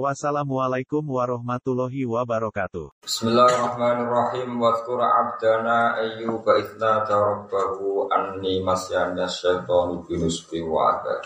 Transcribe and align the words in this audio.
Wassalamualaikum 0.00 1.04
warahmatullahi 1.04 2.08
wabarakatuh. 2.08 3.04
Bismillahirrahmanirrahim. 3.04 4.56
Wadhkur 4.56 5.04
abdana 5.04 6.00
ayyub 6.00 6.48
idna 6.48 7.04
tarabbahu 7.04 8.08
anni 8.08 8.64
masyana 8.64 9.28
syaitanu 9.28 10.00
binusbi 10.08 10.64
wa'ada. 10.64 11.20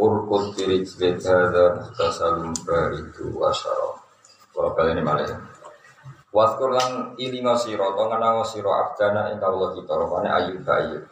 Urkut 0.00 0.56
birijlid 0.56 1.20
hadha 1.20 1.84
muhtasalun 1.84 2.56
baridu 2.64 3.28
wa. 3.36 3.52
Kalau 3.52 4.72
kalian 4.72 4.96
ini 4.96 5.04
malah 5.04 5.28
ya. 5.28 5.36
Wadhkur 6.32 6.72
lan 6.72 7.12
ilinga 7.20 7.60
siro, 7.60 7.92
tongan 7.92 8.40
siro 8.48 8.72
abdana 8.72 9.36
inka 9.36 9.52
Allah 9.52 9.76
kita, 9.76 9.92
rupanya 10.00 10.30
ayyub 10.40 10.64
ayyub. 10.64 11.04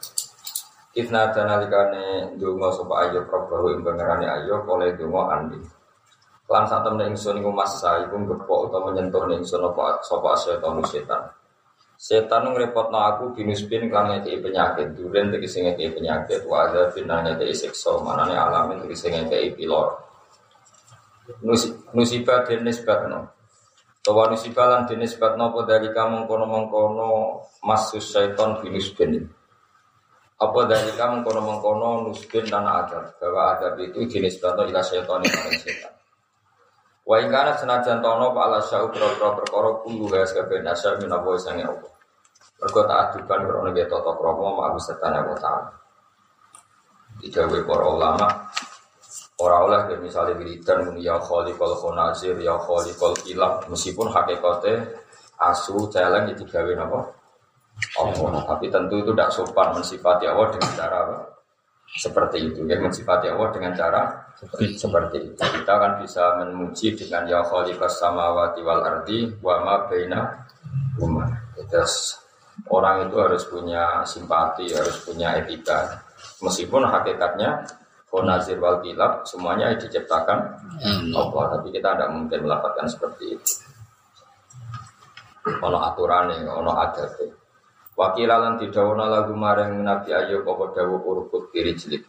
Idna 0.96 1.28
dana 1.28 1.60
likane 1.60 2.40
dungo 2.40 2.72
sopa 2.72 3.04
ayyub 3.04 3.28
rabbahu 3.28 3.76
ing 3.76 3.84
pengerani 3.84 4.24
ayyub 4.24 4.64
oleh 4.64 4.96
dungo 4.96 5.28
andi. 5.28 5.76
Lan 6.48 6.64
saat 6.64 6.80
temen 6.80 7.12
ingsun 7.12 7.44
iku 7.44 7.52
masa 7.52 8.08
iku 8.08 8.16
ngepok 8.24 8.72
utawa 8.72 8.88
menyentuh 8.88 9.28
ingsun 9.28 9.68
apa 9.68 10.00
sapa 10.00 10.32
setan 10.32 10.80
setan. 10.88 11.22
Setan 11.98 12.54
ngrepotno 12.54 12.94
aku 12.94 13.34
binusbin 13.36 13.90
kan 13.92 14.08
ngekei 14.08 14.38
penyakit, 14.40 14.94
duren 14.94 15.34
tegese 15.34 15.66
ngekei 15.66 15.92
penyakit, 15.92 16.46
wa 16.46 16.64
ada 16.64 16.88
binane 16.94 17.34
ngekei 17.34 17.52
siksa, 17.52 18.00
manane 18.00 18.38
alamin 18.38 18.80
tegese 18.86 19.10
ngekei 19.10 19.52
pilor. 19.52 19.98
Musibah 21.92 22.46
den 22.48 22.64
nisbatno. 22.64 23.28
Tawa 24.00 24.30
musibah 24.30 24.72
lan 24.72 24.82
den 24.86 25.02
nisbatno 25.02 25.52
apa 25.52 25.60
dari 25.66 25.90
kamu 25.90 26.24
mengkono-mengkono 26.24 27.08
masus 27.66 28.14
setan 28.14 28.62
binusbin. 28.62 29.26
Apa 30.38 30.60
dari 30.70 30.94
kamu 30.94 31.20
mengkono-mengkono 31.20 32.08
nusbin 32.08 32.46
dan 32.46 32.62
adab, 32.62 33.10
bahwa 33.18 33.58
adab 33.58 33.74
itu 33.82 34.06
jenis 34.06 34.38
batu 34.38 34.64
ila 34.64 34.80
setan 34.86 35.18
yang 35.26 35.50
setan. 35.58 35.97
Wa 37.08 37.16
ing 37.24 37.32
kana 37.32 37.56
senajan 37.56 38.04
tono 38.04 38.36
pa 38.36 38.52
ala 38.52 38.60
syau 38.60 38.92
pro-pro 38.92 39.40
perkara 39.40 39.80
kulo 39.80 40.12
gas 40.12 40.36
kabeh 40.36 40.60
nasar 40.60 41.00
min 41.00 41.08
apa 41.08 41.40
sange 41.40 41.64
apa. 41.64 41.88
Mergo 42.60 42.84
tak 42.84 42.98
adukan 43.16 43.40
krono 43.48 43.68
ge 43.72 43.88
tata 43.88 44.12
krama 44.12 44.52
ma 44.52 44.62
Abu 44.68 44.76
Setan 44.76 45.16
wa 45.16 45.32
taala. 45.40 45.72
Dijawe 47.24 47.58
para 47.64 47.84
ulama 47.88 48.28
ora 49.40 49.56
oleh 49.64 49.80
ya 49.88 49.96
misalnya 50.04 50.36
wiridan 50.36 50.84
muni 50.84 51.08
ya 51.08 51.16
khaliqal 51.16 51.80
khonazir 51.80 52.36
ya 52.44 52.60
khaliqal 52.60 53.16
kilab 53.24 53.64
meskipun 53.72 54.12
hakikate 54.12 54.92
asu 55.40 55.88
celeng 55.88 56.28
itu 56.28 56.44
digawe 56.44 56.72
napa? 56.76 57.00
Allah, 57.94 58.42
tapi 58.42 58.66
tentu 58.74 58.98
itu 58.98 59.14
tidak 59.14 59.30
sopan 59.30 59.70
mensifati 59.70 60.26
Allah 60.26 60.50
dengan 60.50 60.70
cara 60.74 60.96
apa? 61.06 61.16
seperti 61.88 62.52
itu 62.52 62.68
ya 62.68 62.76
mensifati 62.76 63.32
Allah 63.32 63.48
dengan 63.54 63.72
cara 63.72 64.27
seperti, 64.38 64.78
seperti 64.78 65.18
itu. 65.26 65.42
Kita 65.42 65.74
kan 65.74 65.92
bisa 65.98 66.38
memuji 66.38 66.94
dengan 66.94 67.26
ya 67.26 67.42
khaliqas 67.42 67.98
samawati 67.98 68.60
wal 68.62 68.82
ardi 68.86 69.26
wa 69.42 69.58
ma 69.66 69.74
baina 69.90 70.46
huma. 71.02 71.26
Terus 71.68 72.14
orang 72.70 73.10
itu 73.10 73.16
harus 73.18 73.42
punya 73.50 74.06
simpati 74.06 74.70
harus 74.70 74.96
punya 75.02 75.34
etika. 75.42 76.00
Meskipun 76.38 76.86
hakikatnya 76.86 77.66
Konazir 78.08 78.56
wal 78.56 78.80
kilab 78.80 79.28
semuanya 79.28 79.76
diciptakan 79.76 80.40
Allah. 81.12 81.44
Tapi 81.58 81.68
kita 81.68 81.92
tidak 81.92 82.08
mungkin 82.08 82.40
melakukan 82.48 82.88
seperti 82.88 83.36
itu. 83.36 83.52
Ono 85.60 85.78
aturan 85.84 86.32
ono 86.48 86.72
adat 86.72 87.20
Wakilalan 87.98 88.62
didawana 88.62 89.10
lagu 89.10 89.34
maring 89.34 89.82
Nabi 89.82 90.14
Ayub 90.14 90.46
apa 90.46 90.70
dawu 90.70 91.02
urkut 91.02 91.50
kiri 91.50 91.74
jelik. 91.74 92.06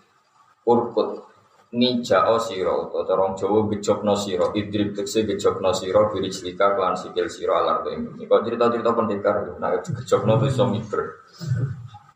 Urkut 0.63 1.28
nija 1.69 2.25
o 2.33 2.41
siro 2.41 2.89
atau 2.89 3.05
terong 3.05 3.37
Jawa 3.37 3.69
gejokno 3.69 4.17
siro 4.17 4.49
idrib 4.57 4.97
tekse 4.97 5.25
gejokno 5.27 5.69
siro 5.73 6.09
kiri 6.09 6.29
jelika 6.33 6.73
kelan 6.73 6.97
sikil 6.97 7.29
siro 7.29 7.53
alar 7.53 7.85
tuh 7.85 7.93
ini. 7.93 8.25
Kau 8.25 8.41
cerita-cerita 8.41 8.91
pendekar, 8.95 9.35
nah 9.61 9.77
gejokno 9.77 10.41
tuh 10.41 10.47
iso 10.49 10.65
miber. 10.65 11.21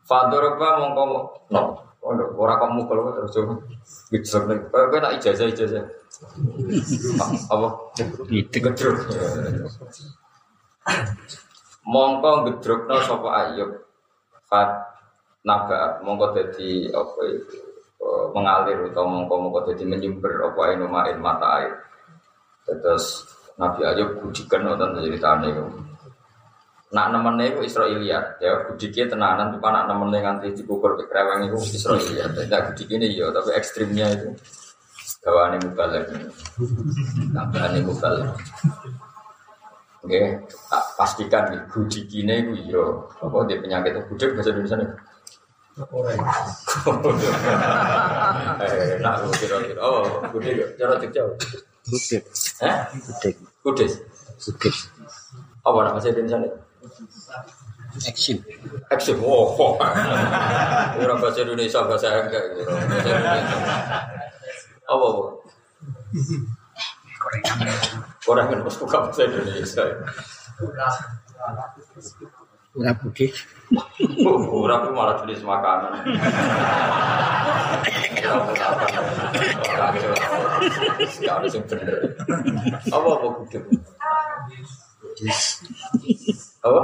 Fadoroba 0.04 0.82
mongko 0.82 1.02
no, 1.54 1.62
orang 2.36 2.58
kamu 2.60 2.80
kalau 2.90 3.02
terus 3.14 3.30
coba 3.34 3.54
gejokno. 4.10 4.52
Kau 4.74 4.98
nak 4.98 5.12
ijazah 5.22 5.46
ijazah. 5.46 5.84
Apa? 7.50 7.68
Gejok 8.30 8.96
mongko 11.84 12.30
ngedrukno 12.44 12.96
sapa 13.04 13.28
ayub 13.44 13.70
fat 14.48 14.70
nabaat 15.44 16.00
mongko 16.00 16.32
dadi 16.32 16.88
apa 16.88 17.20
itu 17.28 17.58
mengalir 18.34 18.90
atau 18.92 19.06
mongko 19.08 19.70
dadi 19.70 19.84
menyumber 19.88 20.52
apa 20.52 20.62
inu 20.76 20.86
main 20.90 21.16
mata 21.18 21.46
air. 21.62 21.72
Terus 22.64 23.24
Nabi 23.60 23.86
Ayub 23.86 24.18
budikan 24.18 24.66
nonton 24.66 24.98
ceritane 24.98 25.52
iku. 25.52 25.64
Nak 26.94 27.06
nemene 27.10 27.54
iku 27.54 27.60
Israiliyat. 27.66 28.38
Ya 28.38 28.66
budike 28.66 29.06
tenanan 29.06 29.54
tuh 29.54 29.60
nak 29.62 29.86
nemene 29.90 30.18
nganti 30.22 30.54
dikukur 30.54 30.94
ke 30.98 31.04
kreweng 31.10 31.46
iku 31.48 31.58
Israiliyat. 31.58 32.34
Tidak 32.34 32.60
budikine 32.72 33.06
iya 33.06 33.30
tapi 33.30 33.50
ekstrimnya 33.54 34.06
itu 34.14 34.28
gawane 35.24 35.56
mubalek. 35.62 36.04
Gawane 37.32 37.78
mubalek. 37.82 38.30
Oke, 40.04 40.20
pastikan 41.00 41.48
nih 41.48 41.60
gudikine 41.72 42.44
gue 42.44 42.68
yo 42.68 43.08
apa 43.24 43.48
dia 43.48 43.56
penyakit? 43.56 44.04
Gudik 44.04 44.36
bahasa 44.36 44.52
Indonesia 44.52 44.76
nih. 44.76 44.90
Eh, 45.74 45.82
nak 49.02 49.26
kira-kira. 49.34 49.82
Oh, 49.82 50.22
gudik 50.30 50.78
cara 50.78 50.94
Jogja. 51.02 51.22
Gudik. 51.90 52.22
Eh? 52.62 52.74
Gudik. 52.94 53.34
Gudik. 53.66 53.90
Gudik. 54.38 54.74
Apa 55.66 55.78
nama 55.82 55.98
bahasa 55.98 56.14
Indonesia? 56.14 56.38
Action. 58.06 58.38
Action. 58.86 59.18
Oh. 59.18 59.58
Orang 61.02 61.18
bahasa 61.18 61.42
Indonesia 61.42 61.82
bahasa 61.82 62.22
enggak 62.22 62.44
gitu. 62.54 62.70
Apa? 64.86 65.06
Orang 68.30 68.46
kan 68.46 68.58
harus 68.62 68.78
buka 68.78 69.10
bahasa 69.10 69.26
Indonesia. 69.26 69.84
Ora 72.74 72.90
putih. 72.98 73.30
Orang 74.50 74.80
tuh 74.82 74.92
malah 74.94 75.14
jenis 75.22 75.46
makanan. 75.46 75.94
Ada 81.22 81.46
yang 81.54 81.64
bener. 81.70 81.98
Apa 82.90 83.08
apa 83.14 83.26
gudeg? 83.38 83.62
Apa? 86.66 86.82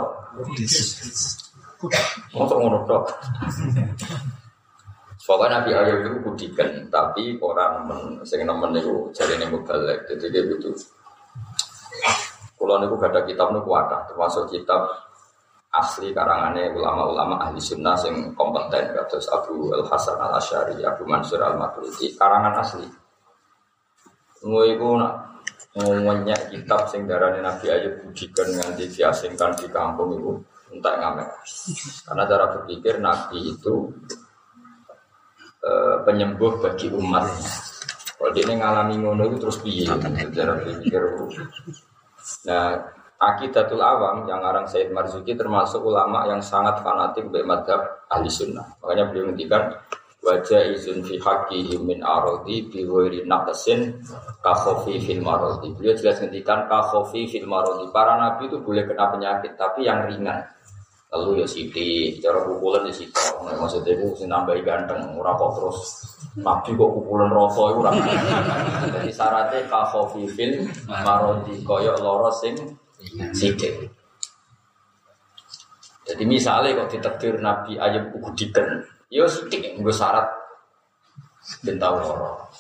Masuk 2.38 2.56
ngono 2.60 2.78
tok. 2.86 3.04
Pokoknya 5.26 5.62
Nabi 5.62 5.70
Ayub 5.78 5.98
itu 6.02 6.18
budikan, 6.26 6.70
tapi 6.90 7.38
orang 7.38 7.86
nemen, 7.86 8.18
sing 8.26 8.42
nemen 8.42 8.74
itu 8.74 9.14
jadi 9.14 9.38
ini 9.38 9.46
mubalek, 9.46 10.02
jadi 10.10 10.26
dia 10.26 10.42
gitu. 10.42 10.74
Kalau 12.58 12.82
niku 12.82 12.98
gak 12.98 13.14
ada 13.14 13.22
kitab 13.22 13.54
niku 13.54 13.70
ada, 13.78 14.02
termasuk 14.10 14.50
kitab 14.50 14.90
asli 15.70 16.10
karangannya 16.10 16.74
ulama-ulama 16.74 17.38
ahli 17.46 17.62
sunnah 17.62 17.94
yang 18.02 18.34
kompeten, 18.34 18.90
kados 18.90 19.30
Abu 19.30 19.70
Al 19.70 19.86
Hasan 19.86 20.18
Al 20.18 20.34
Ashari, 20.38 20.82
Abu 20.82 21.06
Mansur 21.06 21.38
Al 21.38 21.54
Maturidi, 21.54 22.10
karangan 22.18 22.58
asli. 22.58 22.86
Ngono 24.42 24.66
iku 24.66 24.88
nak 24.98 25.14
ngonyak 25.78 26.50
kitab 26.50 26.90
sing 26.90 27.06
darane 27.06 27.38
Nabi 27.38 27.70
Ayub 27.70 28.02
budikan 28.02 28.50
nganti 28.50 28.90
diasingkan 28.90 29.54
di 29.54 29.70
kampung 29.70 30.18
itu 30.18 30.32
entah 30.74 30.94
ngamek. 30.98 31.30
Karena 32.02 32.22
cara 32.26 32.44
berpikir 32.58 32.98
Nabi 32.98 33.54
itu 33.54 33.86
penyembuh 36.02 36.58
bagi 36.58 36.90
umatnya. 36.90 37.52
Kalau 38.18 38.32
dia 38.34 38.52
ngalami 38.52 39.00
ngono 39.00 39.22
itu 39.30 39.36
terus 39.38 39.58
piye? 39.62 39.86
Cara 39.86 40.52
berpikir. 40.58 41.00
Nah, 42.48 42.80
Akidatul 43.20 43.84
Awam 43.84 44.24
yang 44.24 44.40
orang 44.40 44.64
Said 44.64 44.88
Marzuki 44.96 45.36
termasuk 45.36 45.84
ulama 45.84 46.24
yang 46.24 46.40
sangat 46.40 46.80
fanatik 46.80 47.28
dari 47.28 47.44
madhab 47.44 48.08
ahli 48.08 48.32
sunnah. 48.32 48.64
Makanya 48.80 49.12
beliau 49.12 49.28
menghentikan 49.28 49.76
wajah 50.24 50.72
izin 50.72 51.04
fi 51.04 51.20
haqihi 51.20 51.76
min 51.84 52.00
arodi 52.00 52.64
bi 52.72 52.80
ghairi 52.80 53.28
naqsin 53.28 54.00
ka 54.40 54.56
khofi 54.56 54.96
fil 55.04 55.20
marodi. 55.20 55.68
Beliau 55.76 55.92
jelas 56.00 56.16
ngendikan 56.16 56.64
ka 56.64 56.80
khofi 56.88 57.28
fil 57.28 57.44
marodi. 57.44 57.92
Para 57.92 58.16
nabi 58.16 58.48
itu 58.48 58.56
boleh 58.64 58.88
kena 58.88 59.12
penyakit 59.12 59.52
tapi 59.60 59.84
yang 59.84 60.08
ringan. 60.08 60.40
Lalu 61.12 61.42
ya 61.42 61.46
siti, 61.50 62.16
cara 62.24 62.40
pukulan 62.40 62.88
ya 62.88 62.94
siti. 62.94 63.20
Maksudnya 63.42 63.98
itu 63.98 64.14
sing 64.14 64.30
nambahi 64.30 64.62
ganteng, 64.62 65.10
ora 65.18 65.34
kok 65.34 65.58
terus 65.58 65.78
Nabi 66.38 66.70
kok 66.72 66.92
pukulan 66.94 67.28
rasa 67.28 67.62
itu. 67.68 67.80
Jadi 68.94 69.10
syaratnya 69.10 69.60
kahofifil 69.66 70.52
marodi 70.86 71.60
koyok 71.66 71.98
loro 71.98 72.30
sing 72.30 72.54
sidik. 73.34 73.90
Jadi 76.10 76.24
misalnya 76.26 76.74
kok 76.74 76.90
ditekdir 76.90 77.38
Nabi 77.38 77.78
Ayub 77.78 78.10
ugudikan, 78.18 78.82
ya 79.06 79.30
sidik 79.30 79.78
gue 79.78 79.94
syarat 79.94 80.26
ben 81.62 81.78
tau 81.78 81.96
loro. 82.02 82.50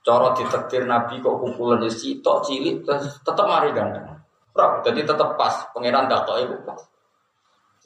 Cara 0.00 0.32
ditekdir 0.32 0.86
Nabi 0.86 1.18
kok 1.18 1.36
pukulan 1.42 1.84
ya 1.84 1.90
sitok 1.90 2.46
cilik 2.46 2.86
tetep 3.26 3.46
mari 3.46 3.74
ganteng. 3.74 4.06
Ora, 4.50 4.82
jadi 4.82 5.06
tetep 5.06 5.38
pas 5.38 5.54
pangeran 5.70 6.10
dakoke 6.10 6.40
iku 6.42 6.56
pas. 6.66 6.80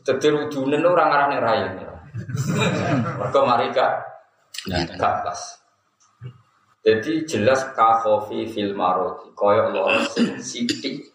Dadi 0.04 0.28
udune 0.28 0.76
ora 0.84 1.04
ngarane 1.08 1.36
rai. 1.40 1.60
Mergo 3.18 3.40
mari 3.48 3.72
gak 3.72 3.92
gak 4.68 5.14
pas. 5.24 5.40
Jadi 6.84 7.24
jelas 7.24 7.64
kafofi 7.72 8.44
fil 8.44 8.76
maroti 8.76 9.32
koyo 9.32 9.72
loro 9.72 10.04
sithik. 10.44 11.13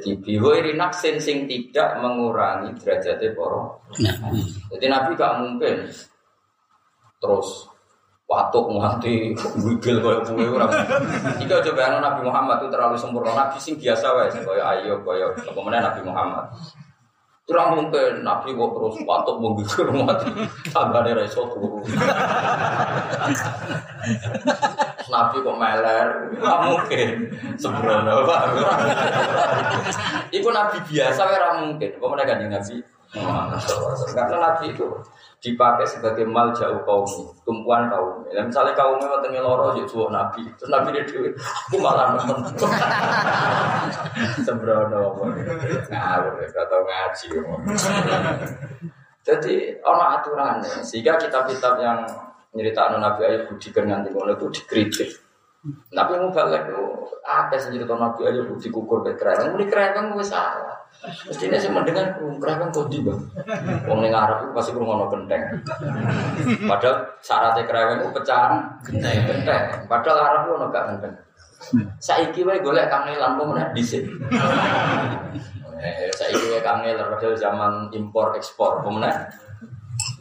Jadi 0.00 0.16
bihoiri 0.16 0.80
naksin 0.80 1.20
sing 1.20 1.44
tidak 1.44 2.00
mengurangi 2.00 2.72
derajatnya 2.80 3.36
poro. 3.36 3.84
Jadi 4.72 4.88
Nabi 4.88 5.12
gak 5.12 5.44
mungkin 5.44 5.92
terus 7.20 7.68
watuk 8.24 8.72
nganti 8.72 9.36
wigil 9.60 10.00
koyo 10.00 10.24
kowe 10.24 10.44
ora. 10.56 10.72
Iki 11.36 11.52
aja 11.52 11.68
bayangno 11.76 12.00
Nabi 12.00 12.24
Muhammad 12.24 12.64
itu 12.64 12.72
terlalu 12.72 12.96
sempurna. 12.96 13.36
Nabi 13.36 13.60
sing 13.60 13.76
biasa 13.76 14.08
wae 14.16 14.32
koyo 14.40 14.62
ayo 14.64 15.04
koyo 15.04 15.36
apa 15.36 15.60
Nabi 15.68 16.00
Muhammad. 16.00 16.48
Kurang 17.44 17.76
mungkin 17.76 18.24
Nabi 18.24 18.56
kok 18.56 18.72
terus 18.72 18.96
patok 19.04 19.36
menggigil 19.36 19.92
mati 20.00 20.32
tanggane 20.72 21.12
ra 21.12 21.22
iso 21.28 21.44
turu. 21.52 21.84
Nabi 25.10 25.36
kok 25.42 25.58
meler, 25.58 26.06
nggak 26.38 26.60
mungkin. 26.64 27.08
Sembrono, 27.58 28.24
Pak. 28.24 28.42
Nabi 30.30 30.76
biasa 30.86 31.20
ora 31.26 31.50
mungkin. 31.60 31.90
Kok 31.98 32.10
mereka 32.14 32.38
Nabi 32.38 32.78
karena 34.14 34.36
Nabi 34.38 34.70
itu 34.70 34.86
dipakai 35.42 35.82
sebagai 35.82 36.22
mal 36.22 36.54
jauh 36.54 36.78
kaum 36.86 37.02
tumpuan 37.42 37.90
kaum. 37.90 38.22
Ya, 38.30 38.46
misalnya 38.46 38.70
kaumnya 38.78 39.10
wonten 39.10 39.34
loro 39.34 39.74
ya 39.74 39.82
jual 39.82 40.14
Nabi, 40.14 40.46
terus 40.54 40.70
Nabi 40.70 40.94
dia 40.94 41.02
dewi, 41.02 41.34
aku 41.34 41.82
malah. 41.82 42.14
Sembrono, 44.46 45.26
ngawur, 45.90 46.38
gak 46.54 46.66
tau 46.70 46.82
ngaji. 46.86 47.28
Jadi 49.26 49.54
orang 49.82 50.22
aturannya, 50.22 50.78
sehingga 50.86 51.18
kitab-kitab 51.18 51.82
yang 51.82 52.06
nyeritain 52.54 52.98
Nabi 52.98 53.20
Ayub 53.26 53.42
budikan 53.50 53.86
nganti 53.86 54.08
ngono 54.10 54.34
itu 54.34 54.46
dikritik. 54.60 55.10
Nabi 55.92 56.16
balik 56.32 56.72
itu 56.72 56.84
ada 57.20 57.56
sih 57.60 57.76
cerita 57.76 57.94
Nabi 57.94 58.20
Ayub 58.26 58.56
dikukur 58.58 59.04
ke 59.04 59.12
kerajaan, 59.14 59.54
ini 59.54 59.68
kerajaan 59.68 60.16
gue 60.16 60.24
salah. 60.24 60.80
Mestinya 61.00 61.56
sih 61.56 61.70
mendengar 61.70 62.16
kerajaan 62.16 62.72
kau 62.72 62.88
tiba. 62.88 63.14
Wong 63.86 64.04
Arab 64.08 64.44
itu 64.44 64.52
pasti 64.56 64.70
ngono 64.74 65.06
genteng. 65.12 65.42
Padahal 66.66 66.96
syaratnya 67.22 67.62
kerajaan 67.64 68.00
itu 68.02 68.10
pecahan 68.16 68.52
genteng. 68.84 69.16
genteng. 69.28 69.64
Padahal 69.86 70.18
Arab 70.18 70.40
itu 70.48 70.52
gak 70.72 70.84
genteng. 70.92 71.14
Saiki 72.00 72.40
wae 72.40 72.64
golek 72.64 72.88
kangelan 72.88 73.36
kok 73.36 73.48
meneh 73.52 73.66
dhisik. 73.76 74.08
Eh, 75.80 76.08
saiki 76.16 76.56
wae 76.56 76.60
kangelan 76.64 77.04
padahal 77.16 77.36
zaman 77.36 77.72
impor 77.92 78.32
ekspor 78.32 78.80
meneh 78.88 79.12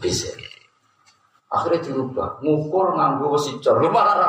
dhisik. 0.04 0.49
Akhirnya 1.50 1.82
dirubah, 1.82 2.46
ngukur 2.46 2.94
nganggo 2.94 3.34
wesi 3.34 3.58
cor. 3.58 3.82
Lu 3.82 3.90
malah 3.90 4.16
ra 4.22 4.28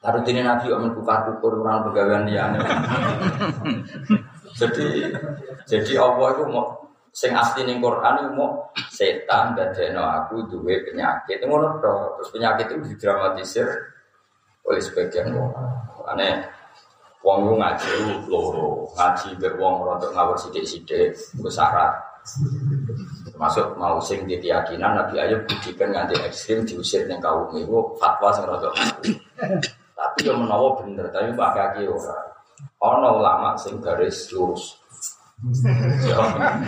Harus 0.00 0.24
ini 0.32 0.40
Nabi 0.40 0.72
om 0.72 0.88
buka 0.96 1.28
ukur 1.28 1.60
orang 1.60 1.84
pegawaian 1.88 2.24
dia. 2.24 2.48
jadi 4.60 5.12
jadi 5.68 5.92
Allah 6.00 6.36
itu 6.36 6.44
mau 6.48 6.72
sing 7.12 7.36
asli 7.36 7.68
ning 7.68 7.84
Quran 7.84 8.24
itu 8.24 8.30
mau 8.32 8.72
setan 8.88 9.52
dadekno 9.52 10.00
aku 10.00 10.48
duwe 10.48 10.80
penyakit. 10.88 11.44
Ngono 11.44 11.80
to. 11.84 11.94
Terus 12.16 12.28
penyakit 12.32 12.64
itu 12.72 12.96
didramatisir 12.96 13.68
oleh 14.64 14.80
sebagian 14.80 15.36
orang. 15.36 15.68
Aneh 16.08 16.48
wong 17.20 17.52
lu 17.52 17.54
ngaji 17.60 18.24
loro, 18.32 18.88
ngaji 18.96 19.36
ber 19.36 19.52
wong 19.60 19.84
rada 19.84 20.08
ngawur 20.16 20.36
sithik-sithik, 20.40 21.12
ku. 21.36 21.48
Termasuk 23.40 23.72
mau 23.80 23.96
sing 24.04 24.28
di 24.28 24.36
keyakinan 24.36 25.00
Nabi 25.00 25.16
Ayub 25.16 25.48
budikan 25.48 25.96
nganti 25.96 26.12
ekstrim 26.28 26.60
diusir 26.68 27.08
ning 27.08 27.24
kaum 27.24 27.48
itu 27.56 27.72
fatwa 27.96 28.28
sing 28.36 28.44
rada 28.44 28.68
tapi 29.96 30.28
yang 30.28 30.44
menawa 30.44 30.76
bener, 30.76 31.08
tapi 31.08 31.32
pak 31.32 31.50
kaki 31.56 31.88
ora. 31.88 32.20
Ono 32.84 33.16
ulama 33.16 33.56
sing 33.56 33.80
garis 33.80 34.28
lurus. 34.36 34.76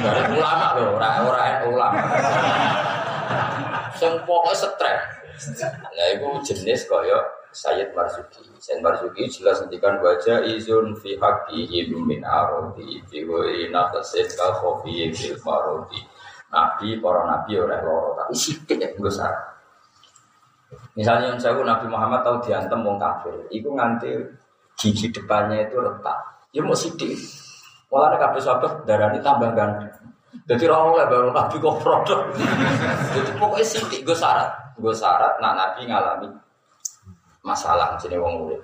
garis 0.01 0.29
ulama 0.33 0.67
loh, 0.81 0.97
ora 0.97 1.09
ora 1.29 1.45
ulama. 1.69 2.01
Sing 4.01 4.17
pokoknya 4.25 4.57
stres. 4.57 5.03
Nah 5.77 6.07
itu 6.09 6.29
jenis 6.57 6.89
kaya 6.89 7.21
Sayyid 7.53 7.93
Marzuki. 7.93 8.49
Sayyid 8.57 8.81
Marzuki 8.81 9.29
jelas 9.29 9.61
ngendikan 9.61 10.01
wajah 10.01 10.41
izun 10.49 10.97
fi 10.97 11.21
haqqihim 11.21 12.01
min 12.09 12.25
arodi 12.25 13.05
fi 13.13 13.29
ghairi 13.29 13.69
naqsin 13.69 14.25
ka 14.33 14.57
khofi 14.57 15.13
fil 15.13 15.37
marodi. 15.45 16.01
Nabi, 16.53 17.01
para 17.01 17.25
nabi 17.25 17.57
ora 17.57 17.81
loro, 17.81 18.13
tapi 18.13 18.37
sithik 18.37 18.77
ya 18.77 18.93
gue 18.93 19.13
Misalnya 20.93 21.33
yang 21.33 21.41
saya 21.41 21.57
Nabi 21.57 21.89
Muhammad 21.89 22.21
tahu 22.21 22.45
diantem 22.45 22.85
wong 22.85 23.01
kafir, 23.01 23.33
itu 23.49 23.69
nganti 23.73 24.13
gigi 24.77 25.09
depannya 25.09 25.65
itu 25.65 25.81
retak. 25.81 26.21
Ya 26.53 26.61
mau 26.61 26.77
sidik. 26.77 27.17
Malah 27.89 28.13
ada 28.13 28.19
kafir 28.29 28.41
sahabat 28.45 28.85
darah 28.85 29.13
ini 29.13 29.21
tambah 29.25 29.53
ganteng. 29.57 29.89
Jadi 30.49 30.65
orang 30.69 30.97
oleh 30.97 31.07
baru 31.09 31.29
Nabi 31.33 31.57
kok 31.61 31.77
produk. 31.81 32.21
Jadi 33.17 33.31
pokoknya 33.37 33.65
sidik 33.65 34.01
gue 34.05 34.17
syarat, 34.17 34.49
gue 34.77 34.93
syarat 34.93 35.41
nak 35.41 35.57
Nabi 35.57 35.89
ngalami 35.89 36.29
masalah 37.45 37.97
jadi 37.97 38.21
wong 38.21 38.45
murid. 38.45 38.63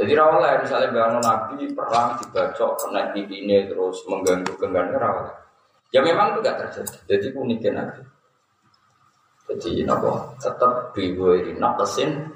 Jadi 0.00 0.16
rawalnya 0.16 0.64
misalnya 0.64 0.88
baru 0.96 1.20
Nabi 1.20 1.76
perang 1.76 2.16
dibacok 2.16 2.72
kena 2.80 3.12
ini 3.12 3.68
terus 3.68 4.00
mengganggu 4.08 4.56
genggamnya 4.56 4.96
rawalnya. 4.96 5.36
Ya 5.90 6.00
memang 6.02 6.34
itu 6.34 6.38
gak 6.46 6.58
terjadi. 6.62 6.96
Jadi 7.10 7.26
uniknya 7.34 7.70
Nabi. 7.82 8.02
Jadi 9.50 9.82
nopo 9.82 10.38
tetap 10.38 10.94
biwiri 10.94 11.58
naqsin 11.58 12.30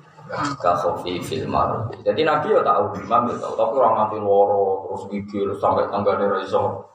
kasofi 0.58 1.22
fil 1.22 1.46
marud. 1.46 1.94
Jadi 2.02 2.26
Nabi 2.26 2.50
ya 2.50 2.66
tahu 2.66 2.98
imam 2.98 3.30
ya 3.30 3.36
tahu, 3.38 3.54
tapi 3.54 3.72
orang 3.78 3.94
nanti 4.02 4.16
loro 4.18 4.88
terus 4.88 5.02
gigil 5.12 5.48
sampai 5.62 5.86
tanggane 5.92 6.26
ra 6.26 6.38
iso. 6.42 6.90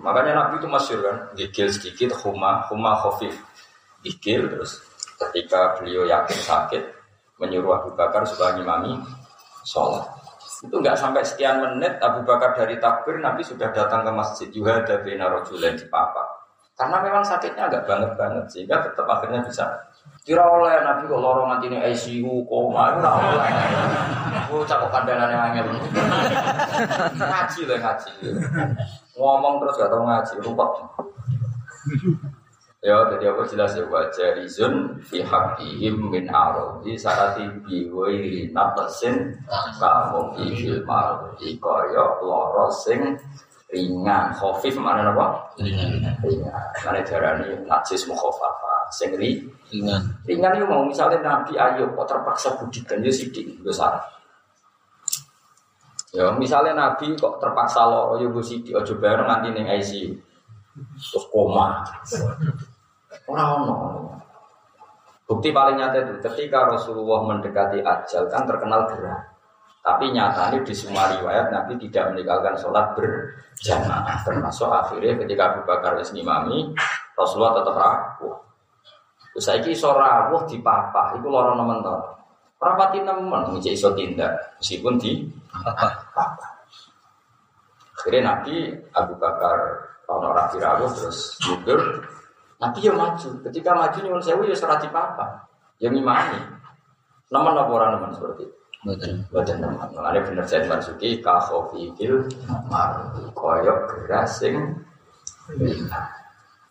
Makanya 0.00 0.32
Nabi 0.32 0.62
itu 0.62 0.68
masyur 0.70 0.98
kan, 1.04 1.16
gigil 1.36 1.68
sedikit 1.68 2.16
huma 2.24 2.64
huma 2.72 2.96
khafif. 3.04 3.36
Gigil 4.00 4.48
terus 4.48 4.80
ketika 5.20 5.76
beliau 5.76 6.08
yakin 6.08 6.38
sakit 6.40 6.82
menyuruh 7.36 7.84
Abu 7.84 7.90
Bakar 7.98 8.24
supaya 8.24 8.56
ngimami 8.56 8.96
sholat. 9.66 10.21
Itu 10.62 10.74
enggak 10.78 10.94
sampai 10.94 11.26
sekian 11.26 11.58
menit 11.58 11.98
Abu 11.98 12.22
Bakar 12.22 12.54
dari 12.54 12.78
takbir 12.78 13.18
Nabi 13.18 13.42
sudah 13.42 13.74
datang 13.74 14.06
ke 14.06 14.12
masjid 14.14 14.48
Yuhada 14.54 15.02
bin 15.02 15.18
Rajulan 15.18 15.74
di 15.74 15.86
Papa. 15.90 16.22
Karena 16.78 17.02
memang 17.02 17.26
sakitnya 17.26 17.68
agak 17.68 17.84
banget 17.84 18.10
banget 18.14 18.44
sehingga 18.48 18.80
tetap 18.80 19.04
akhirnya 19.04 19.44
bisa 19.44 19.92
Kira 20.22 20.46
oleh 20.46 20.78
Nabi 20.86 21.10
kok 21.10 21.18
lorong 21.18 21.50
nanti 21.50 21.66
ini 21.66 21.82
ICU 21.82 22.46
koma 22.46 22.94
itu 22.94 23.02
lah 23.02 23.14
oleh. 23.18 23.50
Aku 24.46 24.62
cakap 24.62 24.94
kandangan 24.94 25.34
yang 25.34 25.42
angel. 25.50 25.66
ngaji 27.18 27.60
lah 27.66 27.78
ngaji. 27.82 28.10
Ngomong 29.18 29.54
terus 29.58 29.82
gak 29.82 29.90
tau 29.90 30.06
ngaji, 30.06 30.34
rupak. 30.46 30.70
Ya, 32.82 32.98
jadi 33.14 33.30
apa 33.30 33.46
jelas 33.46 33.78
ya? 33.78 33.86
Wajah 33.86 34.42
rizun 34.42 34.98
fi 35.06 35.22
haqqihim 35.22 36.10
min 36.10 36.26
arodi 36.26 36.98
sarati 36.98 37.46
biwai 37.62 38.50
napasin 38.50 39.38
kamu 39.78 40.34
fil 40.34 40.82
marodi 40.82 41.62
kaya 41.62 42.18
loro 42.18 42.66
sing 42.74 43.14
ringan. 43.70 44.34
Khafif 44.34 44.74
mana 44.82 45.14
apa? 45.14 45.54
Ringan. 45.62 46.10
Ringan. 46.26 46.64
Mana 46.82 47.00
darani 47.06 47.54
najis 47.70 48.02
mukhafafa. 48.10 48.90
Sing 48.90 49.14
ringan. 49.14 50.02
Ringan 50.26 50.58
itu 50.58 50.66
mau 50.66 50.82
misalnya 50.82 51.22
Nabi 51.22 51.54
Ayub 51.54 51.94
kok 51.94 52.10
terpaksa 52.10 52.58
budikan? 52.58 52.98
Ya 52.98 53.14
sidik. 53.14 53.62
Besar 53.62 54.02
ya 56.10 56.34
misalnya 56.34 56.74
Nabi 56.74 57.14
kok 57.14 57.38
terpaksa 57.38 57.86
loro 57.86 58.18
ya 58.18 58.26
sidik. 58.42 58.74
Aja 58.74 58.90
bareng 58.98 59.30
nanti 59.30 59.54
neng 59.54 59.70
ICU 59.70 60.32
terus 60.72 61.24
koma 61.28 61.84
orang 63.28 63.48
ono 63.62 63.76
bukti 65.28 65.48
paling 65.54 65.80
nyata 65.80 65.96
itu 66.04 66.14
ketika 66.30 66.68
Rasulullah 66.68 67.24
mendekati 67.24 67.80
ajal 67.80 68.28
kan 68.28 68.44
terkenal 68.44 68.84
gerah 68.90 69.32
Tapi 69.82 70.14
nyatanya 70.14 70.62
di 70.62 70.70
semua 70.70 71.10
riwayat 71.10 71.50
Nabi 71.50 71.74
tidak 71.74 72.14
meninggalkan 72.14 72.54
sholat 72.54 72.94
berjamaah. 72.94 74.22
Termasuk 74.22 74.70
akhirnya 74.70 75.18
ketika 75.26 75.50
Abu 75.50 75.66
Bakar 75.66 75.98
wis 75.98 76.14
ngimami, 76.14 76.70
Rasulullah 77.18 77.58
tetap 77.58 77.74
rawuh. 77.74 78.38
Terus 79.34 79.42
saya 79.42 79.58
iso 79.66 79.90
rawuh 79.90 80.46
di 80.46 80.62
papa, 80.62 81.18
itu 81.18 81.26
lorong 81.26 81.58
nemen 81.58 81.82
to. 81.82 81.98
Rapati 82.62 83.02
nemen 83.02 83.58
ngisi 83.58 83.74
iso 83.74 83.90
tindak 83.98 84.30
meskipun 84.62 85.02
di 85.02 85.26
papa. 85.50 86.46
Akhirnya 87.98 88.38
Nabi 88.38 88.70
Abu 88.94 89.18
Bakar 89.18 89.58
kalau 90.06 90.30
orang 90.30 90.46
rawuh 90.62 90.90
terus 90.94 91.42
mundur. 91.42 92.06
Nabi 92.62 92.78
ya 92.86 92.94
maju. 92.94 93.28
Ketika 93.50 93.74
maju 93.74 93.98
nyuwun 93.98 94.22
sewu 94.22 94.46
ya 94.46 94.54
serati 94.54 94.86
papa. 94.94 95.50
Ya 95.82 95.90
ngimami. 95.90 96.38
Nemen 97.34 97.58
apa 97.58 97.70
orang 97.74 97.90
nemen 97.98 98.14
seperti 98.14 98.46
itu? 98.46 98.56
Betul. 98.82 99.58
Nama, 99.62 99.86
makanya 99.94 100.20
bener 100.26 100.44
saya 100.46 100.66
Marzuki 100.66 101.22
kahofi 101.22 101.94
fil 101.94 102.26
mar 102.66 103.14
koyok 103.34 104.06
gerasing 104.06 104.78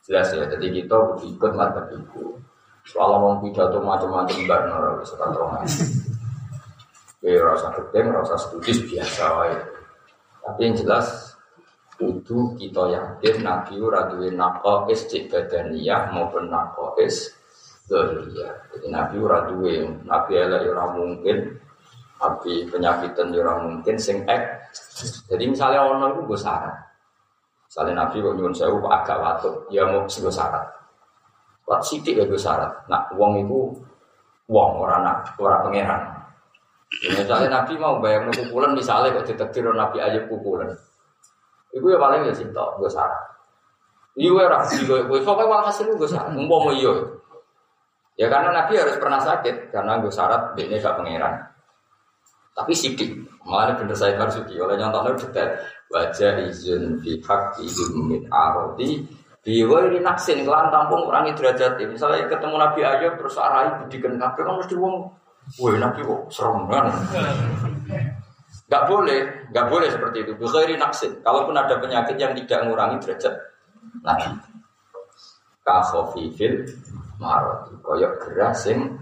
jelas 0.03 0.27
ya. 0.35 0.43
Jadi 0.47 0.67
kita 0.75 0.97
ikut 1.23 1.51
mata 1.55 1.87
ibu. 1.91 2.35
Soal 2.83 3.15
ngomong 3.15 3.45
pidato 3.45 3.79
macam-macam 3.79 4.39
bar 4.49 4.61
nora 4.67 4.89
bisa 4.99 5.15
kantongan. 5.15 5.63
Ya 7.21 7.37
rasa 7.45 7.69
gedeng, 7.77 8.09
rasa 8.09 8.33
studis 8.33 8.81
biasa 8.89 9.23
wae. 9.37 9.55
Tapi 10.41 10.59
yang 10.65 10.73
jelas 10.73 11.20
kudu 12.01 12.57
kita 12.57 12.89
yakin 12.89 13.45
Nabi 13.45 13.77
ora 13.77 14.09
duwe 14.09 14.33
naqais 14.33 15.05
cek 15.05 15.29
badaniyah 15.29 16.09
maupun 16.09 16.49
naqais 16.49 17.29
dzahiriyah. 17.85 18.73
Jadi 18.73 18.87
Nabi 18.89 19.15
ora 19.21 19.45
duwe, 19.45 19.85
Nabi 20.01 20.31
elek 20.33 20.65
ora 20.73 20.89
mungkin 20.97 21.37
tapi 22.21 22.65
penyakitan 22.69 23.33
ya 23.33 23.41
orang 23.45 23.59
mungkin 23.69 23.97
sing 24.01 24.25
ek. 24.25 24.41
Jadi 25.29 25.43
misalnya 25.45 25.85
orang 25.85 26.13
itu 26.17 26.21
gue 26.25 26.39
syarat. 26.41 26.73
Misalnya 27.65 28.05
Nabi 28.05 28.21
kok 28.21 28.33
nyuwun 28.37 28.53
sewu 28.53 28.77
agak 28.85 29.17
watuk, 29.17 29.65
ya 29.73 29.89
mau 29.89 30.05
gue 30.05 30.33
syarat. 30.33 30.65
Wat 31.65 31.81
sidik 31.81 32.21
ya 32.21 32.25
gue 32.29 32.37
syarat. 32.37 32.69
Nah, 32.89 33.09
uang 33.17 33.41
itu 33.41 33.73
uang 34.49 34.71
orang 34.85 35.01
nak 35.01 35.33
orang 35.41 35.65
pangeran. 35.65 36.01
Ya, 37.01 37.09
misalnya 37.15 37.49
Nabi 37.49 37.73
mau 37.81 37.97
bayar 37.97 38.29
pukulan, 38.29 38.77
misalnya 38.77 39.17
kok 39.17 39.25
ditektir 39.25 39.65
Nabi 39.65 39.97
aja 39.97 40.21
pukulan. 40.29 40.69
Iku 41.71 41.85
ya 41.87 41.97
paling 41.99 42.27
ya 42.27 42.33
cinta, 42.35 42.63
gue 42.79 42.89
syarat. 42.91 43.23
Iya 44.19 44.31
ora 44.35 44.59
gue 44.67 44.99
gue 45.07 45.19
pokoknya 45.23 45.47
walhasil 45.47 45.87
gue 45.87 46.09
syarat. 46.09 46.35
Umpama 46.35 46.71
iya. 46.75 46.91
Ya 48.19 48.27
karena 48.27 48.51
Nabi 48.51 48.75
harus 48.75 48.99
pernah 48.99 49.19
sakit 49.23 49.71
karena 49.71 49.99
gue 50.03 50.11
syarat 50.11 50.55
ini 50.59 50.77
gak 50.77 50.99
pangeran. 50.99 51.35
Tapi 52.51 52.75
sidik, 52.75 53.15
malah 53.47 53.79
bener 53.79 53.95
saya 53.95 54.19
Marzuki 54.19 54.59
oleh 54.59 54.75
nyontohnya 54.75 55.15
detail. 55.15 55.55
Wajah 55.87 56.43
izin 56.51 56.99
hak 56.99 57.63
izin 57.63 57.91
min 58.07 58.23
arodi 58.27 59.07
ini 59.41 59.99
naksin 60.05 60.45
kelan 60.45 60.69
tampung 60.69 61.09
kurangi 61.09 61.33
derajat 61.33 61.81
Misalnya 61.89 62.29
ketemu 62.29 62.55
Nabi 62.61 62.81
Ayub 62.85 63.17
terus 63.17 63.41
arai 63.41 63.73
budikan 63.81 64.21
kabeh 64.21 64.41
kan 64.45 64.55
mesti 64.61 64.75
wong 64.77 65.09
Woi 65.57 65.81
Nabi 65.81 66.05
kok 66.05 66.29
serem 66.29 66.69
kan 66.69 66.85
Gak 68.71 68.87
boleh, 68.87 69.51
gak 69.51 69.67
boleh 69.67 69.91
seperti 69.91 70.23
itu. 70.23 70.31
Bukhairi 70.39 70.79
naksin. 70.79 71.19
Kalaupun 71.19 71.59
ada 71.59 71.75
penyakit 71.75 72.15
yang 72.15 72.31
tidak 72.31 72.63
mengurangi 72.63 73.03
derajat 73.03 73.35
Nabi. 73.99 74.31
Kahofifil 75.67 76.71
marot. 77.19 77.67
Koyok 77.83 78.23
gerasing 78.23 78.95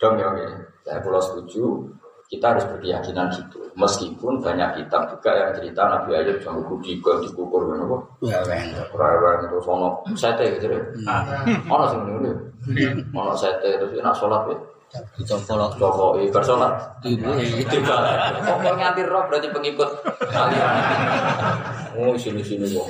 Dong 0.00 0.16
ya, 0.16 0.32
oke. 0.32 0.46
Saya 0.80 0.96
pulau 1.04 1.20
setuju, 1.20 1.84
kita 2.32 2.56
harus 2.56 2.64
berkeyakinan 2.72 3.28
gitu. 3.36 3.60
Meskipun 3.76 4.40
banyak 4.40 4.80
kitab 4.80 5.12
juga 5.12 5.30
yang 5.36 5.50
cerita 5.52 5.82
Nabi 5.92 6.16
Ayub 6.16 6.40
sama 6.40 6.64
kudi 6.64 6.96
ke 7.04 7.12
dikukur 7.26 7.68
kan 7.68 7.84
apa? 7.84 7.96
Ya, 8.24 8.40
ben. 8.48 8.72
Raya 8.96 9.44
itu 9.44 9.58
sono 9.60 10.00
sete 10.16 10.56
gitu 10.56 10.72
ya. 10.72 10.80
Ono 11.68 11.84
sing 11.92 12.00
ngene. 12.06 12.32
Ono 13.12 13.32
sete 13.36 13.76
terus 13.76 13.92
enak 13.92 14.16
sholat 14.16 14.48
ya. 14.48 14.56
Joko 14.90 16.18
ibar 16.18 16.42
sholat. 16.42 16.74
tidur. 16.98 17.38
Tiba. 17.38 17.96
Kok 18.42 18.74
nganti 18.74 19.06
roh 19.06 19.22
berarti 19.30 19.46
pengikut 19.54 19.86
kalian. 20.26 20.74
Oh 21.94 22.18
sini 22.18 22.42
sini 22.42 22.66
kok. 22.74 22.86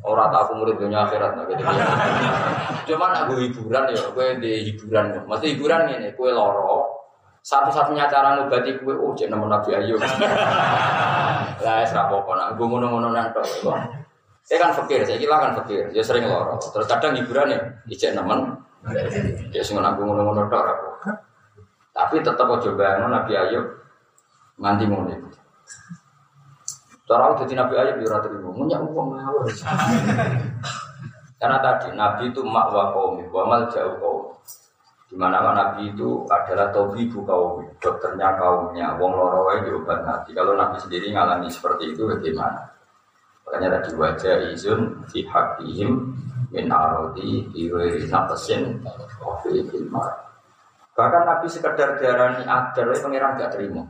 Orang 0.00 0.32
tak 0.32 0.48
aku 0.48 0.52
murid 0.56 0.80
dunia 0.80 1.04
akhirat 1.04 1.36
nah 1.36 1.44
gitu. 1.52 1.60
Cuman 2.92 3.12
aku 3.12 3.32
hiburan 3.44 3.92
ya, 3.92 4.08
gue 4.08 4.26
di 4.40 4.52
hiburan. 4.72 5.20
Maksud 5.28 5.48
hiburan 5.52 5.90
ini, 5.92 6.08
gue 6.16 6.30
loro. 6.32 6.86
Satu-satunya 7.44 8.08
cara 8.10 8.38
ngobati 8.38 8.74
gue, 8.80 8.94
oh 8.94 9.12
jadi 9.12 9.30
nama 9.30 9.58
Nabi 9.58 9.70
Ayub. 9.74 10.00
Lah, 11.62 11.76
es 11.82 11.92
rapopo, 11.92 12.34
nak 12.34 12.54
gue 12.54 12.66
ngono-ngono 12.66 13.10
nanto. 13.10 13.42
Saya 14.46 14.58
kan 14.62 14.70
fakir, 14.78 15.02
saya 15.02 15.18
kira 15.18 15.34
kan 15.42 15.52
fakir, 15.58 15.90
ya 15.90 16.02
sering 16.02 16.30
loro. 16.30 16.56
Terus 16.58 16.86
kadang 16.86 17.18
hiburan 17.18 17.52
ya, 17.52 17.60
ijek 17.90 18.14
nemen. 18.14 18.65
Ya 19.50 19.62
sing 19.66 19.78
aku 19.78 20.00
ngono-ngono 20.06 20.46
tok 20.46 20.62
rapopo. 20.62 21.10
Tapi 21.90 22.20
tetap 22.20 22.46
aja 22.46 22.70
bayangno 22.76 23.08
Nabi 23.08 23.32
Ayub 23.34 23.66
nganti 24.60 24.84
ngono 24.86 25.10
iku. 25.10 25.28
Cara 27.06 27.30
aku 27.30 27.46
jadi 27.46 27.62
Nabi 27.62 27.74
Ayub 27.78 27.96
ya 28.02 28.06
ora 28.10 28.18
terima, 28.22 28.50
munyak 28.52 28.80
uang 28.82 29.08
ngawur. 29.14 29.46
Karena 31.36 31.58
tadi 31.60 31.88
Nabi 31.94 32.32
itu 32.32 32.40
mak 32.42 32.72
wa 32.72 32.90
qaumi, 32.94 33.24
wa 33.28 33.42
mal 33.46 33.62
jauh 33.70 33.96
kaum. 34.00 34.24
Di 35.06 35.14
mana 35.14 35.38
Nabi 35.54 35.94
itu 35.94 36.26
adalah 36.26 36.74
tabibu 36.74 37.22
kaum, 37.22 37.62
dokternya 37.78 38.34
kaumnya, 38.34 38.98
wong 38.98 39.14
loro 39.14 39.46
wae 39.46 39.62
diobat 39.62 40.02
Nabi. 40.02 40.34
Kalau 40.34 40.58
Nabi 40.58 40.82
sendiri 40.82 41.14
ngalami 41.14 41.46
seperti 41.46 41.94
itu 41.94 42.10
bagaimana? 42.10 42.74
Makanya 43.46 43.78
tadi 43.78 43.94
wajah 43.94 44.50
izun 44.50 45.06
fi 45.06 45.22
haqqihim 45.22 46.10
min 46.52 46.66
arodi 46.70 47.46
fi 47.50 47.60
ghairi 47.70 48.06
naqsin 48.10 48.82
wa 49.22 49.34
fi 49.42 49.50
ilmar. 49.62 50.10
Bahkan 50.96 51.22
Nabi 51.28 51.46
sekedar 51.46 52.00
diarani 52.00 52.42
adar, 52.48 52.88
pangeran 52.88 53.36
gak 53.36 53.52
terima. 53.52 53.84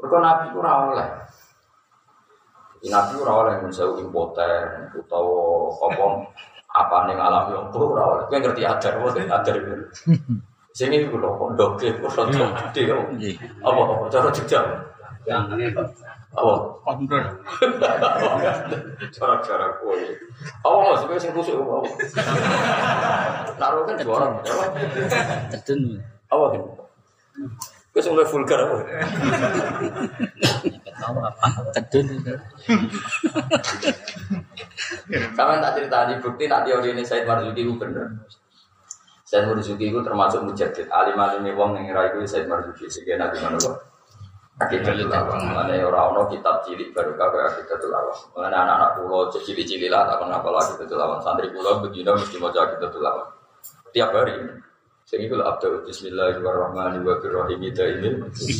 Mereka 0.00 0.16
Nabi 0.18 0.44
itu 0.50 0.58
oleh. 0.58 1.08
Nabi 2.82 3.14
ora 3.22 3.32
oleh 3.46 3.54
menjauh 3.62 3.94
impoten 4.02 4.90
utawa 4.98 5.70
apa 5.86 6.06
apa 6.72 6.96
ning 7.06 7.18
alam 7.20 7.44
yang 7.54 7.70
ora 7.70 8.02
oleh. 8.10 8.24
Kowe 8.26 8.38
ngerti 8.42 8.62
adar 8.66 8.98
apa 8.98 9.08
adar 9.22 9.54
itu. 9.54 9.74
Sing 10.76 10.88
iki 10.88 11.06
kok 11.12 11.20
ndoke 11.52 11.88
kok 12.00 12.10
rada 12.16 12.46
gede 12.72 12.82
kok. 12.88 13.04
Apa 13.60 13.80
apa 13.86 14.04
cara 14.08 14.28
jejak. 14.32 14.64
Apa? 16.32 16.54
Cara-cara 19.12 19.66
kowe. 19.84 20.00
Apa 20.64 20.78
mas 20.88 21.04
kowe 21.04 21.18
sing 21.20 21.36
kusuk 21.36 21.60
apa? 21.60 21.84
Naruh 23.60 23.84
kan 23.84 24.00
juara. 24.00 24.40
Apa? 24.40 24.64
Tedun. 25.52 26.00
Apa? 26.32 26.56
Kowe 27.92 28.00
sing 28.00 28.16
vulgar 28.16 28.64
apa? 28.64 28.76
Tahu 30.96 31.16
apa? 31.20 31.44
Tedun. 31.76 32.06
Kamu 35.36 35.52
tak 35.60 35.72
cerita 35.76 36.08
di 36.08 36.14
bukti 36.16 36.48
nak 36.48 36.64
teori 36.64 36.96
ini 36.96 37.04
Said 37.04 37.28
Marzuki 37.28 37.60
itu 37.60 37.76
bener. 37.76 38.24
Said 39.28 39.44
Marzuki 39.52 39.92
itu 39.92 40.00
termasuk 40.00 40.48
mujadid. 40.48 40.88
Alim 40.88 41.20
alim 41.20 41.44
wong 41.52 41.76
yang 41.76 41.92
ngira 41.92 42.16
itu 42.16 42.24
Said 42.24 42.48
Marzuki. 42.48 42.88
Sehingga 42.88 43.20
nanti 43.20 43.36
mana 43.44 43.60
kok? 43.60 43.91
Akidatul 44.60 45.08
awam. 45.08 45.40
Mana 45.48 45.72
orang 45.80 46.12
orang 46.12 46.28
kitab 46.28 46.60
cilik 46.66 46.92
baru 46.92 47.16
kau 47.16 47.40
akidatul 47.40 47.92
awam. 47.96 48.16
Mana 48.36 48.56
anak-anak 48.68 48.90
pulau 49.00 49.32
cilik-cilik 49.32 49.88
lah 49.88 50.04
tak 50.04 50.20
kenapa 50.20 50.48
lagi 50.52 50.76
akidatul 50.76 51.00
awam. 51.00 51.18
Santri 51.24 51.48
pulau 51.48 51.80
begini 51.80 52.10
mesti 52.12 52.36
mau 52.36 52.52
jadi 52.52 52.68
akidatul 52.68 53.06
awam. 53.06 53.28
Tiap 53.92 54.10
hari. 54.12 54.36
Sehingga 55.02 55.34
kalau 55.34 55.44
Abdul 55.50 55.76
Bismillahirrahmanirrahim 55.84 57.60
Ida 57.68 57.84
ini 57.90 58.10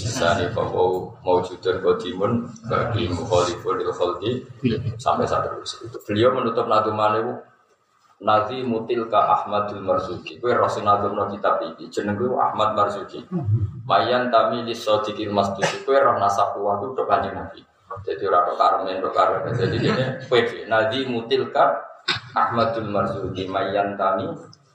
Sani 0.05 0.51
Fawau 0.51 1.15
Mawjudan 1.23 1.81
Qadimun 1.81 2.45
Bagi 2.67 3.09
Mukhalifun 3.09 3.81
Il 3.81 3.89
Khaldi 3.95 4.33
Sampai 4.99 5.25
saat 5.25 5.49
itu 5.49 5.97
Beliau 6.03 6.35
menutup 6.35 6.67
naduman 6.67 7.25
itu 7.25 7.33
Nazi 8.23 8.63
Mutilka 8.63 9.19
Ahmadul 9.19 9.83
Marzuki 9.83 10.39
Kue 10.39 10.55
Rasul 10.55 10.87
Nadum 10.87 11.19
no 11.19 11.27
kitab 11.27 11.59
ini. 11.67 11.91
Jeneng 11.91 12.15
gue 12.15 12.39
Ahmad 12.39 12.79
Marzuki 12.79 13.27
Mayan 13.83 14.31
Tami 14.31 14.63
Lisodikil 14.63 15.35
Masjid. 15.35 15.67
Kue 15.83 15.99
roh 15.99 16.17
nasab 16.23 16.55
kuah 16.55 16.79
itu 16.79 17.03
kanjeng 17.03 17.35
Nabi. 17.35 17.61
Jadi 18.03 18.25
orang 18.25 18.57
karmen, 18.57 19.05
karmen 19.13 19.53
Jadi 19.53 19.77
ini 19.77 19.91
kue 20.31 20.41
Nazi 20.71 21.05
Mutilka 21.11 21.83
Ahmadul 22.39 22.89
Marzuki 22.89 23.51
Mayan 23.51 23.99
Tami 23.99 24.31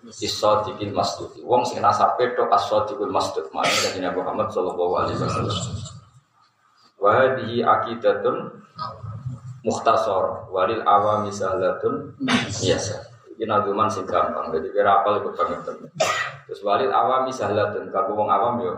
Isodiqil 0.08 0.96
masjid. 0.96 1.28
Wong 1.44 1.68
sing 1.68 1.84
nasabe 1.84 2.32
tok 2.32 2.48
asodiqil 2.48 3.12
masjid. 3.12 3.44
Mana 3.52 3.68
dari 3.68 4.00
Nabi 4.00 4.24
Muhammad 4.24 4.48
sallallahu 4.56 4.94
alaihi 5.04 5.20
wasallam. 5.20 5.60
Wa 6.96 7.10
hadhihi 7.12 7.60
aqidatun 7.60 8.36
mukhtasar. 9.68 10.48
Walil 10.48 10.84
awami 10.88 11.28
sahlatun 11.28 12.16
biasa. 12.24 13.07
Ini 13.38 13.46
nazuman 13.46 13.86
sing 13.86 14.10
gampang. 14.10 14.50
Jadi 14.50 14.74
kira 14.74 15.06
apal 15.06 15.22
itu 15.22 15.30
banget. 15.38 15.62
Terus 16.50 16.60
walil 16.66 16.90
awami 16.90 17.30
sahlatun. 17.30 17.94
Kalau 17.94 18.18
wong 18.18 18.30
awam 18.34 18.54
yo. 18.66 18.74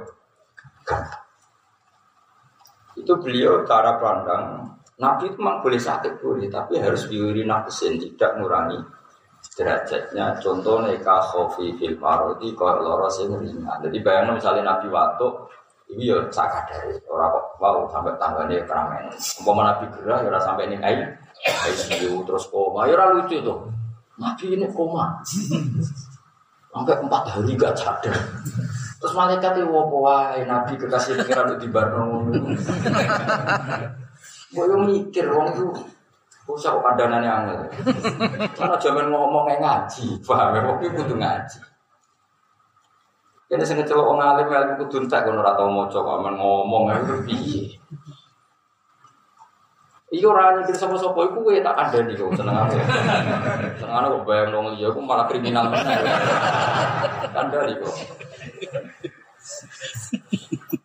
Itu 2.99 3.15
beliau 3.23 3.63
cara 3.63 3.95
pandang 3.95 4.69
Nabi 4.99 5.31
itu 5.31 5.39
memang 5.39 5.63
boleh 5.63 5.79
sakit 5.79 6.19
boleh, 6.19 6.51
tapi 6.51 6.75
harus 6.75 7.07
diwiri 7.07 7.47
nafsin 7.47 7.95
tidak 7.95 8.35
ngurangi 8.35 8.75
derajatnya. 9.55 10.35
Contohnya 10.43 10.91
khofi 10.99 11.71
fil 11.79 11.95
kalau 11.95 12.83
loro 12.83 13.07
sing 13.07 13.31
ringan. 13.31 13.79
Jadi 13.79 13.97
bayangin 14.03 14.35
misalnya 14.35 14.75
Nabi 14.75 14.91
waktu 14.91 15.27
ini 15.95 16.11
ya 16.11 16.19
sakit 16.27 16.63
dari 16.67 16.93
orang 17.07 17.31
kok 17.31 17.45
wow 17.63 17.87
sampai 17.87 18.13
tangganya 18.19 18.59
keramen. 18.67 19.07
Umpama 19.39 19.71
Nabi 19.71 19.87
gerah 19.95 20.19
ya 20.19 20.39
sampai 20.43 20.67
ini 20.67 20.77
air, 20.83 21.15
ICU 21.47 22.27
terus 22.27 22.45
koma, 22.51 22.83
ya 22.85 22.99
lucu 23.15 23.39
tuh. 23.39 23.78
Nabi 24.19 24.45
ini 24.59 24.67
koma. 24.69 25.23
Sampai 26.69 26.99
empat 27.01 27.23
hari 27.33 27.57
gak 27.57 27.73
sadar. 27.73 28.13
Terus 28.99 29.15
malaikat 29.15 29.57
itu 29.57 29.71
wah 29.71 30.35
Nabi 30.35 30.75
kekasih 30.75 31.17
pengiran 31.23 31.55
di 31.55 31.67
Barno. 31.71 32.27
Gue 34.51 34.77
mikir 34.85 35.29
wong 35.31 35.55
itu 35.55 35.65
usah 36.49 36.73
kok 36.73 36.81
kandanane 36.81 37.29
angel. 37.29 37.61
Karena 38.57 38.75
zaman 38.81 39.13
ngomong 39.13 39.45
ngaji, 39.61 40.17
paham 40.25 40.57
ya? 40.57 40.59
Wong 40.65 40.77
itu 40.81 41.15
ngaji. 41.15 41.59
Ini 43.49 43.63
sing 43.65 43.81
celok 43.81 44.13
wong 44.13 44.21
alim 44.21 44.49
ilmu 44.49 44.85
kudu 44.85 45.05
entek 45.05 45.25
kono 45.25 45.41
tau 45.41 45.69
maca 45.69 45.97
kok 46.01 46.17
ngomong 46.21 46.89
itu 46.93 47.15
piye. 47.25 47.68
Iya 50.09 50.25
ora 50.25 50.57
nyikir 50.57 50.73
sapa-sapa 50.73 51.21
iku 51.29 51.45
kowe 51.45 51.53
tak 51.61 51.75
kandhani 51.77 52.17
kok 52.17 52.33
senengane. 52.33 52.81
Senengane 53.77 54.07
kok 54.09 54.23
bayang 54.25 54.57
wong 54.57 54.67
liya 54.73 54.89
iku 54.89 55.01
malah 55.05 55.29
kriminal 55.29 55.69
meneh. 55.69 56.01
Kandhani 57.29 57.73
kok. 57.77 57.95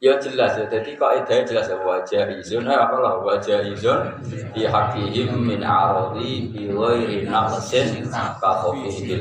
Ya 0.04 0.20
jelas 0.20 0.60
ya, 0.60 0.68
jadi 0.68 1.00
kaidah 1.00 1.48
jelas 1.48 1.64
ya 1.64 1.80
wajah 1.80 2.28
izun 2.36 2.68
apa 2.68 2.96
lah 3.00 3.24
wajah 3.24 3.64
izun 3.64 4.20
di 4.52 4.68
hakihim 4.68 5.40
min 5.40 5.64
arodi 5.64 6.52
bi 6.52 6.68
ghairi 6.68 7.24
nafsin 7.24 8.04
ka 8.12 8.68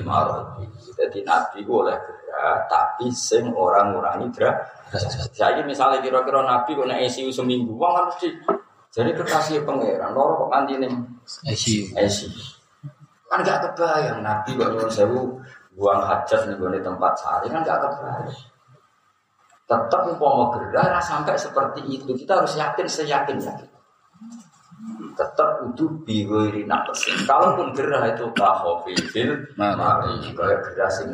marodi. 0.04 0.68
Jadi 1.00 1.24
nabi 1.24 1.64
boleh 1.64 1.96
gerak 1.96 2.68
tapi 2.68 3.08
sing 3.16 3.48
orang 3.56 3.96
ngurangi 3.96 4.28
gerak. 4.36 4.60
Jadi 5.32 5.64
misalnya 5.64 6.04
kira-kira 6.04 6.44
nabi 6.44 6.76
nek 6.76 7.00
ICU 7.08 7.32
seminggu, 7.32 7.80
wong 7.80 8.12
di 8.20 8.28
jadi 8.94 9.10
kekasih 9.18 9.66
pangeran, 9.66 10.14
loro 10.14 10.46
kok 10.46 10.50
kanti 10.54 10.78
ning 10.78 10.94
ICU. 11.50 11.98
ICU. 11.98 12.30
Kan 13.26 13.42
gak 13.42 13.66
kebayang 13.66 14.22
nabi 14.22 14.54
kok 14.54 14.70
nyuwun 14.70 14.94
sewu 14.94 15.42
buang 15.74 16.06
hajat 16.06 16.46
nih 16.46 16.78
tempat 16.86 17.14
sehari 17.18 17.50
kan 17.50 17.66
gak 17.66 17.82
kebayang. 17.82 18.30
Tetap 19.66 20.02
umpama 20.06 20.54
gerah 20.54 21.02
sampai 21.02 21.34
seperti 21.34 21.82
itu 21.90 22.14
kita 22.14 22.46
harus 22.46 22.54
yakin 22.54 22.86
seyakin 22.86 23.42
yakin. 23.42 23.70
Tetap 25.18 25.50
itu 25.74 25.90
biwiri 26.06 26.70
nakesin. 26.70 27.26
Kalaupun 27.26 27.74
gerah 27.74 28.14
itu 28.14 28.30
kahofil, 28.38 29.58
mari 29.58 30.14
kayak 30.38 30.60
gerah 30.70 30.92
sing 30.94 31.10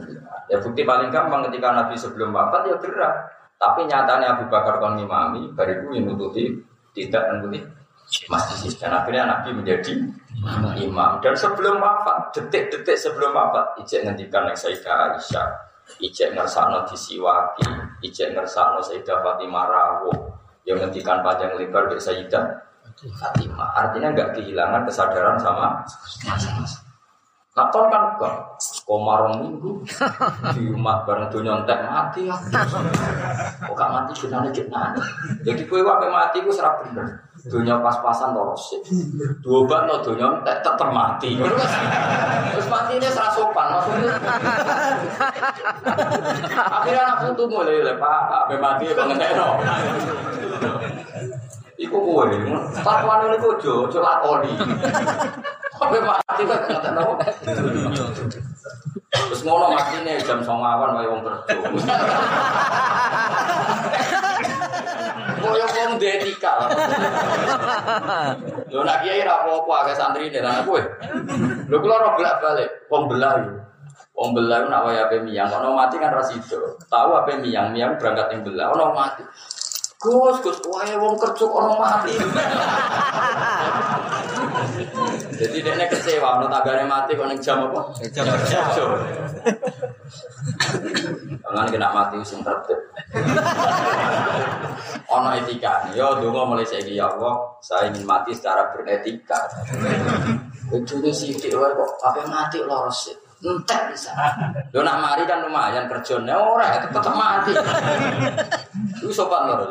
Ya 0.51 0.59
bukti 0.59 0.83
paling 0.83 1.13
gampang 1.13 1.47
ketika 1.47 1.71
Nabi 1.71 1.95
sebelum 1.95 2.35
wafat 2.35 2.67
ya 2.67 2.75
gerah. 2.81 3.13
Tapi 3.55 3.87
nyatanya 3.87 4.35
Abu 4.35 4.51
Bakar 4.51 4.83
kon 4.83 4.99
imami, 4.99 5.51
bariku 5.55 5.93
yang 5.93 6.09
nututi 6.11 6.68
tidak 6.93 7.23
menututi 7.29 7.59
masjid. 8.29 8.73
Dan 8.75 8.91
akhirnya 8.97 9.29
Nabi 9.29 9.53
menjadi 9.53 9.93
imam. 10.81 11.11
Dan 11.21 11.35
sebelum 11.37 11.77
wafat, 11.77 12.33
detik-detik 12.33 12.97
sebelum 12.97 13.31
wafat, 13.35 13.77
ijek 13.85 14.09
ngendikan 14.09 14.49
yang 14.49 14.57
Sayyidah 14.57 15.13
Aisyah, 15.13 15.47
ijek 16.01 16.33
ngersakno 16.33 16.85
disiwaki, 16.89 17.69
ijek 18.01 18.33
ngersakno 18.33 18.81
Sayyidah 18.81 19.21
Fatimah 19.21 19.65
Rawo, 19.69 20.13
yang 20.65 20.81
ngendikan 20.81 21.21
panjang 21.21 21.53
lebar 21.53 21.85
ke 21.93 22.01
Sayyidah 22.01 22.45
Fatimah. 22.97 23.69
Artinya 23.77 24.11
nggak 24.11 24.41
kehilangan 24.41 24.81
kesadaran 24.89 25.37
sama 25.37 25.85
masa-masa. 26.25 26.88
Nah, 27.57 27.65
kan 27.73 27.81
enggak, 27.89 28.55
komarong 28.85 29.41
minggu 29.41 29.81
di 30.53 30.69
umat 30.69 31.01
bareng 31.03 31.33
dunia 31.33 31.59
entek 31.59 31.81
mati 31.81 32.29
ya. 32.29 32.37
Kok 33.65 33.73
gak 33.73 33.89
mati 33.89 34.13
gunane 34.15 34.53
jenane. 34.53 35.01
Jadi 35.41 35.65
kue 35.65 35.81
wae 35.81 36.07
mati 36.13 36.45
ku 36.45 36.53
serap 36.53 36.85
bener. 36.85 37.09
Dunia 37.49 37.81
pas-pasan 37.81 38.37
terus. 38.37 38.79
Dua 39.41 39.65
ban 39.65 39.89
no 39.89 39.97
dunia 39.97 40.29
entek 40.39 40.61
tetep 40.61 40.89
mati. 40.93 41.41
Terus 42.53 42.67
mati 42.69 43.01
ini 43.01 43.09
serah 43.09 43.33
sopan 43.33 43.65
maksudnya. 43.75 44.13
Akhirnya 46.69 47.01
anak 47.01 47.17
putu 47.33 47.43
mulai 47.49 47.81
lepak, 47.81 48.19
apa 48.29 48.55
mati 48.61 48.93
pengen. 48.93 49.17
Iku 51.79 51.95
kowe, 51.95 52.27
lakuan 52.83 53.23
ini 53.31 53.39
kojo, 53.39 53.87
coba 53.87 54.19
lakoni. 54.19 54.51
Sampai 55.79 56.03
mati 56.03 56.43
kan 56.43 56.59
nggak 56.67 56.91
tahu. 56.91 57.15
Terus 59.07 59.41
ngono 59.47 59.71
mati 59.71 60.03
nih 60.03 60.19
jam 60.27 60.43
songawan 60.43 60.99
wae 60.99 61.07
wong 61.07 61.23
kerja. 61.23 61.95
Koyo 65.39 65.65
wong 65.71 65.91
detika. 66.03 66.67
Yo 68.67 68.83
nak 68.83 68.99
kiai 68.99 69.23
ra 69.23 69.39
apa-apa 69.47 69.73
akeh 69.87 69.95
santri 69.95 70.27
nek 70.27 70.43
ana 70.43 70.67
kowe. 70.67 70.83
Lho 71.71 71.77
kula 71.79 71.95
ora 71.95 72.19
bolak-balik 72.19 72.91
wong 72.91 73.07
belah. 73.07 73.39
Wong 74.19 74.35
belah 74.35 74.67
nak 74.67 74.83
wae 74.83 74.99
ape 74.99 75.23
miyang, 75.23 75.47
ono 75.47 75.79
mati 75.79 75.95
kan 75.95 76.11
ra. 76.11 76.19
Tahu 76.27 77.09
ape 77.23 77.39
miyang, 77.39 77.71
miyang 77.71 77.95
berangkat 77.95 78.35
ning 78.35 78.43
belah, 78.43 78.75
ono 78.75 78.91
mati. 78.91 79.23
Gus, 79.99 80.39
Gus, 80.39 80.63
wae 80.63 80.95
wong 80.95 81.19
kerja 81.19 81.43
ono 81.43 81.75
mati. 81.75 82.15
Jadi 85.35 85.59
dia 85.59 85.87
kecewa, 85.91 86.39
menurut 86.39 86.55
tagare 86.55 86.87
mati 86.87 87.19
kok 87.19 87.27
neng 87.27 87.43
jam 87.43 87.67
apa? 87.67 87.91
Jam 88.07 88.23
kerja. 88.23 88.63
Jangan 91.43 91.67
kena 91.67 91.91
mati 91.91 92.15
sing 92.23 92.39
tertib. 92.39 92.79
Ono 95.11 95.35
etika, 95.35 95.91
yo 95.91 96.15
dongo 96.23 96.47
mulai 96.55 96.63
saya 96.63 96.79
ya 96.87 97.11
Allah, 97.11 97.59
saya 97.59 97.91
ingin 97.91 98.07
mati 98.07 98.31
secara 98.31 98.71
beretika. 98.71 99.51
Itu 100.71 100.95
sih 101.11 101.35
wae 101.35 101.71
kok 101.75 101.91
apa 102.07 102.23
mati 102.23 102.63
loros 102.63 103.11
sih. 103.11 103.15
Entek 103.39 103.81
bisa. 103.95 104.11
Yo 104.75 104.83
nak 104.83 104.99
mari 104.99 105.23
kan 105.23 105.39
lumayan 105.47 105.87
kerjanya 105.87 106.35
ora 106.35 106.75
itu 106.75 106.87
tetap 106.91 107.15
mati. 107.15 107.51
Lu 109.03 109.11
sopan 109.11 109.41
lho. 109.47 109.57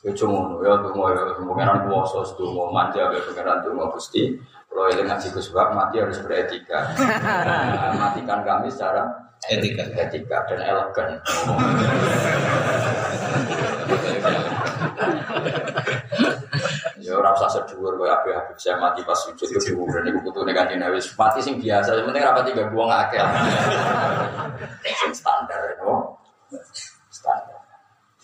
Ya 0.00 0.16
cuma 0.16 0.56
ya 0.64 0.80
tunggu 0.80 1.12
ya 1.12 1.28
pengiran 1.36 1.84
puasa 1.84 2.24
tunggu 2.32 2.72
manja 2.72 3.12
ya 3.12 3.20
pengiran 3.20 3.60
tunggu 3.60 3.84
gusti. 3.92 4.32
Kalau 4.72 4.88
yang 4.88 5.04
ngaji 5.04 5.28
kusbak 5.28 5.76
mati 5.76 6.00
harus 6.00 6.24
beretika. 6.24 6.88
Nah, 6.96 7.92
matikan 8.00 8.40
kami 8.40 8.72
secara 8.72 9.04
Etika. 9.48 9.84
etika 9.96 10.38
dan 10.48 10.60
elegan. 10.64 11.10
Ya 17.00 17.12
ora 17.16 17.29
usah 17.40 17.48
sedhuwur 17.48 17.96
koyo 17.96 18.12
Habib 18.12 18.36
Habib 18.36 18.56
saya 18.60 18.76
mati 18.76 19.00
pas 19.00 19.16
sujud 19.16 19.48
yo 19.48 19.60
dhuwur 19.64 20.04
niku 20.04 20.20
putune 20.20 20.52
kanjeng 20.52 20.76
Nabi 20.76 21.00
mati 21.16 21.40
sing 21.40 21.56
biasa 21.56 21.96
yang 21.96 22.12
penting 22.12 22.24
rapat 22.28 22.44
tiga 22.52 22.68
gua 22.68 23.08
akeh. 23.08 23.24
Sing 24.84 25.12
standar 25.16 25.80
no. 25.80 26.20
Standar. 27.08 27.60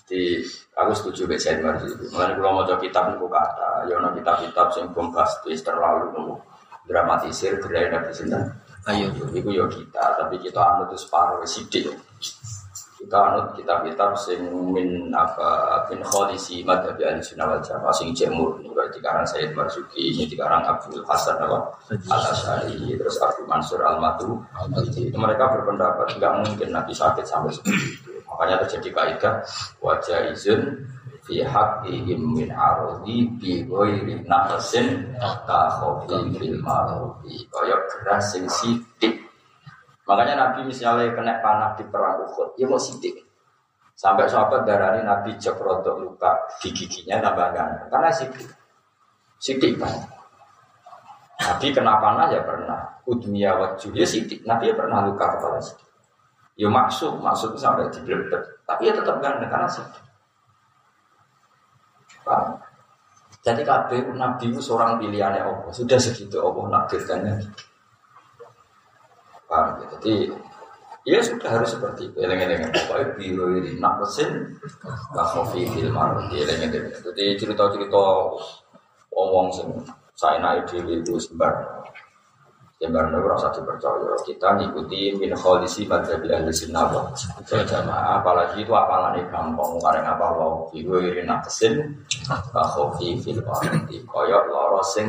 Jadi 0.07 0.39
aku 0.77 0.93
setuju 0.95 1.27
dengan 1.27 1.41
saya 1.43 1.57
Marzi. 1.65 1.91
Mulai 2.15 2.37
kalau 2.39 2.63
mau 2.63 2.79
kitab 2.79 3.11
itu 3.11 3.27
kata, 3.27 3.91
ya 3.91 3.95
ono 3.99 4.15
kitab-kitab 4.15 4.67
yang 4.79 4.87
bombastis 4.95 5.67
terlalu 5.67 6.15
nunggu 6.15 6.37
dramatisir 6.87 7.59
gerai 7.59 7.91
nabi 7.91 8.15
sinten. 8.15 8.47
Ayo. 8.87 9.11
Iku 9.35 9.51
yo 9.51 9.67
kita, 9.67 10.15
tapi 10.15 10.39
kita 10.39 10.63
anut 10.63 10.95
itu 10.95 11.03
separuh 11.03 11.43
sidik. 11.43 11.91
Kita 13.07 13.23
anut 13.23 13.55
kitab-kitab 13.55 14.19
sing 14.19 14.51
min 14.75 15.15
apa 15.15 15.79
bin 15.87 16.03
kholisi 16.03 16.67
madhabi 16.67 17.07
ahli 17.07 17.23
sunnah 17.23 17.55
wal 17.55 17.63
jamaah 17.63 17.95
sing 17.95 18.11
jemur 18.11 18.59
ini 18.59 18.67
berarti 18.75 18.99
karang 18.99 19.23
Sayyid 19.23 19.55
Marzuki 19.55 20.11
ini 20.11 20.27
karang 20.35 20.67
Abdul 20.67 21.07
Hasan 21.07 21.39
apa 21.39 21.71
Al 22.11 22.23
Asyari 22.35 22.99
terus 22.99 23.15
Abu 23.23 23.47
Mansur 23.47 23.79
Al 23.87 24.03
Matu 24.03 24.43
itu 24.99 25.15
mereka 25.15 25.55
berpendapat 25.55 26.19
nggak 26.19 26.35
mungkin 26.51 26.69
Nabi 26.75 26.91
sakit 26.91 27.23
sampai 27.23 27.55
seperti 27.55 27.95
itu. 27.95 28.11
Makanya 28.27 28.67
terjadi 28.67 28.91
kaidah 28.91 29.35
wajah 29.79 30.19
izin 30.35 30.61
fi 31.23 31.47
haqqihim 31.47 32.23
min 32.35 32.51
ardi 32.51 33.31
bi 33.39 33.63
ghairi 33.71 34.19
naqsin 34.27 35.15
ka 35.47 35.61
khawfi 35.79 36.27
fil 36.35 36.59
mardi 36.59 37.39
kaya 37.55 37.79
geras 37.87 38.35
sing 38.35 38.51
sithik 38.51 39.16
makanya 40.07 40.35
Nabi 40.39 40.71
misalnya 40.71 41.13
kena 41.13 41.43
panah 41.43 41.75
di 41.75 41.85
perang 41.91 42.25
Uhud 42.25 42.55
ya 42.57 42.65
mau 42.71 42.79
sithik 42.79 43.19
sampai 43.99 44.31
sahabat 44.31 44.65
darani 44.65 45.03
Nabi 45.03 45.35
cek 45.37 45.59
rodok 45.59 46.01
luka 46.01 46.33
di 46.63 46.71
giginya 46.73 47.21
tambah 47.21 47.49
ganteng 47.53 47.89
karena 47.91 48.11
sithik 48.15 48.49
sithik 49.43 49.75
banget 49.77 50.07
Nabi 51.37 51.67
kena 51.75 51.99
panah 51.99 52.27
ya 52.31 52.41
pernah 52.47 52.81
udmiya 53.05 53.59
wajah 53.59 53.93
ya 53.93 54.07
sithik 54.07 54.47
Nabi 54.47 54.71
ya 54.71 54.75
pernah 54.79 55.05
luka 55.05 55.37
kepala 55.37 55.59
sithik 55.59 55.87
Ya 56.57 56.73
maksud, 56.73 57.21
maksud 57.21 57.53
sampai 57.61 57.85
di 57.93 58.01
Tapi 58.65 58.89
ya 58.89 58.93
tetap 58.97 59.21
ganteng 59.21 59.45
karena. 59.53 59.69
Paham? 62.25 62.59
Jadi 63.45 63.63
kabeh 63.63 64.11
nabi 64.17 64.51
itu 64.51 64.59
seorang 64.59 64.99
pilihannya 64.99 65.47
Allah. 65.47 65.71
Sudah 65.71 66.01
segitu 66.01 66.43
Allah 66.43 66.67
nakdirkannya. 66.67 67.39
Paham 69.47 69.79
ya? 69.79 69.87
Jadi 69.99 70.15
ya 71.07 71.19
sudah 71.23 71.51
harus 71.55 71.71
seperti 71.71 72.11
itu. 72.11 72.19
Eleng-eleng 72.19 72.67
pokoknya 72.75 73.07
biru 73.15 73.47
ini 73.63 73.79
nak 73.79 74.03
mesin 74.03 74.59
kasofi 75.15 75.63
filmar. 75.71 76.19
Eleng-eleng. 76.35 76.91
Jadi 76.91 77.25
cerita-cerita 77.39 78.03
wong 79.15 79.49
sing 79.55 79.71
saya 80.19 80.43
naik 80.43 80.67
di 80.69 80.83
itu 80.99 81.15
sembar. 81.23 81.55
Sembar 82.77 83.09
itu 83.09 83.25
rasa 83.25 83.49
dipercaya. 83.55 84.13
Kita 84.27 84.59
ngikuti 84.59 85.17
min 85.17 85.33
kholisi 85.33 85.89
pada 85.89 86.19
ahli 86.19 86.53
sinabah. 86.53 87.09
Jamaah 87.49 88.21
apalagi 88.21 88.67
itu 88.67 88.75
apalane 88.75 89.25
gampang. 89.31 89.79
Karena 89.81 90.13
apa 90.13 90.27
wow 90.35 90.69
biru 90.75 91.01
ini 91.01 91.23
nak 91.23 91.47
mesin 91.47 92.03
kasofi 92.53 93.17
filmar. 93.23 93.63
Koyok 94.11 94.43
loro 94.51 94.83
sing. 94.83 95.09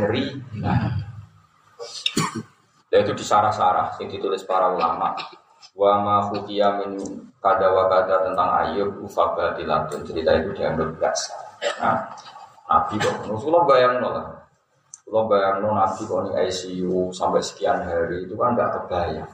Dan 2.98 3.06
itu 3.06 3.14
disarah-sarah 3.14 3.94
yang 4.02 4.10
ditulis 4.10 4.42
para 4.42 4.74
ulama. 4.74 5.14
Wa 5.78 6.02
ma 6.02 6.34
min 6.34 6.98
kada 7.38 7.70
wa 7.70 7.86
kada 7.86 8.26
tentang 8.26 8.50
Ayub 8.66 9.06
ufabatilatun 9.06 10.02
cerita 10.02 10.34
itu 10.34 10.50
dianggap 10.58 10.98
biasa. 10.98 11.34
Nah, 11.78 12.10
Nabi 12.66 12.98
kok, 12.98 13.30
Rasulullah 13.30 13.70
bayang 13.70 14.02
lah. 14.02 14.34
Kalau 15.06 15.30
bayang 15.30 15.62
Nabi 15.62 16.02
kok 16.10 16.26
nih 16.26 16.50
ICU 16.50 17.14
sampai 17.14 17.38
sekian 17.38 17.86
hari 17.86 18.26
itu 18.26 18.34
kan 18.34 18.58
nggak 18.58 18.66
kebayang. 18.82 19.30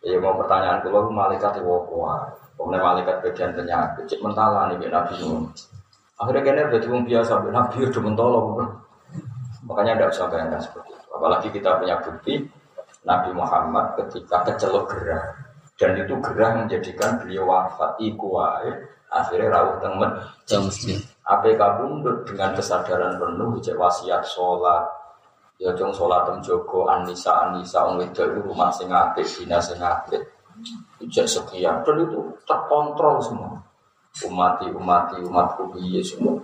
Ya 0.00 0.16
mau 0.16 0.40
pertanyaan 0.40 0.80
kalau 0.80 1.12
malaikat 1.12 1.60
apa? 1.60 2.40
Kemudian 2.56 2.80
malaikat 2.80 3.20
bagian 3.20 3.52
penyakit, 3.52 4.08
cek 4.08 4.24
mentala 4.24 4.72
nih 4.72 4.88
Nabi. 4.88 5.20
Akhirnya 6.16 6.40
kayaknya 6.40 6.64
berarti 6.72 6.88
orang 6.88 7.04
biasa, 7.04 7.32
Nabi 7.52 7.76
udah 7.84 8.00
mentolo. 8.00 8.40
Makanya 9.68 9.92
tidak 9.92 10.08
usah 10.16 10.26
bayangkan 10.32 10.60
seperti 10.64 10.96
itu. 10.96 11.08
Apalagi 11.12 11.48
kita 11.52 11.76
punya 11.76 12.00
bukti 12.00 12.63
Nabi 13.04 13.30
Muhammad 13.36 14.00
ketika 14.00 14.40
kecelok 14.48 14.88
gerah. 14.88 15.24
Dan 15.76 16.00
itu 16.00 16.16
gerah 16.24 16.64
menjadikan 16.64 17.20
beliau 17.20 17.52
wafat. 17.52 18.00
Iku 18.00 18.40
wae. 18.40 18.72
Akhirnya 19.12 19.52
rawuh 19.54 19.78
temen 19.78 20.10
jam 20.48 20.66
masjid. 20.66 20.98
apa 21.24 21.56
kabundut 21.56 22.28
dengan 22.28 22.52
kesadaran 22.52 23.16
penuh 23.16 23.56
cek 23.62 23.78
wasiat 23.78 24.20
sholat. 24.28 24.84
Ya 25.56 25.72
jong 25.72 25.94
sholat 25.94 26.28
tem 26.28 26.42
jogo 26.44 26.84
anisa 26.90 27.48
anisa 27.48 27.86
wong 27.86 28.02
wedok 28.02 28.42
rumah 28.42 28.68
sing 28.74 28.90
apik 28.90 29.24
dina 29.24 29.62
sing 29.62 29.78
apik. 29.78 30.20
Sekian. 31.08 31.80
Dan 31.86 31.96
itu 32.04 32.20
terkontrol 32.44 33.22
semua. 33.22 33.54
Umati 34.26 34.66
umati 34.74 35.16
umatku 35.22 35.70
piye 35.72 36.02
semua. 36.02 36.36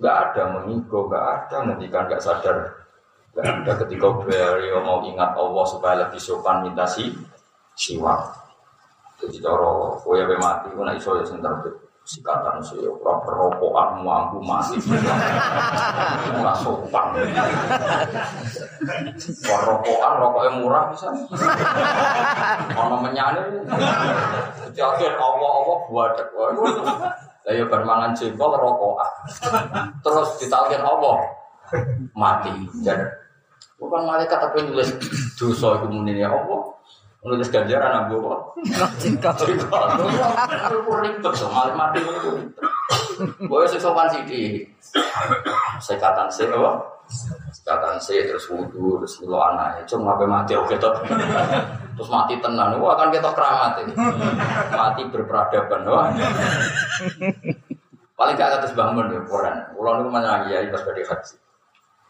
Nggak 0.00 0.16
ada 0.30 0.42
mengigo 0.56 1.08
nggak 1.08 1.24
ada 1.24 1.56
ngendikan 1.68 2.08
nggak 2.08 2.20
sadar 2.24 2.85
ada 3.36 3.72
ketika 3.84 4.08
beliau 4.16 4.80
mau 4.80 5.04
ingat 5.04 5.36
Allah 5.36 5.64
supaya 5.68 5.94
lebih 6.08 6.20
sopan 6.20 6.64
minta 6.64 6.88
si 6.88 7.12
siwak 7.76 8.46
jadi 9.16 9.36
cara 9.40 9.96
kowe 10.04 10.12
ape 10.12 10.36
mati 10.36 10.68
nek 10.76 11.00
iso 11.00 11.16
ya 11.16 11.24
sing 11.24 11.40
terbit. 11.40 11.72
Sikatan 12.06 12.62
sih 12.62 12.78
ora 12.86 13.18
perokokan 13.24 14.04
mampu 14.04 14.38
mati. 14.44 14.76
Ora 16.36 16.52
sopan. 16.60 17.16
Rokokan 19.42 20.12
rokoknya 20.20 20.50
murah 20.60 20.84
bisa. 20.92 21.08
Ono 22.76 22.96
menyane. 23.00 23.40
Jadi 24.68 24.80
akhir 24.84 25.12
Allah 25.16 25.50
Allah 25.64 25.78
buat 25.88 26.12
lah 27.46 27.54
ya 27.54 27.64
bermangan 27.66 28.12
jengkol 28.12 28.52
rokokan. 28.52 29.10
Terus 30.04 30.28
ditalkin 30.38 30.84
Allah. 30.84 31.24
Mati. 32.12 32.52
Dan 32.84 33.00
bukan 33.76 34.02
malaikat 34.08 34.38
tapi 34.40 34.64
nulis 34.66 34.88
dosa 35.36 35.80
itu 35.80 35.86
muni 35.92 36.16
ya 36.16 36.32
Allah 36.32 36.72
nulis 37.26 37.50
ganjaran 37.50 38.06
abu 38.06 38.22
kok 38.22 38.40
Jengkol. 39.02 39.88
Aku 40.70 40.92
ribet 40.96 41.20
dong, 41.20 41.52
malah 41.52 41.74
mati 41.76 42.00
itu. 42.00 42.32
Gue 43.44 43.68
sih 43.68 43.80
sopan 43.80 44.08
sih 44.08 44.22
di 44.24 44.42
sekatan 45.80 46.28
sih, 46.32 46.48
apa? 46.48 46.80
Sekatan 47.52 48.00
sih, 48.00 48.24
terus 48.24 48.48
wudhu, 48.48 49.00
terus 49.04 49.20
milo 49.22 49.38
anak. 49.44 49.84
Cuma 49.84 50.16
ngapain 50.16 50.30
mati, 50.30 50.52
oke 50.56 50.74
toh. 50.80 50.92
Terus 51.96 52.08
mati 52.08 52.40
tenan, 52.40 52.80
wah 52.80 52.96
kan 52.96 53.12
kita 53.12 53.28
keramat 53.36 53.84
ini. 53.84 53.92
Mati 54.72 55.02
berperadaban, 55.12 55.80
wah. 55.84 56.08
Paling 58.16 58.34
gak 58.40 58.64
atas 58.64 58.72
bangun 58.72 59.12
ya, 59.12 59.20
Quran. 59.28 59.56
Ulang 59.76 60.00
itu 60.00 60.08
mana 60.08 60.48
ya, 60.48 60.64
pas 60.72 60.80
pada 60.80 61.02
haji. 61.04 61.34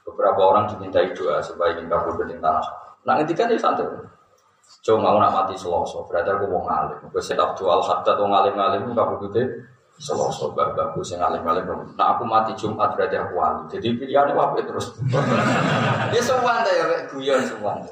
Beberapa 0.06 0.38
orang 0.38 0.70
dimintai 0.70 1.10
doa 1.12 1.42
supaya 1.42 1.74
kabur 1.74 2.14
dari 2.22 2.38
tanah. 2.38 2.66
Nah, 3.02 3.14
ketika 3.22 3.50
dia 3.50 3.58
santai. 3.58 3.86
Coba 4.86 4.98
mau 5.02 5.18
nak 5.18 5.34
mati 5.34 5.54
seloso, 5.58 6.06
berarti 6.06 6.30
aku 6.30 6.46
mau 6.46 6.62
ngalim. 6.62 7.10
Gue 7.10 7.22
sedap 7.22 7.58
jual 7.58 7.82
hatta 7.82 8.14
atau 8.14 8.26
ngalim-ngalim, 8.26 8.94
kabur 8.94 9.18
gede. 9.26 9.66
Seloso, 9.98 10.54
bagus 10.54 11.10
yang 11.10 11.26
ngalim-ngalim. 11.26 11.66
Nah 11.98 12.14
aku 12.14 12.22
mati 12.22 12.54
Jumat 12.54 12.94
berarti 12.94 13.18
aku 13.18 13.34
wali. 13.34 13.62
Jadi 13.72 13.98
pilihannya 13.98 14.38
apa 14.38 14.62
terus. 14.62 14.94
Dia 16.12 16.22
semua 16.28 16.62
ya, 16.66 16.86
guyon 17.10 17.42
semua. 17.42 17.82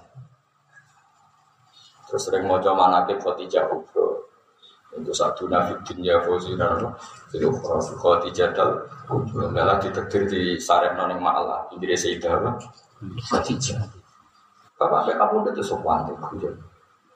Terus 2.06 2.30
sering 2.30 2.46
mau 2.46 2.62
coba 2.62 2.86
manakib 2.86 3.18
Khotijah 3.18 3.66
Kubro. 3.66 4.30
Itu 4.94 5.10
satu 5.10 5.50
nabi 5.50 5.74
dunia 5.82 6.22
fauzi 6.22 6.54
dan 6.54 6.78
apa? 6.78 6.88
Itu 7.34 7.50
Khotijah 7.98 8.54
dal 8.54 8.78
Kubro. 9.10 9.50
Malah 9.50 9.82
ditektir 9.82 10.24
di 10.30 10.56
sarek 10.56 10.94
noning 10.94 11.18
ma'ala. 11.18 11.66
Ini 11.74 11.94
Sayyidah 11.98 12.32
apa? 12.38 12.50
Bapak 14.74 15.06
sampai 15.06 15.14
kamu 15.18 15.36
itu 15.54 15.62
sopan 15.62 16.06
tuh 16.06 16.16
guyon. 16.18 16.54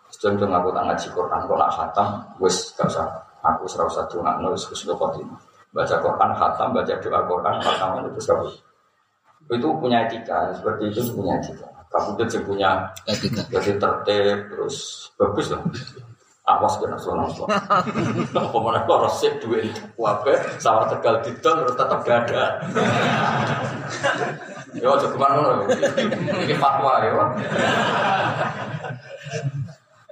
Sedang 0.09 0.49
aku 0.49 0.73
tak 0.73 0.85
ngaji 0.89 1.07
Quran, 1.13 1.41
kok 1.45 1.59
nak 1.61 1.73
khatam, 1.77 2.09
wes 2.41 2.73
gak 2.81 2.89
usah. 2.89 3.07
Aku 3.45 3.69
serau 3.69 3.91
satu 3.93 4.25
nak 4.25 4.41
nulis 4.41 4.65
khusnul 4.65 4.97
khotimah. 4.97 5.37
Baca 5.71 5.97
Quran 6.01 6.31
khatam, 6.33 6.69
baca 6.73 6.95
doa 6.97 7.21
Quran 7.29 7.55
khatam 7.61 7.91
itu 8.09 8.21
serau. 8.25 8.49
Itu 9.53 9.69
punya 9.77 10.09
etika, 10.09 10.53
seperti 10.57 10.93
itu 10.93 11.13
punya 11.13 11.37
etika. 11.41 11.69
Kamu 11.89 12.21
itu 12.21 12.39
punya 12.45 12.85
Etika. 13.09 13.49
jadi 13.49 13.81
tertib, 13.81 14.39
terus 14.53 15.09
bagus 15.17 15.49
lah. 15.49 15.65
Awas 16.49 16.81
kena 16.81 16.97
suara 16.97 17.29
Allah. 17.29 17.47
Pemenang 18.33 18.85
kok 18.89 19.01
resip 19.05 19.33
duit 19.45 19.69
wabe, 20.01 20.33
sawah 20.57 20.89
tegal 20.89 21.21
didol 21.21 21.61
terus 21.61 21.77
tetap 21.77 22.01
gak 22.09 22.25
ada. 22.25 22.45
Yo, 24.81 24.97
coba 24.97 25.09
ke 25.13 25.19
mana 25.21 25.65
Ini 26.45 26.55
fatwa 26.57 27.05
ya. 27.05 27.13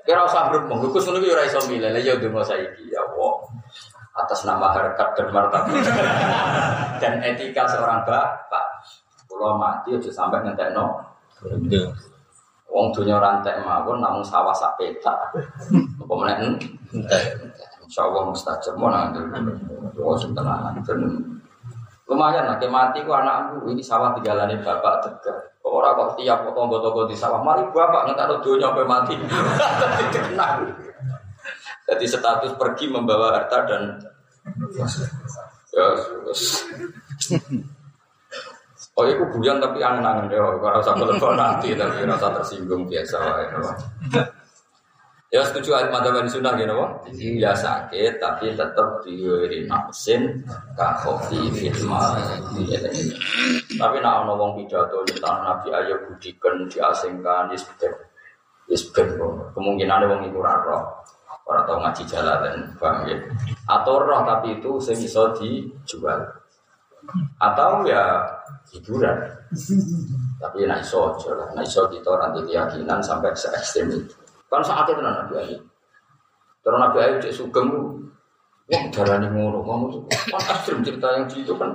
Kira 0.06 0.22
usah 0.22 0.52
berhubung, 0.52 0.92
Gus 0.92 1.08
ngono 1.08 1.18
ki 1.18 1.32
ora 1.34 1.42
iso 1.48 1.60
milih. 1.66 1.90
Lah 1.90 2.00
ya 2.04 2.14
donga 2.20 2.44
saiki 2.44 2.92
ya 2.92 3.00
Allah. 3.00 3.34
Atas 4.16 4.48
nama 4.48 4.72
harkat 4.72 5.12
dan 5.12 5.28
martabat 5.28 5.76
dan 7.04 7.20
etika 7.20 7.68
seorang 7.68 8.00
bapak. 8.08 8.66
Kalau 9.28 9.60
mati 9.60 9.92
aja 9.92 10.08
sampai 10.08 10.40
ngentekno 10.40 11.04
Betul. 11.44 12.15
Wong 12.76 12.92
dunya 12.92 13.16
rantek 13.16 13.64
mawon 13.64 14.04
namun 14.04 14.20
sawah 14.20 14.52
sak 14.52 14.76
petak. 14.76 15.16
Apa 15.96 16.12
meneh? 16.12 16.60
Entah. 16.92 17.24
Insyaallah 17.88 18.28
mustajab 18.28 18.76
mau 18.76 18.92
nang 18.92 19.16
Oh 19.96 20.12
tenan. 20.20 20.76
Dan 20.84 21.00
lumayan 22.04 22.44
lah, 22.44 22.60
mati 22.68 23.00
ku 23.00 23.16
anakku 23.16 23.72
ini 23.72 23.80
sawah 23.80 24.12
tinggalane 24.12 24.60
bapak 24.60 25.08
tegar. 25.08 25.40
Kok 25.64 25.72
ora 25.72 25.96
kok 25.96 26.20
tiap 26.20 26.44
kok 26.44 26.52
tonggo-tonggo 26.52 27.08
di 27.08 27.16
sawah, 27.16 27.40
mari 27.40 27.64
bapak 27.72 28.12
ngetakno 28.12 28.44
donya 28.44 28.68
sampai 28.68 28.84
mati. 28.84 29.14
Jadi 31.86 32.04
status 32.04 32.52
pergi 32.58 32.90
membawa 32.90 33.40
harta 33.40 33.62
dan 33.64 33.82
ya 35.72 35.86
terus. 35.96 36.66
Oh, 38.96 39.04
itu 39.04 39.20
guyon 39.28 39.60
tapi 39.60 39.84
angen-angen 39.84 40.32
deh. 40.32 40.40
Kalau 40.40 40.72
rasa 40.72 40.96
kalau 40.96 41.36
nanti 41.40 41.76
tapi 41.76 42.08
rasa 42.08 42.32
tersinggung 42.32 42.88
biasa 42.88 43.16
lah. 43.20 43.76
Ya 45.28 45.42
setuju 45.44 45.74
ayat 45.76 45.92
madzhab 45.92 46.24
sunnah 46.32 46.56
gitu, 46.56 46.72
Pak. 46.72 47.12
Ya 47.18 47.52
sakit 47.52 48.22
tapi 48.22 48.56
tetap 48.56 49.04
diwiri 49.04 49.68
nafsin 49.68 50.40
kakofi 50.72 51.50
fitma. 51.52 52.16
Tapi 53.76 53.96
nak 54.00 54.24
ono 54.24 54.32
wong 54.38 54.64
pidato 54.64 55.04
tentang 55.04 55.44
Nabi 55.44 55.76
ayo 55.76 56.00
budikan 56.08 56.64
diasingkan 56.70 57.52
isbek. 57.52 57.92
Isbek 58.70 59.18
kemungkinan 59.52 60.08
wong 60.08 60.24
iku 60.30 60.40
ora 60.40 60.56
roh. 60.64 60.84
Ora 61.46 61.62
tau 61.68 61.78
ngaji 61.78 62.02
jalanan, 62.08 62.74
paham 62.80 63.06
ya? 63.06 63.18
Atau 63.68 64.02
roh 64.02 64.24
tapi 64.24 64.56
itu 64.56 64.80
sing 64.80 64.98
iso 65.04 65.36
dijual. 65.36 66.35
Atau 67.38 67.86
ya 67.86 68.24
hiburan. 68.74 69.16
Tapi 70.36 70.68
nak 70.68 70.84
iso 70.84 71.16
aja 71.16 71.32
lah, 71.32 71.48
nak 71.56 71.64
iso 71.64 71.88
kita 71.88 72.12
nanti 72.20 72.44
keyakinan 72.44 73.00
sampai 73.00 73.32
se 73.32 73.48
ekstrem 73.56 73.88
itu. 73.88 74.14
Kan 74.52 74.60
saat 74.60 74.84
itu 74.92 75.00
Nabi 75.00 75.34
Ali. 75.40 75.56
Terus 76.60 76.78
Nabi 76.82 76.98
Ayub 76.98 77.18
cek 77.22 77.34
sugeng 77.34 77.70
wah 78.66 78.84
darah 78.90 79.22
ngono, 79.22 79.62
kamu 79.62 79.86
kan 80.10 80.42
ekstrim 80.50 80.82
cerita 80.82 81.06
yang 81.14 81.24
di 81.30 81.46
itu 81.46 81.54
kan. 81.54 81.70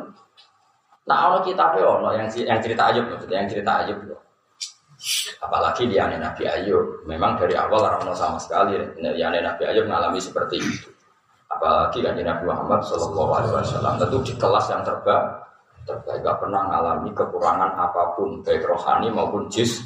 Nah 1.07 1.31
orang 1.31 1.47
kita 1.47 1.63
ono 1.79 2.11
yang 2.11 2.27
yang 2.35 2.59
cerita 2.59 2.91
Ayub 2.91 3.07
maksudnya 3.07 3.41
yang 3.41 3.49
cerita 3.49 3.71
Ayub 3.81 3.97
loh. 4.05 4.21
Apalagi 5.41 5.89
dia 5.89 6.05
Nabi 6.05 6.43
Ayub, 6.45 7.07
memang 7.09 7.39
dari 7.39 7.57
awal 7.57 7.87
orang 7.87 8.13
sama 8.13 8.37
sekali 8.37 8.77
ya 9.17 9.31
Nabi 9.31 9.63
Ayub 9.65 9.87
mengalami 9.87 10.19
seperti 10.21 10.61
itu. 10.61 10.91
Apalagi 11.61 12.01
kan 12.01 12.17
Nabi 12.17 12.43
Muhammad 12.49 12.81
Shallallahu 12.89 13.31
Alaihi 13.37 13.53
Wasallam 13.53 13.93
tentu 14.01 14.17
di 14.25 14.33
kelas 14.33 14.65
yang 14.73 14.81
terbaik 14.81 15.41
terbaik 15.85 16.25
gak 16.25 16.37
pernah 16.41 16.61
mengalami 16.65 17.09
kekurangan 17.13 17.71
apa 17.77 18.17
pun 18.17 18.41
baik 18.41 18.65
rohani 18.65 19.13
maupun 19.13 19.45
jis. 19.49 19.81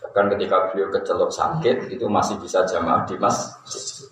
Bahkan 0.00 0.32
ketika 0.36 0.72
beliau 0.72 0.88
kecelok 0.92 1.28
sakit 1.28 1.92
itu 1.92 2.08
masih 2.08 2.40
bisa 2.40 2.64
jamaah 2.64 3.04
di 3.04 3.16
masjid. 3.20 4.08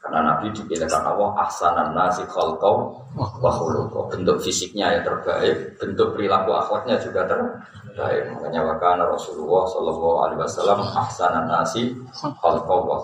Karena 0.00 0.32
Nabi 0.32 0.48
dipilihkan 0.56 1.04
Allah 1.04 1.32
ahsanan 1.44 1.92
nasi 1.92 2.24
khalqau 2.28 2.92
wa 3.16 4.04
bentuk 4.08 4.40
fisiknya 4.40 4.96
yang 4.96 5.04
terbaik 5.04 5.76
bentuk 5.76 6.16
perilaku 6.16 6.56
akhlaknya 6.56 6.96
juga 7.00 7.28
terbaik. 7.28 8.32
Makanya 8.36 8.64
wakana 8.64 9.04
Rasulullah 9.08 9.64
Shallallahu 9.68 10.16
Alaihi 10.28 10.40
Wasallam 10.44 10.80
ahsanan 10.92 11.48
nasi 11.48 11.92
khalqau 12.16 12.84
wa 12.84 12.96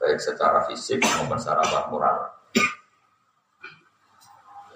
baik 0.00 0.18
secara 0.18 0.64
fisik 0.64 1.04
maupun 1.04 1.36
secara 1.36 1.60
moral. 1.92 2.16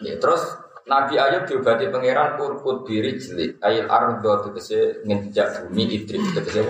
Ya, 0.05 0.21
terus 0.21 0.45
Nabi 0.85 1.17
Ayub 1.17 1.49
diobati 1.49 1.89
pangeran 1.89 2.37
urkut 2.37 2.85
diri 2.85 3.17
jelit 3.17 3.57
ayil 3.65 3.89
ardo 3.89 4.45
tegese 4.45 5.01
ngejak 5.09 5.65
bumi 5.65 5.89
idrik 5.97 6.21
tegese 6.37 6.61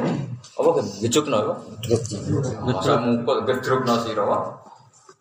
apa 0.55 0.71
gejuk 1.03 1.27
no 1.27 1.37
apa? 1.43 1.55
Masa 2.63 2.95
mukul 3.03 3.43
gedruk. 3.43 3.83
No 3.83 3.99
siro 4.07 4.25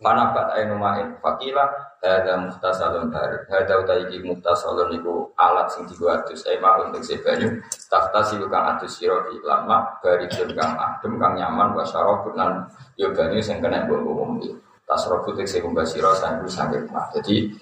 mana 0.03 0.35
bat 0.35 0.51
ainu 0.59 0.75
main 0.75 1.15
fakila 1.23 1.71
ada 2.03 2.35
muhtasalun 2.35 3.07
dari 3.07 3.39
ada 3.47 3.79
utai 3.79 4.03
iki 4.11 4.19
muhtasalun 4.27 4.91
iku 4.99 5.31
alat 5.39 5.71
sing 5.71 5.87
digo 5.87 6.11
atus 6.11 6.43
ai 6.51 6.59
untuk 6.59 6.99
sebanyu 6.99 7.63
tahta 7.87 8.19
kang 8.27 8.65
atus 8.75 8.99
siro 8.99 9.23
di 9.31 9.39
lama 9.39 9.87
bari 10.03 10.27
kang 10.27 10.75
adem 10.75 11.15
kang 11.15 11.39
nyaman 11.39 11.71
wasyarab 11.71 12.27
lan 12.35 12.67
yo 12.99 13.15
banyu 13.15 13.39
sing 13.39 13.63
kena 13.63 13.87
mbok 13.87 14.03
umum 14.03 14.43
tasrofu 14.83 15.31
tegese 15.39 15.63
kumbah 15.63 15.87
siro 15.87 16.11
sanggu 16.11 16.51
sanggit 16.51 16.83
jadi 17.15 17.55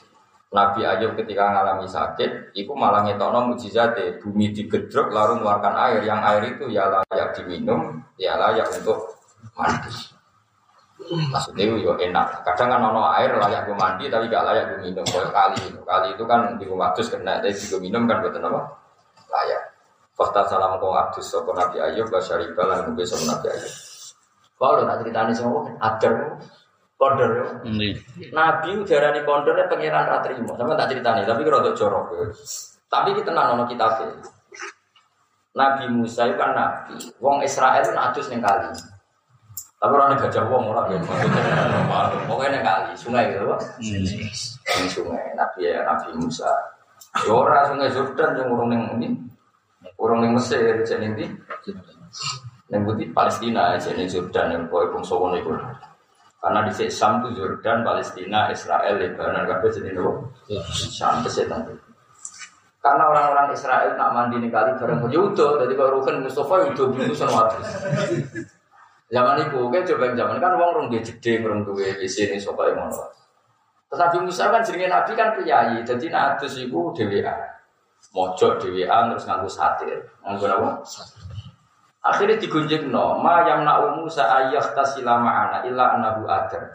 Nabi 0.51 0.84
Ayub 0.84 1.15
ketika 1.15 1.47
mengalami 1.47 1.88
sakit, 1.88 2.51
itu 2.60 2.75
malah 2.75 3.08
ngetokno 3.08 3.56
mujizat 3.56 3.95
bumi 4.19 4.51
digedruk 4.51 5.08
lalu 5.08 5.39
mengeluarkan 5.39 5.75
air. 5.80 6.04
Yang 6.04 6.19
air 6.27 6.43
itu 6.43 6.65
ya 6.75 6.84
layak 6.91 7.30
diminum, 7.39 8.04
ya 8.19 8.36
layak 8.36 8.67
untuk 8.67 9.15
mandi. 9.56 9.95
Maksudnya 11.09 11.65
ya 11.81 11.93
enak. 11.97 12.45
Kadang 12.45 12.69
kan 12.69 12.81
ono 12.81 13.09
air 13.17 13.33
layak 13.33 13.65
gue 13.65 13.75
mandi 13.75 14.05
tapi 14.07 14.29
gak 14.29 14.45
layak 14.45 14.63
gue 14.69 14.79
minum. 14.85 15.05
Kayak 15.07 15.33
kali 15.33 15.59
itu, 15.65 15.79
kali 15.81 16.07
itu 16.13 16.23
kan 16.29 16.39
di 16.61 16.65
rumah 16.69 16.93
terus 16.93 17.09
kena, 17.09 17.41
tapi 17.41 17.57
gue 17.57 17.81
minum 17.81 18.05
kan 18.05 18.21
betul 18.21 18.45
apa? 18.45 18.61
Layak. 19.31 19.61
Fakta 20.13 20.45
salam 20.45 20.77
kau 20.77 20.93
abdus 20.93 21.25
sopo 21.25 21.55
Nabi 21.55 21.81
Ayub, 21.81 22.05
basyari 22.11 22.51
balan 22.53 22.93
gue 22.93 23.05
sama 23.07 23.35
Nabi 23.35 23.47
Ayub. 23.49 23.73
Kalau 24.61 24.85
nak 24.85 24.97
ceritanya 25.01 25.33
semua, 25.33 25.65
ada 25.81 26.37
Kondor 27.01 27.33
ya. 27.33 27.45
Nabi 28.29 28.77
ujarani 28.77 29.25
kondornya 29.25 29.65
pangeran 29.65 30.05
ratrimo. 30.05 30.53
Sama 30.53 30.77
tak 30.77 30.93
ceritani, 30.93 31.25
tapi 31.25 31.41
kalau 31.41 31.65
untuk 31.65 31.73
jorok. 31.73 32.13
Tapi 32.85 33.09
kita 33.17 33.33
nono 33.33 33.65
kita 33.65 33.89
Nabi 35.57 35.89
Musa 35.89 36.29
itu 36.29 36.37
kan 36.37 36.53
nabi. 36.53 36.93
Wong 37.17 37.41
Israel 37.41 37.81
itu 37.81 37.97
adus 37.97 38.29
neng 38.29 38.45
kali. 38.45 38.69
Tapi 39.82 39.98
orang 39.98 40.13
gajah 40.13 40.46
wong 40.46 40.70
orang 40.70 40.94
ya. 40.94 41.00
Pokoknya 42.30 42.50
neng 42.54 42.63
kali, 42.70 42.94
sungai 42.94 43.34
gitu, 43.34 43.50
Pak. 43.50 43.60
Neng 43.82 44.88
sungai, 44.94 45.26
Nabi 45.34 45.65
ya 45.65 45.82
Nabi 45.82 46.13
Musa. 46.22 46.54
Yora 47.26 47.65
sungai 47.65 47.89
Jordan 47.89 48.38
yang 48.38 48.54
urung 48.54 48.70
neng 48.70 48.84
ini, 49.02 49.10
urung 49.98 50.22
neng 50.22 50.38
Mesir, 50.38 50.86
jadi 50.86 51.10
nanti. 51.10 51.26
Neng 52.70 52.86
putih 52.86 53.10
Palestina, 53.10 53.74
jadi 53.82 54.06
Jordan 54.06 54.54
yang 54.54 54.63
kau 54.70 54.86
pun 54.94 55.02
sowan 55.02 55.41
itu. 55.41 55.50
Karena 56.38 56.62
di 56.70 56.74
Sam 56.94 57.26
itu 57.26 57.41
Jordan, 57.41 57.82
Palestina, 57.82 58.54
Israel, 58.54 59.02
Lebanon, 59.02 59.50
kabeh 59.50 59.70
jadi 59.74 59.98
nopo. 59.98 60.30
Sam 60.94 61.26
setan. 61.26 61.65
Karena 62.82 63.10
orang-orang 63.10 63.54
Israel 63.54 63.98
nak 63.98 64.13
mandi 64.13 64.41
nih 64.41 64.50
kali 64.54 64.78
bareng 64.78 65.10
Yudo, 65.10 65.62
jadi 65.65 65.74
kalau 65.74 66.02
Rukin 66.02 66.22
Mustafa 66.22 66.70
Yudo 66.70 67.13
sama 67.17 67.50
waktu. 67.50 67.62
Zaman 69.12 69.43
itu, 69.43 69.60
kan 69.67 69.84
coba 69.84 70.15
zaman 70.15 70.38
kan 70.39 70.52
uang 70.56 70.71
rong 70.71 70.88
dia 70.88 71.04
jede, 71.04 71.43
rong 71.43 71.67
tuh 71.67 71.76
di 71.76 72.08
sini 72.08 72.39
sopa 72.39 72.71
yang 72.71 72.88
mana. 72.88 73.04
Tetapi 73.91 74.24
Musa 74.24 74.47
kan 74.47 74.63
jenenge 74.63 74.88
Nabi 74.88 75.12
kan 75.19 75.36
priayi, 75.36 75.84
jadi 75.84 76.08
natus 76.08 76.63
ibu 76.63 76.95
DWA, 76.95 77.36
mojok 78.15 78.63
DWA 78.63 79.12
terus 79.12 79.28
nganggu 79.28 79.52
satir, 79.52 80.00
nganggu 80.24 80.47
apa? 80.47 80.80
Akhirnya 82.02 82.41
digunjing 82.41 82.89
no, 82.89 83.21
ma 83.21 83.45
yang 83.45 83.62
nak 83.62 83.93
umu 83.93 84.10
ayah 84.10 84.65
tasila 84.74 85.21
ma'ana 85.21 85.62
illa 85.69 85.93
anahu 86.00 86.26
adar. 86.26 86.74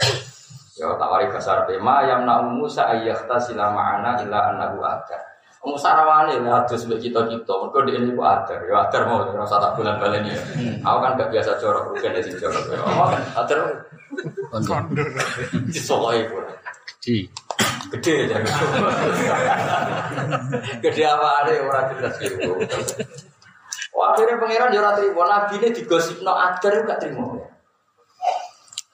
Ya 0.79 0.93
tawari 0.95 1.27
bahasa 1.33 1.57
Arab. 1.57 1.73
Ma 1.83 2.07
yang 2.07 2.23
nak 2.23 2.47
umu 2.47 2.71
ayah 2.71 3.19
tasila 3.27 3.75
ma'ana 3.75 4.23
illa 4.23 4.55
anahu 4.55 4.87
adar. 4.87 5.26
Umu 5.67 5.75
sarawani 5.75 6.39
lah 6.47 6.63
terus 6.63 6.87
mbek 6.87 7.03
kita 7.03 7.27
kita. 7.27 7.51
Mereka 7.51 7.79
di 7.91 7.93
ini 7.99 8.15
adar. 8.23 8.63
Ya 8.71 8.87
adar 8.87 9.03
mau 9.11 9.27
rasa 9.27 9.59
tak 9.59 9.75
bulan 9.75 9.99
balen 9.99 10.23
ya. 10.23 10.39
Aku 10.87 10.99
kan 11.03 11.19
gak 11.19 11.35
biasa 11.35 11.59
corok 11.59 11.91
rugen 11.91 12.15
dari 12.15 12.31
corok. 12.39 12.71
Oh 12.87 13.11
kan 13.11 13.23
adar. 13.35 13.59
Kondor. 14.55 14.87
Disokoi 15.67 16.23
pun. 16.31 16.47
Di 17.03 17.27
gede 17.91 18.31
ya. 18.31 18.39
Gede 20.87 21.03
apa 21.03 21.29
ada 21.43 21.51
orang 21.59 21.87
jelas 21.99 22.15
gitu. 22.23 22.55
Wah, 23.91 24.15
akhirnya 24.15 24.39
pangeran 24.39 24.71
yo 24.77 24.87
terima, 24.93 25.25
nabi 25.25 25.57
ini 25.57 25.73
digosip 25.75 26.23
no 26.23 26.37
agar 26.39 26.85
gak 26.87 27.01
terima. 27.03 27.43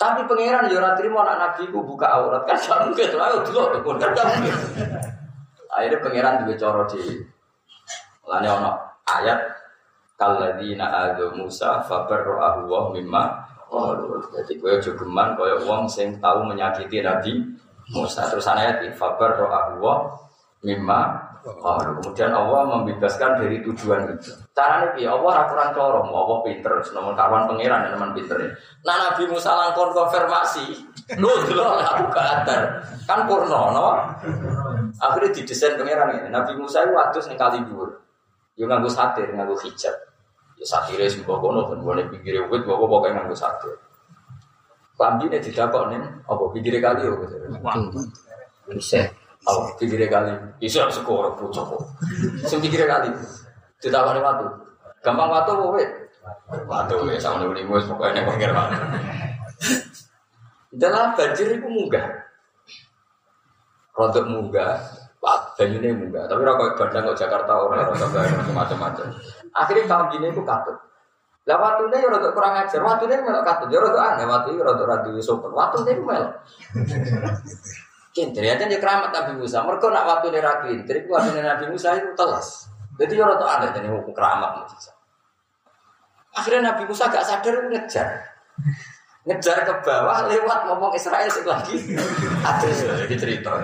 Tapi 0.01 0.25
pangeran 0.25 0.73
yo 0.73 0.81
terima 0.97 1.21
anak 1.21 1.37
nabi 1.37 1.69
ku 1.69 1.85
buka 1.85 2.09
aurat 2.17 2.49
kan 2.49 2.57
gak 2.57 2.81
mungkin 2.89 3.13
lah 3.13 3.45
dulu 3.45 3.77
kan 4.01 4.09
gak 4.17 4.25
mungkin. 4.25 4.57
Akhirnya 5.73 6.05
pangeran 6.05 6.35
juga 6.45 6.55
coro 6.61 6.85
di 6.93 7.03
Lani 8.29 8.49
ono 8.49 8.73
ayat 9.09 9.41
kaladina 10.21 10.87
adu 10.93 11.35
Musa 11.35 11.83
fabarro'ahu 11.83 12.71
wa 12.71 12.81
mimma 12.95 13.25
Jadi 14.37 14.61
gue 14.61 14.85
jogeman 14.85 15.33
kaya 15.33 15.65
wong 15.65 15.89
sing 15.89 16.21
tahu 16.21 16.45
menyakiti 16.45 17.01
Nabi 17.01 17.41
Musa. 17.97 18.29
Terus 18.29 18.45
ayat 18.45 18.85
fabarro'ahu 18.95 19.81
wa 19.81 19.95
mimma 20.61 21.33
Oh, 21.43 21.75
kemudian 21.75 22.31
Allah 22.31 22.71
membebaskan 22.71 23.43
dari 23.43 23.59
tujuan 23.67 24.15
itu. 24.15 24.31
Caranya 24.55 24.95
ya 24.95 25.11
Allah 25.19 25.43
aturan 25.43 25.75
corong, 25.75 26.07
Allah 26.15 26.39
pinter, 26.47 26.71
nomor 26.95 27.19
kawan 27.19 27.51
pangeran 27.51 27.91
teman 27.91 28.15
pinter. 28.15 28.39
Nah 28.87 29.11
Nabi 29.11 29.27
Musa 29.27 29.51
langkon 29.51 29.91
konfirmasi, 29.91 30.87
lu 31.19 31.27
dulu 31.51 31.67
aku 31.67 32.15
keatar, 32.15 32.87
kan 33.11 33.27
purno, 33.27 33.75
no? 33.75 33.87
Akhirnya 35.03 35.35
didesain 35.35 35.75
pangeran 35.75 36.15
ini. 36.15 36.29
Nabi 36.31 36.55
Musa 36.55 36.87
itu 36.87 36.95
waktu 36.95 37.19
nih 37.27 37.39
kali 37.39 37.59
dua, 37.67 37.91
yo 38.55 38.71
nganggu 38.71 38.87
satir, 38.87 39.27
nganggu 39.35 39.59
hijab. 39.67 39.95
Ya 40.55 40.67
satirnya 40.67 41.11
sebuah 41.11 41.43
kono, 41.43 41.67
dan 41.75 41.83
boleh 41.83 42.07
pikir 42.07 42.39
wit, 42.47 42.63
bawa 42.63 42.87
pokoknya 42.87 43.19
nganggu 43.19 43.35
satir. 43.35 43.75
Lambine 44.95 45.43
tidak 45.43 45.75
kok 45.75 45.91
nih, 45.91 45.99
apa 46.31 46.45
pikir 46.55 46.79
kali 46.79 47.03
yo? 47.03 47.19
Bisa. 48.71 49.03
Oh, 49.43 49.67
pikirnya 49.75 50.07
kali. 50.07 50.31
Isu 50.63 50.79
harus 50.79 50.95
skor, 51.03 51.35
bocah 51.35 51.65
kok. 51.67 51.83
Sing 52.47 52.63
pikirnya 52.63 52.87
kali. 52.87 53.11
Ditawari 53.83 54.23
waktu. 54.23 54.47
Gampang 55.03 55.35
waktu 55.35 55.51
kok, 55.51 55.71
weh. 55.75 55.89
Waktu, 56.71 56.95
weh. 57.03 57.19
Sama 57.19 57.43
nih, 57.51 57.67
weh. 57.67 57.83
Pokoknya 57.83 58.23
yang 58.23 58.27
pikir 58.31 58.55
waktu. 58.55 58.79
Dalam 60.79 61.19
banjir 61.19 61.59
itu 61.59 61.67
munggah. 61.67 62.07
Rodok 63.93 64.25
munggah. 64.29 64.81
Pak, 65.23 65.55
banjirnya 65.55 65.95
munggah. 65.95 66.25
Tapi 66.27 66.43
rokok 66.43 66.75
bandang 66.81 67.13
kok 67.13 67.19
Jakarta 67.21 67.53
rokok 67.55 67.95
bandang 67.95 68.11
macam-macam. 68.57 69.07
Akhirnya 69.55 69.85
tahun 69.87 70.07
gini 70.17 70.27
itu 70.33 70.43
katut. 70.43 70.77
Lah 71.43 71.59
waktunya 71.59 71.99
ya 71.99 72.09
rodok 72.11 72.33
kurang 72.39 72.55
ajar, 72.55 72.81
waktunya 72.83 73.19
melok 73.19 73.43
katut. 73.43 73.69
Ya 73.71 73.79
rodok 73.83 73.99
aneh, 73.99 74.27
waktu 74.27 74.55
itu 74.55 74.63
rodok 74.63 74.87
radio 74.87 75.23
sopan. 75.23 75.51
Itu 75.83 76.03
melok. 76.03 76.33
Kintir 78.13 78.45
ya 78.45 78.61
dia 78.61 78.77
keramat 78.77 79.09
Nabi 79.09 79.41
Musa. 79.41 79.65
Mereka 79.65 79.89
nak 79.89 80.05
waktu 80.05 80.37
dia 80.37 80.45
rakyat, 80.45 80.85
jadi 80.85 81.01
waktu 81.09 81.41
Nabi 81.41 81.65
Musa 81.73 81.97
itu 81.97 82.13
telas. 82.13 82.69
Jadi 83.01 83.17
orang 83.17 83.41
tuh 83.41 83.49
aneh 83.49 83.69
jadi 83.73 83.89
hukum 83.89 84.13
keramat 84.13 84.69
Musa. 84.69 84.93
Akhirnya 86.33 86.73
Nabi 86.73 86.89
Musa 86.89 87.09
gak 87.13 87.25
sadar 87.25 87.69
ngejar, 87.69 88.09
ngejar 89.23 89.63
ke 89.63 89.75
bawah 89.87 90.27
lewat 90.27 90.67
ngomong 90.67 90.93
Israel 90.99 91.31
sih 91.31 91.47
lagi. 91.47 91.79
Ada 92.43 92.67
jadi 93.07 93.15
cerita. 93.15 93.55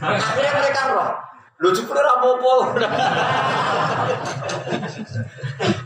Akhirnya 0.00 0.52
mereka 0.56 0.80
roh. 0.96 1.12
Lucu 1.62 1.86
pun 1.86 1.94
apa-apa. 1.94 2.54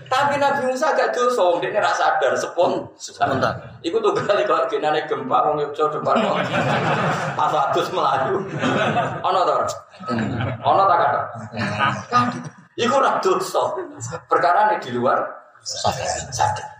Tapi 0.08 0.34
Nabi 0.40 0.72
Musa 0.72 0.96
gak 0.96 1.12
dosa, 1.12 1.60
dia 1.60 1.76
ora 1.76 1.92
sadar 1.92 2.32
sepon. 2.32 2.88
Spontan. 2.96 3.52
Iku 3.84 4.00
tuh 4.00 4.16
kali 4.16 4.48
kalau 4.48 4.64
genane 4.64 5.04
gempa 5.04 5.44
wong 5.44 5.60
Yogyo 5.60 5.92
depan 5.92 6.16
kok. 6.24 6.40
Pas 7.36 7.52
adus 7.52 7.92
melayu. 7.92 8.40
Ono 9.20 9.40
to? 9.44 9.52
ora? 9.60 9.66
Ono 10.64 10.82
ta 10.88 10.96
kata? 10.96 11.20
Iku 12.80 12.94
ora 12.96 13.20
dosa. 13.20 13.76
Perkara 14.24 14.72
ini 14.72 14.80
di 14.80 14.90
luar 14.96 15.20
sadar. 15.60 16.77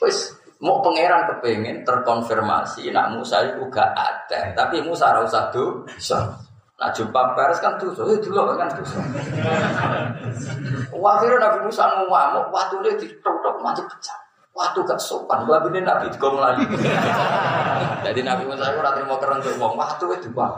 Wis 0.00 0.32
mau 0.60 0.84
pangeran 0.84 1.24
kepengen 1.24 1.84
terkonfirmasi 1.88 2.92
nak 2.92 3.16
Musa 3.16 3.40
itu 3.48 3.64
gak 3.72 3.96
ada, 3.96 4.52
tapi 4.52 4.84
Musa 4.84 5.16
usah 5.24 5.48
dosa. 5.48 6.36
Nah 6.80 6.88
jumpa 6.96 7.36
pers 7.36 7.60
kan 7.60 7.76
dosa, 7.76 8.04
eh 8.08 8.16
dulu 8.20 8.56
kan. 8.56 8.68
Wah, 10.96 11.20
akhirnya 11.20 11.36
Nabi 11.36 11.68
Musa 11.68 11.84
ngamuk, 11.88 12.48
waktu 12.52 12.74
dia 12.84 12.92
ditotok 12.96 13.60
mati 13.60 13.84
pecah. 13.84 14.16
Waktu 14.50 14.82
gak 14.82 15.00
sopan, 15.00 15.46
gua 15.48 15.62
ini 15.68 15.80
Nabi 15.80 16.12
juga 16.12 16.28
melayu. 16.36 16.64
Jadi 18.04 18.20
Nabi 18.20 18.44
Musa 18.48 18.68
itu 18.68 18.80
ratri 18.80 19.04
mau 19.08 19.16
keren 19.16 19.40
untuk 19.40 19.56
ngomong, 19.56 19.76
waktu 19.80 20.04
itu 20.20 20.28
bang. 20.32 20.52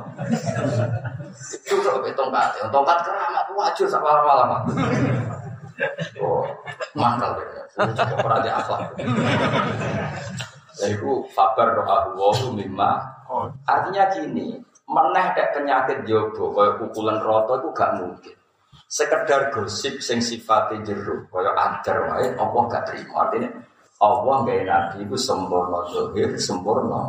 Itu 1.55 1.79
kok 1.79 2.03
itu 2.07 2.15
tongkat, 2.19 2.59
tongkat 2.71 2.99
keramat 3.07 3.47
wajur 3.55 3.87
sama 3.87 4.11
malam-malam. 4.23 4.63
Oh, 6.23 6.45
mangkal. 6.95 7.39
Cukup 7.73 8.25
ora 8.25 8.39
di 8.45 8.51
akhlak. 8.53 8.83
Jadi 10.77 10.95
itu 10.99 11.11
sabar 11.33 11.77
doa 11.77 12.11
Allah 12.11 12.37
mimma. 12.53 12.93
Artinya 13.65 14.13
gini, 14.13 14.61
meneh 14.89 15.27
dek 15.33 15.57
penyakit 15.57 16.05
jobo 16.05 16.53
kaya 16.53 16.77
pukulan 16.77 17.17
roto 17.21 17.61
itu 17.61 17.69
gak 17.73 17.97
mungkin. 17.97 18.37
Sekedar 18.93 19.49
gosip 19.49 20.05
sing 20.05 20.21
sifatnya 20.21 20.85
jeruk 20.85 21.33
kaya 21.33 21.53
adar 21.57 22.13
wae 22.13 22.27
apa 22.37 22.59
gak 22.69 22.85
terima. 22.93 23.25
Artinya 23.25 23.49
Allah 24.03 24.37
gak 24.45 24.65
nabi 24.69 24.97
itu 25.07 25.17
sempurna 25.17 25.81
zahir, 25.89 26.29
sempurna. 26.37 27.09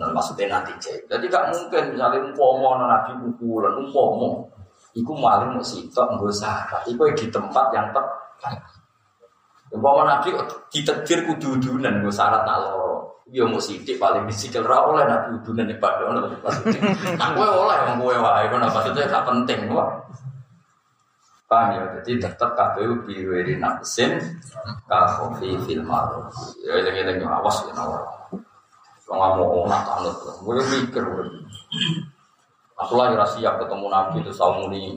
Nah, 0.00 0.08
maksudnya 0.16 0.56
nanti 0.56 0.72
cek. 0.80 1.12
Jadi 1.12 1.24
gak 1.28 1.52
mungkin 1.52 1.92
misalnya 1.92 2.24
umpomo 2.24 2.80
nabi 2.80 3.12
pukulan 3.20 3.74
umpomo. 3.84 4.48
Iku 4.90 5.12
maling 5.14 5.54
mau 5.54 5.62
sitok 5.62 6.18
nggak 6.18 6.34
syarat. 6.34 6.82
Iku 6.90 7.02
di 7.14 7.26
tempat 7.30 7.66
yang 7.70 7.94
tepat. 7.94 8.58
Umpama 9.70 10.02
nabi 10.02 10.34
ditetir 10.74 11.22
kudu 11.30 11.54
udunan 11.54 12.02
gue 12.02 12.10
syarat 12.10 12.42
nak 12.42 12.58
loro. 12.66 13.22
Ya 13.30 13.46
mau 13.46 13.62
sidik 13.62 14.02
paling 14.02 14.26
disikil 14.26 14.66
ra 14.66 14.82
oleh 14.82 15.06
nabi 15.06 15.38
udunan 15.38 15.70
di 15.70 15.78
pada 15.78 16.10
ono. 16.10 16.26
Nah 17.14 17.28
gue 17.38 17.46
oleh 17.46 17.76
yang 17.86 18.02
gue 18.02 18.14
wae 18.18 18.44
gue 18.50 18.58
maksudnya 18.58 19.06
gak 19.06 19.26
penting 19.30 19.70
gue. 19.70 19.86
Paham 21.50 21.74
ya? 21.74 21.82
Jadi 21.98 22.22
tetap 22.22 22.54
KPU 22.54 23.02
biwiri 23.06 23.58
nafsin 23.58 24.18
kafofi 24.86 25.54
fil 25.66 25.82
maruf. 25.82 26.30
Ya 26.62 26.78
ini 26.78 27.02
ini 27.02 27.26
awas 27.26 27.66
ya 27.66 27.74
nawar. 27.74 28.06
Kalau 29.10 29.42
mau 29.42 29.66
onak 29.66 29.82
anut, 29.98 30.14
gue 30.22 30.62
mikir. 30.70 31.02
Aku 32.86 32.96
lah 32.96 33.12
ora 33.12 33.28
ketemu 33.28 33.86
Nabi 33.92 34.24
itu 34.24 34.32
saumuni 34.32 34.96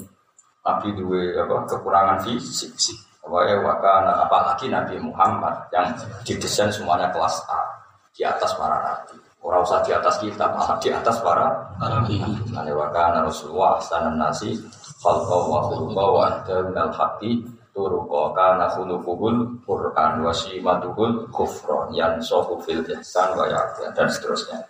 Nabi 0.64 0.88
duwe 0.96 1.36
apa 1.36 1.68
kekurangan 1.68 2.24
fisik. 2.24 2.96
Ya 3.24 3.56
wakana 3.60 4.24
apalagi 4.28 4.68
Nabi 4.72 5.00
Muhammad 5.00 5.68
yang 5.72 5.92
didesain 6.24 6.72
semuanya 6.72 7.12
kelas 7.12 7.44
A 7.48 7.84
di 8.14 8.22
atas 8.22 8.54
para 8.56 8.78
nabi. 8.80 9.18
Orang 9.44 9.68
usah 9.68 9.84
di 9.84 9.92
atas 9.92 10.22
kita, 10.24 10.56
malah 10.56 10.80
di 10.80 10.88
atas 10.94 11.20
para 11.20 11.50
nabi. 11.82 12.22
Nah, 12.54 12.64
wakana 12.64 13.28
Rasulullah 13.28 13.82
sanan 13.84 14.16
nasi 14.22 14.56
khalqa 15.04 15.38
wa 15.50 15.60
khuluqa 15.68 16.04
wa 16.04 16.22
anta 16.30 16.56
minal 16.64 16.94
haqqi 16.94 17.44
turuqa 17.74 18.32
kana 18.38 18.70
khuluquhul 18.72 19.60
Qur'an 19.66 20.22
wa 20.22 20.32
simatuhul 20.32 21.28
kufron 21.34 21.92
yang 21.92 22.22
sohu 22.22 22.62
fil 22.62 22.86
ihsan 22.86 23.34
wa 23.36 23.50
dan 23.92 24.08
seterusnya. 24.08 24.62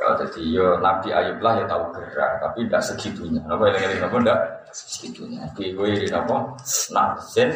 Ya, 0.00 0.16
jadi 0.16 0.40
yo 0.48 0.80
Nabi 0.80 1.12
Ayub 1.12 1.44
lah 1.44 1.60
ya 1.60 1.68
tahu 1.68 1.92
gerak, 1.92 2.40
tapi 2.40 2.64
tidak 2.64 2.80
segitunya. 2.88 3.44
Apa 3.44 3.68
yang 3.68 3.84
ini 3.84 4.00
apa 4.00 4.16
tidak 4.16 4.40
segitunya. 4.72 5.44
Di 5.52 5.76
gue 5.76 5.88
ini 5.92 6.08
apa? 6.08 6.56
Nasin 6.88 7.52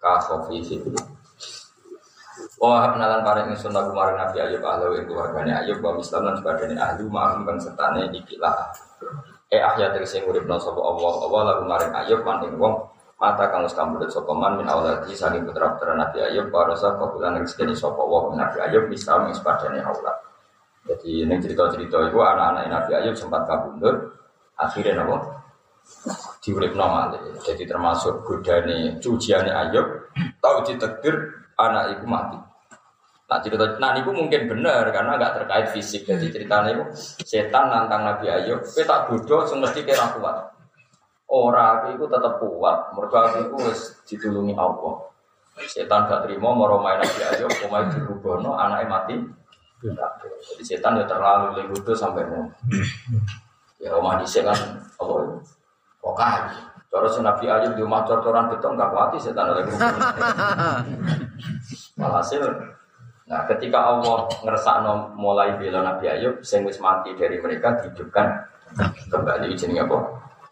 kafofi 0.00 0.56
itu. 0.64 0.88
Wah, 2.56 2.96
kenalan 2.96 3.20
para 3.20 3.44
yang 3.44 3.52
sunnah 3.60 3.84
kemarin 3.92 4.16
Nabi 4.16 4.38
Ayub 4.40 4.64
ahlu 4.64 4.96
itu 4.96 5.12
keluarganya 5.12 5.60
Ayub 5.60 5.84
bahwa 5.84 6.00
Islam 6.00 6.32
dan 6.32 6.34
sebagainya 6.40 6.76
ahli 6.80 7.04
ma'am 7.04 7.44
kan 7.44 7.56
sertane 7.60 8.08
ikilah. 8.08 8.56
Eh 9.52 9.60
ahya 9.60 9.92
tegese 9.92 10.24
urip 10.24 10.48
no 10.48 10.56
sapa 10.56 10.80
Allah 10.80 11.12
Allah 11.28 11.40
lagu 11.52 11.64
maring 11.68 11.92
Ayub 11.92 12.24
maning 12.24 12.56
wong 12.56 12.88
mata 13.20 13.52
kang 13.52 13.68
wis 13.68 13.76
kambudut 13.76 14.08
sapa 14.08 14.32
man 14.32 14.56
min 14.56 14.64
awladi 14.64 15.12
saking 15.12 15.44
putra-putra 15.44 15.92
Nabi 15.92 16.24
Ayub 16.24 16.48
warasa 16.48 16.96
kabulan 16.96 17.36
rezeki 17.36 17.76
sapa 17.76 18.00
wa 18.00 18.32
Nabi 18.32 18.64
Ayub 18.64 18.88
Islam 18.88 19.28
ing 19.28 19.36
sepadane 19.36 19.84
aulad. 19.84 20.31
Jadi 20.82 21.22
ini 21.22 21.34
cerita-cerita 21.38 22.10
itu 22.10 22.18
anak-anak 22.18 22.66
Nabi 22.66 22.90
Ayub 22.98 23.14
sempat 23.14 23.46
kabundut, 23.46 24.18
akhirnya 24.58 25.02
nopo 25.02 25.42
diurip 26.42 26.74
normal. 26.74 27.14
Jadi 27.42 27.62
termasuk 27.66 28.26
godane 28.26 28.98
cuciannya 28.98 29.52
Ayub, 29.54 29.86
tahu 30.42 30.56
ditekdir 30.66 31.14
anak 31.54 31.98
itu 31.98 32.04
mati. 32.06 32.38
Nah 33.30 33.38
cerita, 33.40 33.64
nah 33.80 33.96
itu 33.96 34.12
mungkin 34.12 34.44
benar 34.44 34.84
karena 34.92 35.16
nggak 35.16 35.34
terkait 35.40 35.66
fisik. 35.72 36.04
Jadi 36.04 36.28
ceritanya 36.28 36.74
itu 36.74 36.84
setan 37.22 37.70
nantang 37.70 38.02
Nabi 38.02 38.26
Ayub, 38.28 38.60
kita 38.66 38.84
tak 38.84 39.00
bodoh, 39.08 39.46
semesti 39.46 39.86
kira 39.86 40.18
kuat. 40.18 40.52
Orang 41.32 41.96
itu 41.96 42.04
tetap 42.04 42.36
kuat, 42.42 42.92
mereka 42.92 43.40
itu 43.40 43.56
harus 43.56 43.80
ditulungi 44.04 44.52
Allah. 44.52 45.08
Setan 45.64 46.04
gak 46.08 46.28
terima 46.28 46.52
mau 46.52 46.76
main 46.76 47.00
Nabi 47.00 47.20
Ayub, 47.24 47.48
mau 47.64 47.68
main 47.72 47.88
dirubono, 47.88 48.52
anaknya 48.52 48.88
mati. 48.88 49.16
Jadi 49.82 50.62
setan 50.62 50.98
ya 50.98 51.04
terlalu 51.04 51.58
legodo 51.58 51.92
sampai 51.92 52.22
mau. 52.30 52.46
Ya 53.82 53.98
omah 53.98 54.22
dhisik 54.22 54.46
kan 54.46 54.54
apa 54.78 55.12
itu? 55.26 55.36
Cara 56.92 57.08
si 57.08 57.24
Nabi 57.24 57.50
Ayub 57.50 57.72
di 57.74 57.82
rumah 57.82 58.04
cor-coran 58.04 58.52
beton 58.52 58.78
gak 58.78 58.92
kuati 58.94 59.18
setan 59.18 59.50
ada 59.50 59.58
legodo. 59.58 59.80
Walhasil 61.98 62.42
Nah, 63.32 63.48
ketika 63.48 63.80
Allah 63.80 64.28
ngersakno 64.44 65.16
mulai 65.16 65.56
bela 65.56 65.80
Nabi 65.80 66.04
Ayub, 66.04 66.44
sing 66.44 66.68
wis 66.68 66.76
mati 66.76 67.16
dari 67.16 67.40
mereka 67.40 67.80
dihidupkan 67.80 68.28
kembali 69.08 69.56
jenenge 69.56 69.88
apa? 69.88 69.98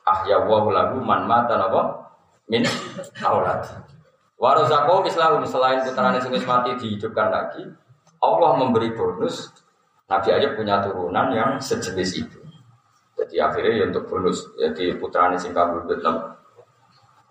Ahya 0.09 0.49
wa 0.49 0.65
lahu 0.73 0.97
man 1.05 1.29
mata 1.29 1.61
napa? 1.61 2.09
Min 2.49 2.65
aulad. 3.21 3.61
Warazaqo 4.41 5.05
mislahu 5.05 5.45
selain 5.45 5.85
putrane 5.85 6.25
sing 6.25 6.33
wis 6.33 6.49
mati 6.49 6.73
dihidupkan 6.81 7.29
lagi, 7.29 7.69
Allah 8.21 8.51
memberi 8.61 8.93
bonus 8.93 9.49
Nabi 10.11 10.29
Ayub 10.35 10.59
punya 10.59 10.83
turunan 10.85 11.33
yang 11.33 11.51
sejenis 11.63 12.11
itu. 12.19 12.39
Jadi 13.17 13.37
akhirnya 13.37 13.73
ya 13.81 13.85
untuk 13.89 14.05
bonus 14.11 14.49
jadi 14.57 14.97
putrane 14.97 15.37
sing 15.37 15.53
kabudut 15.53 16.01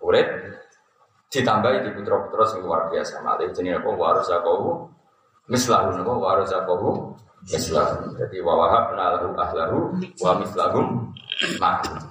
urip 0.00 0.28
ditambah 1.30 1.70
di 1.86 1.90
putra-putra 1.94 2.42
sing 2.48 2.66
luar 2.66 2.90
biasa. 2.90 3.22
Malah 3.22 3.46
jenenge 3.54 3.78
apa 3.78 3.90
warazaqo 3.94 4.88
mislahu 5.46 5.94
napa 5.94 6.12
warazaqo 6.14 7.14
mislahu. 7.46 8.16
Jadi 8.18 8.36
wa 8.42 8.54
wahabna 8.66 9.04
lahu 9.14 9.28
ahlahu 9.38 9.78
wa 10.18 10.32
mislahum 10.42 10.86
ma'hum. 11.62 12.09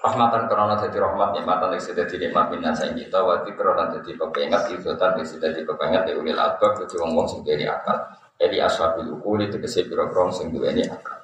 Rahmatan 0.00 0.48
karena 0.48 0.80
jadi 0.80 0.96
rahmat 0.96 1.36
nikmatan 1.36 1.76
yang 1.76 1.84
sudah 1.84 2.08
dinikmat 2.08 2.48
minna 2.48 2.72
saya 2.72 2.96
kita 2.96 3.20
waktu 3.20 3.52
karena 3.52 3.84
jadi 4.00 4.16
kepengat 4.16 4.72
izotan 4.72 5.12
yang 5.20 5.28
sudah 5.28 5.52
kepengat 5.52 6.08
di 6.08 6.16
ulil 6.16 6.40
albab 6.40 6.72
jadi 6.80 6.96
sing 7.28 7.44
dari 7.44 7.68
akal. 7.68 8.08
Jadi 8.40 8.56
aswabil 8.64 9.12
ukuli 9.12 9.52
itu 9.52 9.60
kesih 9.60 9.92
biro 9.92 10.08
sing 10.32 10.56
dua 10.56 10.72
ini 10.72 10.88
akal. 10.88 11.20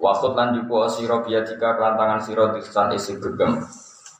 Wakut 0.00 0.32
lan 0.32 0.56
jupo 0.56 0.88
siro 0.88 1.20
jika 1.28 1.76
kelantangan 1.76 2.24
siro 2.24 2.56
disan 2.56 2.96
isi 2.96 3.20
gegem. 3.20 3.60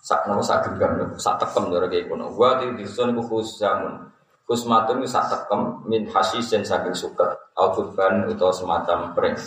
Sak 0.05 0.29
nopo 0.29 0.45
sak 0.45 0.77
gegem 0.77 1.16
sak 1.16 1.40
tekem 1.40 1.73
dari 1.73 1.88
kayak 1.88 2.12
kono 2.12 2.37
gua 2.37 2.61
di 2.61 2.77
disun 2.77 3.17
ku 3.17 3.25
khusamun. 3.25 4.04
Kusmatun 4.44 5.00
sak 5.09 5.33
tekem 5.33 5.81
min 5.88 6.04
hasisen 6.13 6.61
saking 6.61 6.92
suket. 6.92 7.33
Au 7.57 7.73
kutban 7.73 8.29
atau 8.29 8.52
semacam 8.52 9.17
pring. 9.17 9.40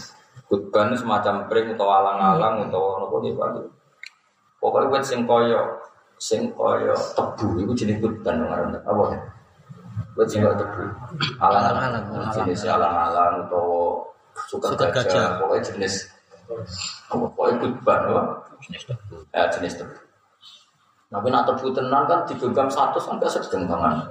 Kutban 0.50 0.98
semacam 0.98 1.46
pring 1.46 1.78
atau 1.78 1.94
alang-alang 1.94 2.66
atau 2.66 3.06
nopo 3.06 3.22
balik 3.22 3.79
Pokoknya 4.60 4.92
wet 4.92 5.04
sing 5.08 5.24
koyo 5.24 5.62
sing 6.20 6.52
koyo 6.52 6.92
tebu 7.16 7.64
itu 7.64 7.72
jenis 7.80 8.04
kutban 8.04 8.44
ngaran 8.44 8.76
apa 8.84 9.04
ya? 9.16 9.20
Wet 10.20 10.28
sing 10.28 10.44
koyo 10.44 10.56
tebu. 10.60 10.84
Alang-alang 11.40 12.28
jenis 12.36 12.68
alang-alang 12.68 13.48
atau 13.48 14.04
suka 14.52 14.76
gajah. 14.76 15.40
Pokoknya 15.40 15.64
jenis 15.72 16.12
apa? 17.08 17.26
Pokoknya 17.32 17.56
kutban 17.64 18.00
apa? 18.12 18.22
Ya 19.32 19.48
jenis 19.48 19.80
tebu. 19.80 19.96
Tapi 21.10 21.28
nak 21.32 21.48
tebu 21.48 21.72
tenan 21.72 22.04
kan 22.06 22.20
digenggam 22.28 22.68
satu 22.68 23.00
sampai 23.00 23.32
sedang 23.32 23.66
tangan. 23.66 24.06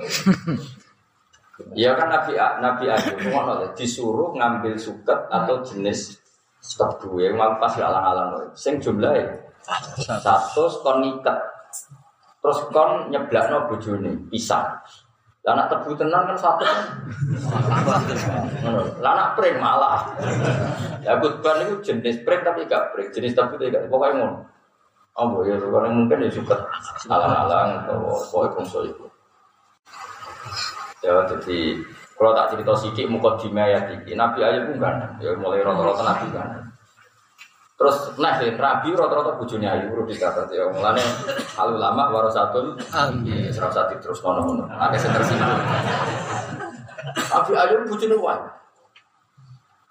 Iya 1.75 1.93
kan 1.99 2.09
Nabi 2.09 2.39
Nabi 2.39 2.85
Ayub 2.89 3.19
ngono 3.29 3.75
disuruh 3.75 4.31
ngambil 4.33 4.79
suket 4.79 5.27
atau 5.29 5.61
jenis 5.61 6.17
tebu 6.63 7.21
yang 7.21 7.37
pas 7.37 7.77
ya 7.77 7.93
alang-alang. 7.93 8.49
Sing 8.57 8.81
jumlahe 8.81 9.48
satu 10.01 10.65
kon 10.81 11.05
niket 11.05 11.39
Terus 12.39 12.59
kon 12.71 13.11
nyeblakno 13.11 13.67
bojone 13.67 14.15
pisang. 14.31 14.79
Lah 15.47 15.53
anak 15.57 15.67
tebu 15.73 15.97
tenan 15.99 16.29
kan 16.29 16.39
satu. 16.39 16.65
Anak 19.03 19.35
pring 19.35 19.57
malah. 19.59 20.07
Ya 21.03 21.19
kutban 21.19 21.67
itu 21.67 21.75
jenis 21.83 22.23
pring 22.23 22.43
tapi 22.47 22.69
gak 22.69 22.95
pring, 22.95 23.11
jenis 23.11 23.35
tebu 23.35 23.59
itu 23.59 23.75
gak 23.75 23.91
pokoknya 23.91 24.23
ngono. 24.23 24.39
Oh 25.19 25.43
ya 25.43 25.59
kalau 25.59 25.91
mungkin 25.91 26.23
ya 26.23 26.31
suka 26.31 26.55
alang-alang 27.11 27.85
atau 27.85 28.23
pokoknya 28.31 28.55
bongso 28.55 28.79
itu. 28.87 29.07
Ya 31.03 31.27
jadi 31.27 31.59
kalau 32.15 32.35
tak 32.35 32.55
cerita 32.55 32.73
sidik 32.79 33.07
muka 33.11 33.39
di 33.39 33.51
ya 33.55 33.79
Nabi 34.15 34.39
aja 34.43 34.67
pun 34.67 34.79
kan, 34.83 35.15
ya 35.23 35.35
mulai 35.39 35.63
rata-rata 35.63 36.03
Nabi 36.03 36.27
kan. 36.35 36.68
Terus 37.79 38.11
nah 38.19 38.35
sih 38.43 38.51
Nabi 38.59 38.91
rata-rata 38.91 39.39
bujuni 39.39 39.63
ayu 39.63 39.95
urut 39.95 40.11
dikata 40.11 40.51
ya 40.51 40.67
mulane 40.67 40.99
halu 41.55 41.79
lama 41.79 42.11
warasatun 42.11 42.75
amin. 42.91 43.55
Serap 43.55 43.71
sati 43.71 43.95
terus 44.03 44.19
kono. 44.19 44.67
Ada 44.67 44.99
sing 44.99 45.15
tersinggung. 45.15 45.63
Nabi 47.31 47.53
ayu 47.55 47.87
bujuni 47.87 48.19
wae. 48.19 48.43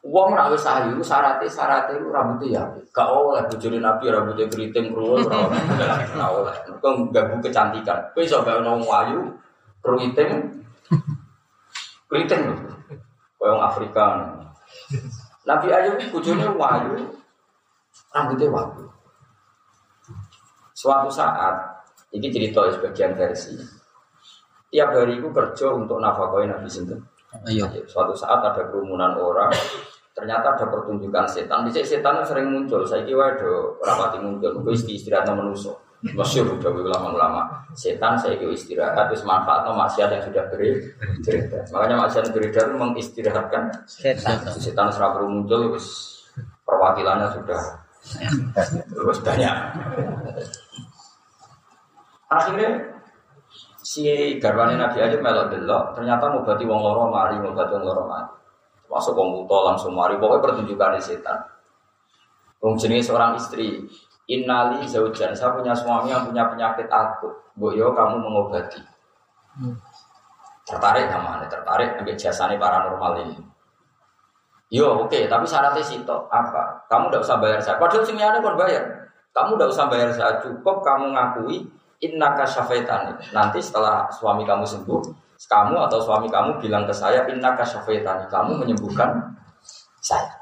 Wong 0.04 0.36
ora 0.36 0.52
wis 0.52 0.68
ayu 0.68 1.00
syaratnya 1.00 1.48
syaratnya 1.48 1.96
itu 1.96 2.12
rambutnya 2.12 2.60
ya. 2.60 2.64
Gak 2.92 3.08
oleh 3.08 3.44
bujuni 3.48 3.80
Nabi 3.80 4.12
rambutnya 4.12 4.52
keriting 4.52 4.92
kruwul 4.92 5.24
ora 5.24 5.48
oleh. 6.28 6.56
Mergo 6.68 7.08
ganggu 7.16 7.40
kecantikan. 7.40 8.04
Kowe 8.12 8.20
iso 8.20 8.44
gawe 8.44 8.68
wong 8.68 8.84
ayu 8.84 9.32
keriting 9.80 10.44
keriting 12.12 12.52
lho. 12.52 12.56
Koyo 13.40 13.64
Afrika. 13.64 14.28
Nabi 15.48 15.72
ayu 15.72 15.96
bujuni 16.12 16.44
wayu 16.52 17.16
rambutnya 18.12 18.48
waktu. 18.52 18.84
Suatu 20.78 21.10
saat, 21.10 21.56
ini 22.14 22.30
cerita 22.30 22.70
sebagian 22.70 23.18
versi. 23.18 23.58
Tiap 24.68 24.94
hari 24.94 25.18
itu 25.18 25.28
kerja 25.32 25.74
untuk 25.74 25.98
nafkahin 25.98 26.54
Nabi 26.54 26.70
Sinten. 26.70 27.00
Ayo. 27.48 27.66
Suatu 27.90 28.14
saat 28.14 28.40
ada 28.44 28.68
kerumunan 28.68 29.18
orang, 29.18 29.52
ternyata 30.14 30.54
ada 30.54 30.66
pertunjukan 30.70 31.26
setan. 31.26 31.66
Di 31.66 31.82
setan 31.82 32.22
sering 32.24 32.52
muncul. 32.52 32.86
Saya 32.86 33.04
kira 33.08 33.36
ada 33.36 33.52
rapati 33.82 34.22
muncul. 34.22 34.64
Itu 34.64 34.92
istirahat 34.92 35.28
manusia. 35.34 35.74
Masyur 35.98 36.62
udah 36.62 36.70
ulama-ulama 36.70 37.42
Setan 37.74 38.14
saya 38.22 38.38
kira 38.38 38.54
istirahat 38.54 39.10
Terus 39.10 39.26
manfaatnya 39.26 39.74
maksiat 39.74 40.10
yang 40.14 40.24
sudah 40.30 40.46
beredar 40.54 41.66
Makanya 41.74 41.96
maksiat 42.06 42.26
beredar 42.30 42.70
mengistirahatkan 42.78 43.74
Setan 43.90 44.46
Setan 44.46 44.94
serap 44.94 45.18
muncul 45.26 45.74
Terus 45.74 45.90
perwakilannya 46.62 47.34
sudah 47.34 47.87
Terus 48.88 49.18
banyak. 49.24 49.56
Akhirnya 52.28 52.70
si 53.84 54.36
garwane 54.40 54.76
Nabi 54.76 55.00
aja 55.00 55.16
melok 55.20 55.48
delok, 55.52 55.96
ternyata 55.96 56.28
mau 56.28 56.44
bati 56.44 56.68
wong 56.68 56.80
loro 56.84 57.08
mari, 57.08 57.40
mau 57.40 57.56
bati 57.56 57.72
wong 57.72 57.86
loro 57.88 58.04
mari. 58.04 58.32
Masuk 58.88 59.16
wong 59.16 59.44
buta 59.44 59.58
langsung 59.74 59.96
mari, 59.96 60.20
pokoknya 60.20 60.44
pertunjukan 60.44 60.96
di 60.96 61.02
setan. 61.04 61.40
Wong 62.60 62.76
jenis 62.76 63.08
seorang 63.08 63.40
istri, 63.40 63.88
Innali 64.28 64.84
zaujan, 64.84 65.32
saya 65.32 65.56
punya 65.56 65.72
suami 65.72 66.12
yang 66.12 66.28
punya 66.28 66.52
penyakit 66.52 66.92
akut. 66.92 67.32
Bu 67.56 67.72
yo 67.72 67.96
kamu 67.96 68.20
mengobati. 68.20 68.84
Tertarik 70.68 71.08
sama 71.08 71.48
tertarik 71.48 71.96
ambil 71.96 72.20
jasanya 72.20 72.60
paranormal 72.60 73.24
ini. 73.24 73.40
Yo 74.68 75.08
oke, 75.08 75.08
okay, 75.08 75.32
tapi 75.32 75.48
syaratnya 75.48 75.80
situ 75.80 76.12
apa? 76.28 76.84
Kamu 76.92 77.08
tidak 77.08 77.24
usah 77.24 77.40
bayar 77.40 77.60
saya. 77.64 77.80
Padahal 77.80 78.04
sini 78.04 78.20
ada 78.20 78.44
pun 78.44 78.60
bayar. 78.60 78.84
Kamu 79.32 79.56
tidak 79.56 79.70
usah 79.72 79.86
bayar 79.88 80.10
saya. 80.12 80.44
Cukup 80.44 80.84
kamu 80.84 81.16
ngakui 81.16 81.64
innaka 82.04 82.44
syafaitan. 82.44 83.16
Nanti 83.32 83.64
setelah 83.64 84.12
suami 84.12 84.44
kamu 84.44 84.68
sembuh, 84.68 85.02
kamu 85.40 85.76
atau 85.88 86.00
suami 86.04 86.28
kamu 86.28 86.60
bilang 86.60 86.84
ke 86.84 86.92
saya 86.92 87.24
innaka 87.32 87.64
syafaitan. 87.64 88.28
Kamu 88.28 88.60
menyembuhkan 88.60 89.40
saya. 90.04 90.36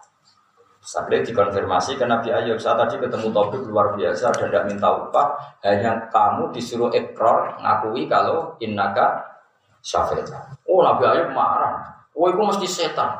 Sampai 0.85 1.25
dikonfirmasi 1.25 1.97
ke 1.97 2.05
Nabi 2.05 2.29
Ayub 2.29 2.61
Saat 2.61 2.77
tadi 2.77 3.01
ketemu 3.01 3.33
topik 3.33 3.57
luar 3.65 3.97
biasa 3.97 4.29
Dan 4.37 4.53
tidak 4.53 4.69
minta 4.69 4.85
upah 4.93 5.33
Hanya 5.65 5.97
kamu 6.13 6.53
disuruh 6.53 6.93
ekor 6.93 7.57
Ngakui 7.57 8.05
kalau 8.05 8.53
innaka 8.61 9.17
syafaitan 9.81 10.45
Oh 10.69 10.85
Nabi 10.85 11.09
Ayub 11.09 11.33
marah 11.33 12.05
Oh 12.13 12.29
itu 12.29 12.37
mesti 12.37 12.69
setan 12.69 13.17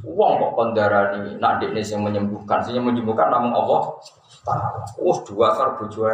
Uang 0.00 0.32
kok 0.40 0.52
kondarani 0.56 1.36
nak 1.36 1.60
ini 1.60 1.84
yang 1.84 2.00
menyembuhkan, 2.00 2.64
yang 2.72 2.88
menyembuhkan 2.88 3.28
namun 3.28 3.52
Allah. 3.52 3.92
Oh 4.96 5.18
dua 5.28 5.52
kar 5.52 5.76
bojo 5.76 6.08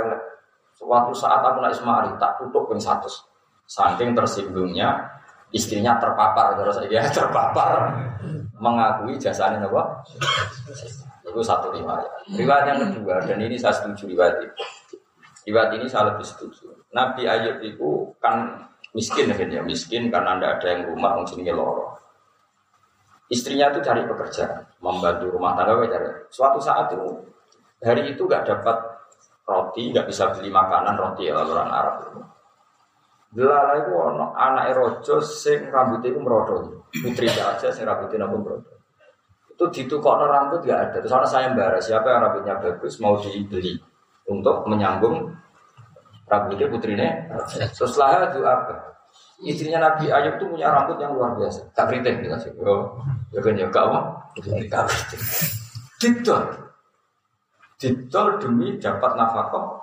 Suatu 0.78 1.10
saat 1.10 1.42
aku 1.42 1.58
naik 1.58 1.74
semari 1.74 2.10
tak 2.18 2.38
tutup 2.38 2.66
pun 2.66 2.78
satu. 2.78 3.10
Saking 3.66 4.14
tersinggungnya 4.14 4.94
istrinya 5.54 5.98
terpapar 5.98 6.54
terus 6.58 6.78
ya 6.90 7.02
terpapar 7.16 7.94
mengakui 8.58 9.18
jasanya 9.18 9.62
apa? 9.66 9.82
Itu 11.26 11.42
satu 11.42 11.70
riwayat. 11.74 12.30
Riwayat 12.34 12.64
yang 12.66 12.78
kedua 12.94 13.22
dan 13.26 13.38
ini 13.42 13.58
saya 13.58 13.74
setuju 13.74 14.10
riwayat 14.10 14.38
itu. 14.42 14.54
Riwayat 15.50 15.70
ini 15.78 15.86
saya 15.90 16.14
lebih 16.14 16.26
setuju. 16.26 16.70
Nabi 16.94 17.26
Ayub 17.26 17.58
itu 17.62 18.14
kan 18.22 18.66
miskin 18.94 19.34
ya 19.34 19.62
miskin 19.62 20.10
karena 20.10 20.38
tidak 20.38 20.50
ada 20.62 20.66
yang 20.72 20.82
rumah 20.94 21.18
mungkin 21.20 21.44
lorong 21.52 21.98
Istrinya 23.28 23.68
itu 23.68 23.84
cari 23.84 24.08
pekerjaan, 24.08 24.64
membantu 24.80 25.28
rumah 25.36 25.52
tangga 25.52 25.84
cari. 25.84 26.08
Suatu 26.32 26.56
saat 26.64 26.96
itu 26.96 27.28
hari 27.84 28.08
itu 28.08 28.24
nggak 28.24 28.48
dapat 28.48 28.76
roti, 29.44 29.92
nggak 29.92 30.08
bisa 30.08 30.32
beli 30.32 30.48
makanan 30.48 30.96
roti 30.96 31.28
ya 31.28 31.36
orang 31.36 31.68
Arab 31.68 31.94
itu. 32.08 32.20
Delala 33.28 33.84
itu 33.84 33.92
anak 34.32 34.72
rojo 34.72 35.20
sing 35.20 35.68
rambutnya 35.68 36.16
itu 36.16 36.20
merodol, 36.24 36.80
putri 36.88 37.28
aja 37.28 37.68
sing 37.68 37.84
rambutnya 37.84 38.24
namun 38.24 38.40
merodol. 38.40 38.76
Itu 39.52 39.64
ditukok 39.68 40.24
rambut 40.24 40.64
nggak 40.64 40.80
ada. 40.88 40.96
Terus 41.04 41.12
anak 41.12 41.28
saya 41.28 41.52
mbak 41.52 41.84
siapa 41.84 42.08
yang 42.08 42.24
rambutnya 42.24 42.56
bagus 42.56 42.96
mau 42.96 43.20
dibeli 43.20 43.76
untuk 44.24 44.64
menyambung 44.64 45.28
rambutnya 46.24 46.72
putrinya. 46.72 47.08
Terus 47.76 47.92
lah 48.00 48.32
itu 48.32 48.40
apa? 48.40 48.97
Istrinya 49.38 49.78
Nabi 49.78 50.10
Ayub 50.10 50.34
itu 50.34 50.44
punya 50.50 50.66
rambut 50.74 50.98
yang 50.98 51.14
luar 51.14 51.38
biasa. 51.38 51.62
Tak 51.70 51.86
keriting 51.86 52.26
kita 52.26 52.36
sih. 52.42 52.50
Oh, 52.58 52.98
ya 53.30 53.38
kan 53.38 53.54
ya 53.54 53.70
apa? 53.70 54.00
Tak 54.66 54.82
keriting. 54.90 55.22
Didol. 56.02 56.42
Didol 57.78 58.26
demi 58.42 58.74
dapat 58.82 59.14
nafkah. 59.14 59.78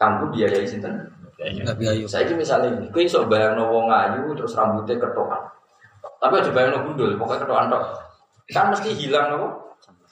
Kamu 0.00 0.34
biayai 0.34 0.66
sinten? 0.66 1.06
Nabi 1.40 1.84
Ayub. 1.86 2.10
Saya 2.10 2.26
ini 2.26 2.42
misalnya 2.42 2.68
ini, 2.74 2.90
kau 2.90 3.00
iso 3.00 3.24
bayang 3.30 3.56
wong 3.62 3.86
ayu 3.88 4.34
terus 4.34 4.58
rambutnya 4.58 4.98
ketokan. 4.98 5.40
Tapi 6.20 6.34
aja 6.36 6.50
bayang 6.52 6.84
gundul, 6.84 7.16
pokoknya 7.16 7.46
ketokan 7.46 7.66
tok. 7.72 7.82
Kan 8.50 8.66
mesti 8.74 8.90
hilang 8.92 9.30
nopo 9.30 9.48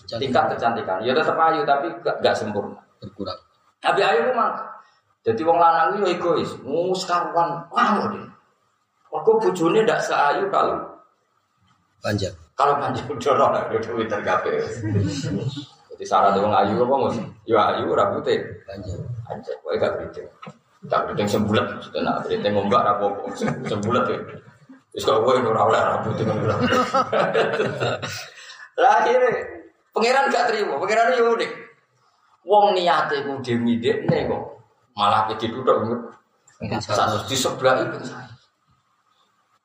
tingkat 0.06 0.54
kecantikan. 0.54 1.02
Ya 1.02 1.12
tetap 1.12 1.36
ayu 1.36 1.66
tapi 1.66 1.90
gak, 2.00 2.22
gak 2.22 2.32
sempurna. 2.38 2.78
Berkurang. 3.02 3.36
Nabi 3.82 4.00
Ayub 4.06 4.24
memang 4.32 4.77
jadi 5.28 5.42
wong 5.44 5.60
lanang 5.60 6.00
itu 6.00 6.16
egois, 6.16 6.50
mus 6.64 7.04
karuan, 7.04 7.60
deh. 7.68 8.24
Aku 9.12 9.36
bujune 9.36 9.84
ndak 9.84 10.00
seayu 10.00 10.48
kalau 10.48 10.80
panjang. 12.00 12.32
Kalau 12.56 12.80
panjang 12.80 13.04
dorong 13.12 13.52
lah, 13.52 13.62
udah 13.68 13.80
Twitter 13.84 14.20
kafe. 14.24 14.56
Jadi 15.92 16.04
syarat 16.08 16.32
wong 16.40 16.48
ayu 16.48 16.80
apa 16.80 16.94
mus? 16.96 17.20
Ya 17.44 17.76
ayu 17.76 17.92
rambutnya 17.92 18.40
panjang. 18.64 19.04
Panjang, 19.28 19.56
kau 19.60 19.76
gak 19.76 19.92
beriting. 20.00 20.28
Gak 20.88 21.00
beriting 21.04 21.28
sembulat, 21.28 21.66
sudah 21.84 22.00
nak 22.00 22.24
beriting 22.24 22.52
ngombak 22.56 22.88
rapopo, 22.88 23.28
sembulat 23.70 24.08
ya. 24.08 24.16
Terus 24.96 25.04
kau 25.04 25.20
gue 25.28 25.44
nurau 25.44 25.68
lah 25.68 25.92
rambutnya 25.92 26.24
ngombak. 26.24 26.58
Lah 28.78 29.02
akhirnya 29.02 29.34
pangeran 29.92 30.32
gak 30.32 30.46
terima, 30.48 30.80
pangeran 30.80 31.20
unik. 31.20 31.52
Wong 32.48 32.72
niate 32.72 33.28
ku 33.28 33.42
demi 33.44 33.76
dekne 33.76 34.24
kok 34.24 34.57
malah 34.98 35.30
jadi 35.30 35.54
duduk 35.54 36.10
satu 36.82 37.22
di 37.30 37.38
sebelah 37.38 37.86
itu 37.86 38.10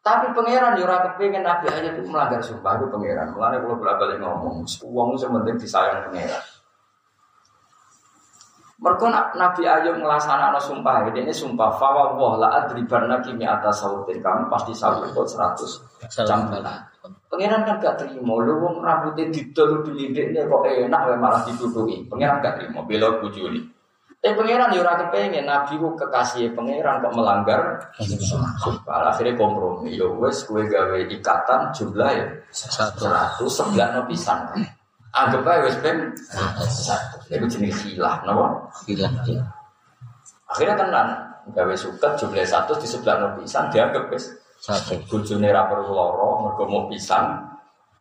tapi 0.03 0.35
pangeran 0.35 0.75
yura 0.75 0.99
ya 0.99 1.15
kepengen 1.15 1.47
nabi 1.47 1.71
aja 1.71 1.95
itu 1.95 2.03
melanggar 2.03 2.43
sumpah 2.43 2.75
itu 2.75 2.91
pangeran. 2.91 3.31
Mulanya 3.31 3.63
kalau 3.63 3.79
bolak 3.79 3.95
balik 3.95 4.19
ngomong 4.19 4.67
uang 4.83 5.09
sementing 5.15 5.55
disayang 5.55 6.11
pangeran. 6.11 6.43
Mereka 8.83 9.07
Nabi 9.39 9.63
Ayub 9.63 9.95
melaksanakan 10.03 10.59
sumpah 10.59 11.07
ini, 11.07 11.23
ini 11.23 11.31
sumpah 11.31 11.71
fawa 11.79 12.19
wah 12.19 12.35
la 12.35 12.51
adriban 12.51 13.07
nabi 13.07 13.31
mi 13.31 13.47
atas 13.47 13.79
sautin. 13.79 14.19
Kamu 14.19 14.51
pasti 14.51 14.75
sahut 14.75 15.07
kok 15.07 15.23
seratus 15.23 15.79
campuran. 16.11 16.67
Pangeran 17.31 17.63
kan 17.63 17.79
gak 17.79 18.03
terima, 18.03 18.43
lu 18.43 18.59
wong 18.59 18.83
rambutnya 18.83 19.31
didol 19.31 19.87
dilidik 19.87 20.35
kok 20.35 20.67
enak 20.67 21.15
malah 21.15 21.47
dituduhi. 21.47 22.03
Pangeran 22.11 22.43
gak 22.43 22.59
terima, 22.59 22.83
bela 22.83 23.23
bujuli. 23.23 23.72
Eh 24.23 24.31
pangeran 24.31 24.71
ya 24.71 24.79
ora 24.87 24.95
kepengen 25.03 25.43
nabi 25.43 25.75
ku 25.75 25.99
kekasih 25.99 26.55
pangeran 26.55 27.03
kok 27.03 27.11
melanggar 27.11 27.59
sumpah. 27.99 29.11
Akhirnya 29.11 29.35
kompromi. 29.35 29.99
Ya 29.99 30.07
wes 30.07 30.47
kue 30.47 30.63
gawe 30.63 30.95
ikatan 31.11 31.75
jumlah 31.75 32.09
ya 32.15 32.25
satu 32.55 33.11
ratus 33.11 33.51
sebelah 33.51 33.99
no 33.99 34.01
pisan. 34.07 34.39
Anggap 35.11 35.43
aja 35.43 35.67
wes 35.67 35.75
pem 35.83 35.97
satu. 36.23 37.19
Itu 37.27 37.45
jenis 37.51 37.75
hilah, 37.83 38.23
nopo? 38.23 38.71
Hilah. 38.87 39.11
Akhirnya 40.47 40.75
tenan, 40.79 41.07
gawe 41.51 41.75
suket 41.75 42.15
jumlah 42.15 42.47
satu 42.47 42.79
di 42.79 42.87
sebelah 42.87 43.15
no 43.19 43.27
pisan 43.43 43.67
dianggap 43.75 44.07
wis 44.07 44.31
Satu. 44.63 44.95
bojone 45.11 45.51
ra 45.51 45.67
perlu 45.67 45.91
loro 45.91 46.47
mergo 46.47 46.63
mau 46.71 46.87
pisan. 46.87 47.43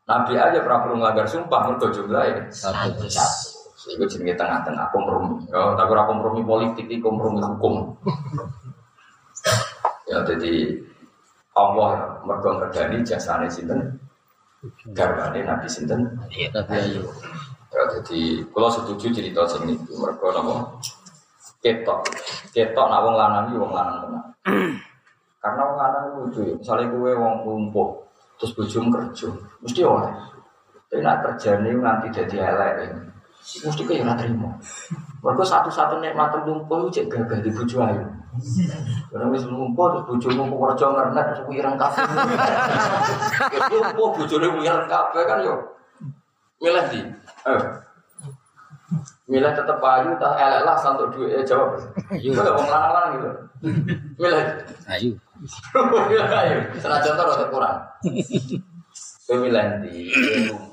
Nabi 0.06 0.38
aja 0.38 0.62
ora 0.62 0.86
perlu 0.86 1.02
nglanggar 1.02 1.26
sumpah 1.26 1.66
mergo 1.66 1.90
jumlahe 1.90 2.46
Satu. 2.54 3.10
satu. 3.10 3.61
Iku 3.82 4.06
jenenge 4.06 4.38
tengah-tengah 4.38 4.86
kompromi. 4.94 5.42
Ya, 5.50 5.74
tapi 5.74 5.90
ora 5.90 6.06
kompromi 6.06 6.46
politik, 6.46 6.86
iki 6.86 7.02
kompromi 7.02 7.42
hukum. 7.42 7.90
ya 10.10 10.22
jadi 10.22 10.78
Allah 11.58 12.22
mergo 12.22 12.62
ngredani 12.62 13.02
jasane 13.02 13.50
sinten? 13.50 13.98
Garwane 14.94 15.42
Nabi 15.42 15.66
sinten? 15.66 16.14
Nabi 16.14 16.74
Ayub. 16.78 17.10
Ya, 17.74 17.82
jadi 17.98 18.46
kalau 18.54 18.70
setuju 18.70 19.10
cerita 19.10 19.42
sing 19.50 19.66
niku 19.66 19.98
mergo 19.98 20.30
napa? 20.30 20.54
Ketok. 21.58 22.06
Ketok 22.54 22.86
nak 22.86 23.02
wong 23.02 23.14
lanang 23.18 23.50
iki 23.50 23.58
wong 23.58 23.72
lanang 23.74 23.96
tenan. 24.06 24.24
Karena 25.42 25.60
wong 25.66 25.78
lanang 25.78 26.04
lucu 26.22 26.40
ya. 26.46 26.54
Misalnya 26.54 26.86
kowe 26.94 27.12
wong 27.18 27.34
lumpuh 27.42 27.90
terus 28.38 28.54
bojomu 28.58 28.90
kerja, 28.90 29.30
mesti 29.62 29.82
oleh. 29.86 30.10
Tapi 30.90 30.98
nak 30.98 31.22
kerjane 31.22 31.70
nanti 31.78 32.06
jadi 32.10 32.36
elek 32.50 33.11
Mesti 33.42 33.82
ora 33.98 34.14
terima. 34.14 34.54
Mergo 35.22 35.42
satu-satu 35.42 35.98
nikmat 35.98 36.30
lumpuh 36.46 36.86
itu 36.86 37.02
cek 37.02 37.06
gagah 37.10 37.38
di 37.42 37.50
bojo 37.50 37.82
ayu. 37.82 38.06
Karena 39.10 39.26
wis 39.34 39.42
lumpuh 39.44 39.92
terus 39.92 40.04
bojomu 40.08 40.46
kok 40.46 40.58
kerja 40.72 40.86
ngernet 40.94 41.24
terus 41.34 41.42
wireng 41.50 41.76
kabeh. 41.76 42.04
Ya 43.50 43.66
lumpuh 43.70 44.08
bojone 44.14 44.46
wireng 44.62 44.86
kabeh 44.86 45.22
kan 45.26 45.38
yo. 45.42 45.54
Milih 46.62 46.84
di. 46.94 47.00
Eh. 47.50 47.62
Milih 49.26 49.52
tetep 49.52 49.78
ayu 49.82 50.10
tak 50.22 50.38
elek 50.38 50.62
lah 50.62 50.76
santuk 50.78 51.10
duit 51.10 51.34
eh, 51.34 51.42
jawab. 51.42 51.82
Itu 52.14 52.38
wong 52.38 52.68
lanang-lanang 52.70 53.10
gitu. 53.18 53.30
Milih. 54.22 54.44
Ayu. 54.86 55.10
Ayu. 56.38 56.58
Senajan 56.78 57.18
rada 57.18 57.46
kurang. 57.50 57.78
Kowe 59.32 59.48
milih 59.48 59.64
ndi? 59.80 60.12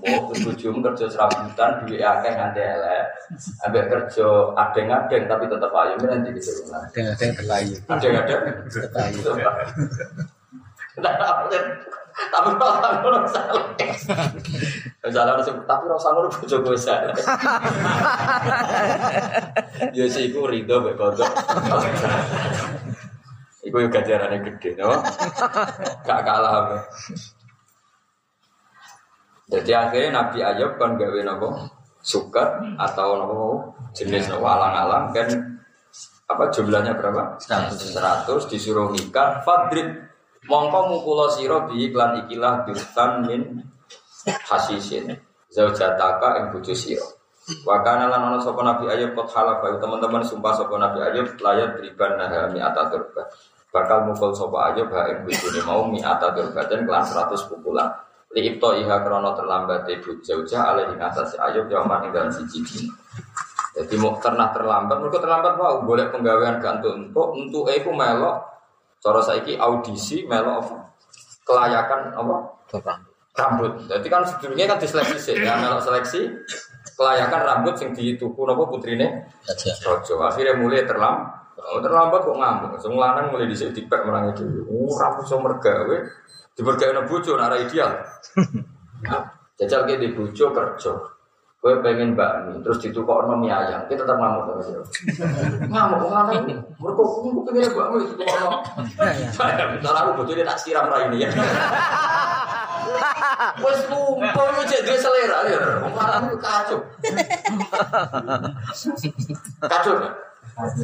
Lumpuh 0.04 0.36
bojomu 0.36 0.84
kerja 0.84 1.08
serabutan 1.08 1.80
akeh 1.88 2.32
nganti 2.36 2.60
elek. 2.60 3.08
Ambek 3.64 3.88
kerja 3.88 4.28
adeng-adeng 4.52 5.32
tapi 5.32 5.48
tetep 5.48 5.72
ayu 5.72 5.96
yang 6.04 6.20
terlayu. 7.40 7.80
Adeng-adeng. 7.88 8.36
Terlayu. 8.84 9.20
Tapi 12.20 12.50
ngono 13.00 13.24
salah. 13.32 13.64
Salah 15.08 15.40
harus 15.40 15.48
tapi 15.48 15.84
rasa 15.88 16.08
ngono 16.12 16.28
bojo 16.28 16.58
gue 16.60 16.76
salah. 16.76 17.16
Ya 19.96 20.04
iku 20.04 20.52
rido 20.52 20.84
mek. 20.84 21.00
Iku 23.64 23.76
yo 23.80 23.88
gajarane 23.88 24.44
gede, 24.44 24.76
no? 24.76 25.00
Gak 26.04 26.28
kalah. 26.28 26.84
Jadi 29.50 29.72
akhirnya 29.74 30.10
Nabi 30.22 30.40
Ayub 30.46 30.78
kan 30.78 30.94
gawe 30.96 31.20
nopo? 31.26 31.48
Sukat 32.00 32.78
atau 32.78 33.10
nopo 33.18 33.42
jenis 33.98 34.30
nopo? 34.30 34.46
Alang-alang 34.46 35.10
kan 35.10 35.28
apa 36.30 36.54
jumlahnya 36.54 36.94
berapa? 36.94 37.42
100. 37.42 37.98
100 37.98 38.52
disuruh 38.54 38.94
nikah. 38.94 39.42
Fadrib. 39.42 40.08
Mongko 40.48 40.80
mukulo 40.88 41.28
siro 41.34 41.68
bi 41.68 41.90
iklan 41.90 42.26
ikilah 42.26 42.64
dirtan 42.64 43.28
min 43.28 43.42
hasisin. 44.24 45.18
Zaujataka 45.50 46.40
ing 46.40 46.46
bojo 46.54 46.72
siro 46.72 47.20
wa 47.66 47.82
kana 47.82 48.06
lan 48.10 48.22
ana 48.30 48.38
sapa 48.38 48.62
nabi 48.62 48.86
ayub 48.90 49.18
kot 49.18 49.30
halafa 49.34 49.82
teman-teman 49.82 50.22
sumpah 50.22 50.54
sapa 50.54 50.76
nabi 50.78 51.02
ayub 51.02 51.28
layat 51.42 51.82
riban 51.82 52.14
naha 52.18 52.46
mi 52.54 52.62
ataturba 52.62 53.26
bakal 53.74 54.06
mukul 54.06 54.30
sapa 54.34 54.74
ayub 54.74 54.90
ha 54.94 55.10
ing 55.10 55.26
bojone 55.26 55.62
mau 55.66 55.82
mi 55.90 56.00
ataturba 56.02 56.62
dan 56.70 56.86
kelan 56.86 57.04
100 57.06 57.50
pukulan 57.50 57.90
li 58.38 58.42
ibto 58.46 58.78
iha 58.78 59.02
krono 59.02 59.34
terlambat 59.34 59.90
ibu 59.90 60.22
jauja 60.22 60.70
alaihi 60.70 60.98
atas 61.02 61.34
ayub 61.38 61.66
yauman 61.66 62.06
ing 62.06 62.12
dalam 62.14 62.30
siji 62.30 62.62
dina 62.62 62.94
jadi 63.80 63.96
mau 63.96 64.18
ternak 64.20 64.52
terlambat, 64.52 64.98
mereka 65.00 65.24
terlambat 65.24 65.54
mau 65.56 65.80
boleh 65.88 66.12
penggawean 66.12 66.60
gantung 66.60 67.08
untuk 67.08 67.32
untuk 67.32 67.64
aku 67.70 67.96
melok. 67.96 68.44
Cara 69.00 69.24
saiki 69.24 69.56
audisi 69.56 70.28
melok 70.28 70.68
apa? 70.68 70.78
Kelayakan 71.48 72.00
apa? 72.12 72.36
Rambut. 73.40 73.72
Jadi 73.88 74.08
kan 74.12 74.28
sebelumnya 74.28 74.68
kan 74.68 74.84
diseleksi 74.84 75.18
sih, 75.22 75.36
ya 75.40 75.56
melok 75.56 75.80
seleksi 75.86 76.28
kelayakan 77.00 77.40
rambut 77.40 77.80
yang 77.80 77.96
dituku 77.96 78.42
nopo 78.44 78.68
putrine. 78.68 79.32
Rojo. 79.88 80.20
Akhirnya 80.28 80.60
mulai 80.60 80.84
terlambat. 80.84 81.56
Oh, 81.60 81.80
terlambat 81.80 82.20
kok 82.28 82.36
ngamuk. 82.36 82.72
Semua 82.84 83.16
lanang 83.16 83.32
mulai 83.32 83.48
di 83.48 83.56
sini 83.56 83.72
dipek 83.72 84.04
merangi 84.04 84.44
dulu. 84.44 84.68
Oh, 84.68 84.92
rambut 85.00 85.24
so 85.24 85.40
mergawe. 85.40 85.98
Dibergawe 86.60 87.08
bojo, 87.08 87.40
nara 87.40 87.56
ideal. 87.56 88.04
Jajal 89.64 89.88
ke 89.88 89.96
di 89.96 90.12
bojo 90.12 90.52
kerja. 90.52 90.92
Gue 91.60 91.76
pengen 91.80 92.20
bakmi, 92.20 92.60
terus 92.64 92.80
ditukar 92.84 93.28
no 93.28 93.36
mie 93.36 93.52
ayam, 93.52 93.84
kita 93.88 94.08
tetap 94.08 94.16
ngamuk 94.16 94.48
sama 94.48 94.64
dia. 94.64 94.80
Ngamuk, 95.72 96.08
ngamuk. 96.08 96.40
Mereka 96.80 97.02
aku 97.04 97.44
pengen 97.48 97.72
bakmi, 97.76 98.00
ditukar 98.12 98.38
no. 98.44 98.60
Bentar 99.76 99.96
aku 100.04 100.12
bojo 100.20 100.32
dia 100.36 100.48
tak 100.48 100.60
siram 100.60 100.88
rai 100.88 101.08
ini 101.08 101.24
ya. 101.24 101.30
Wes 103.64 103.80
lupa 103.92 104.42
lu 104.56 104.62
jadi 104.68 105.00
selera 105.00 105.40
ya. 105.48 105.60
Ngamuk 105.84 106.40
kacau. 106.44 106.80
Kacau 109.64 109.94
ya. 109.96 110.12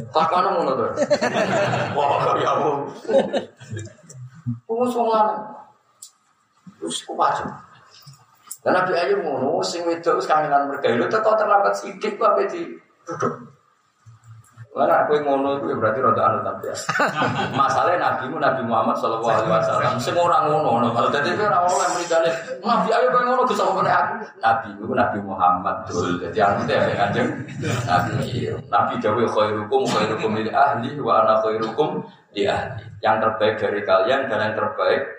Tak 0.08 0.28
mana 0.32 0.48
mau 0.56 0.64
nonton? 0.64 0.88
Wah, 1.96 2.32
ya. 2.40 2.52
Wong 4.68 4.68
wong 4.68 5.08
lanang. 5.08 5.65
Terus 6.80 6.98
ku 7.04 7.12
kacau. 7.16 7.48
Dan 8.66 8.74
Nabi 8.74 8.92
Ayub 8.98 9.22
ngono, 9.22 9.62
sing 9.62 9.86
wedok 9.86 10.18
wis 10.18 10.26
kangenan 10.26 10.66
mergawe 10.66 11.06
teko 11.06 11.38
terlambat 11.38 11.74
sithik 11.78 12.18
kok 12.18 12.34
ape 12.34 12.50
di 12.50 12.62
duduk. 13.06 13.56
Lah 14.76 15.08
aku 15.08 15.16
ngono 15.24 15.56
itu 15.56 15.72
ya 15.72 15.76
berarti 15.80 16.04
rada 16.04 16.22
anu 16.28 16.38
tapi 16.44 16.68
ya. 16.68 16.76
Masalahnya 17.64 17.96
Nabi 17.96 18.28
mu 18.28 18.36
Nabi 18.36 18.60
Muhammad 18.60 18.92
sallallahu 19.00 19.32
alaihi 19.32 19.48
wasallam 19.48 19.96
sing 19.96 20.12
ora 20.12 20.44
ngono 20.44 20.68
ngono. 20.68 20.86
Kalau 20.92 21.08
dadi 21.08 21.32
ora 21.32 21.64
oleh 21.64 21.88
mrikane 21.96 22.30
Nabi 22.60 22.88
Ayub 22.92 23.08
kok 23.08 23.22
ngono 23.24 23.42
Gus 23.48 23.56
apa 23.64 23.72
aku. 23.72 24.14
Nabi 24.44 24.68
mu 24.76 24.92
Nabi 24.92 25.18
Muhammad 25.24 25.76
dul. 25.88 26.20
Dadi 26.20 26.38
aku 26.44 26.60
teh 26.68 26.76
ya 26.76 26.94
kanjeng 27.08 27.28
Nabi. 27.88 28.12
Nabi 28.68 28.92
dawuh 29.00 29.24
khairukum 29.24 29.82
khairukum 29.88 30.30
li 30.44 30.52
ahli 30.52 30.90
wa 31.00 31.24
ana 31.24 31.40
khairukum 31.40 32.04
li 32.36 32.44
ahli. 32.44 32.84
Yang 33.00 33.16
terbaik 33.24 33.54
dari 33.56 33.80
kalian 33.80 34.28
dan 34.28 34.44
yang 34.44 34.54
terbaik 34.60 35.15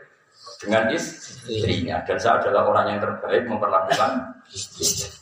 dengan 0.57 0.89
istrinya 0.89 2.01
dan 2.05 2.17
saya 2.17 2.41
adalah 2.41 2.65
orang 2.65 2.85
yang 2.95 2.99
terbaik 3.01 3.43
memperlakukan 3.45 4.11
istri. 4.49 5.17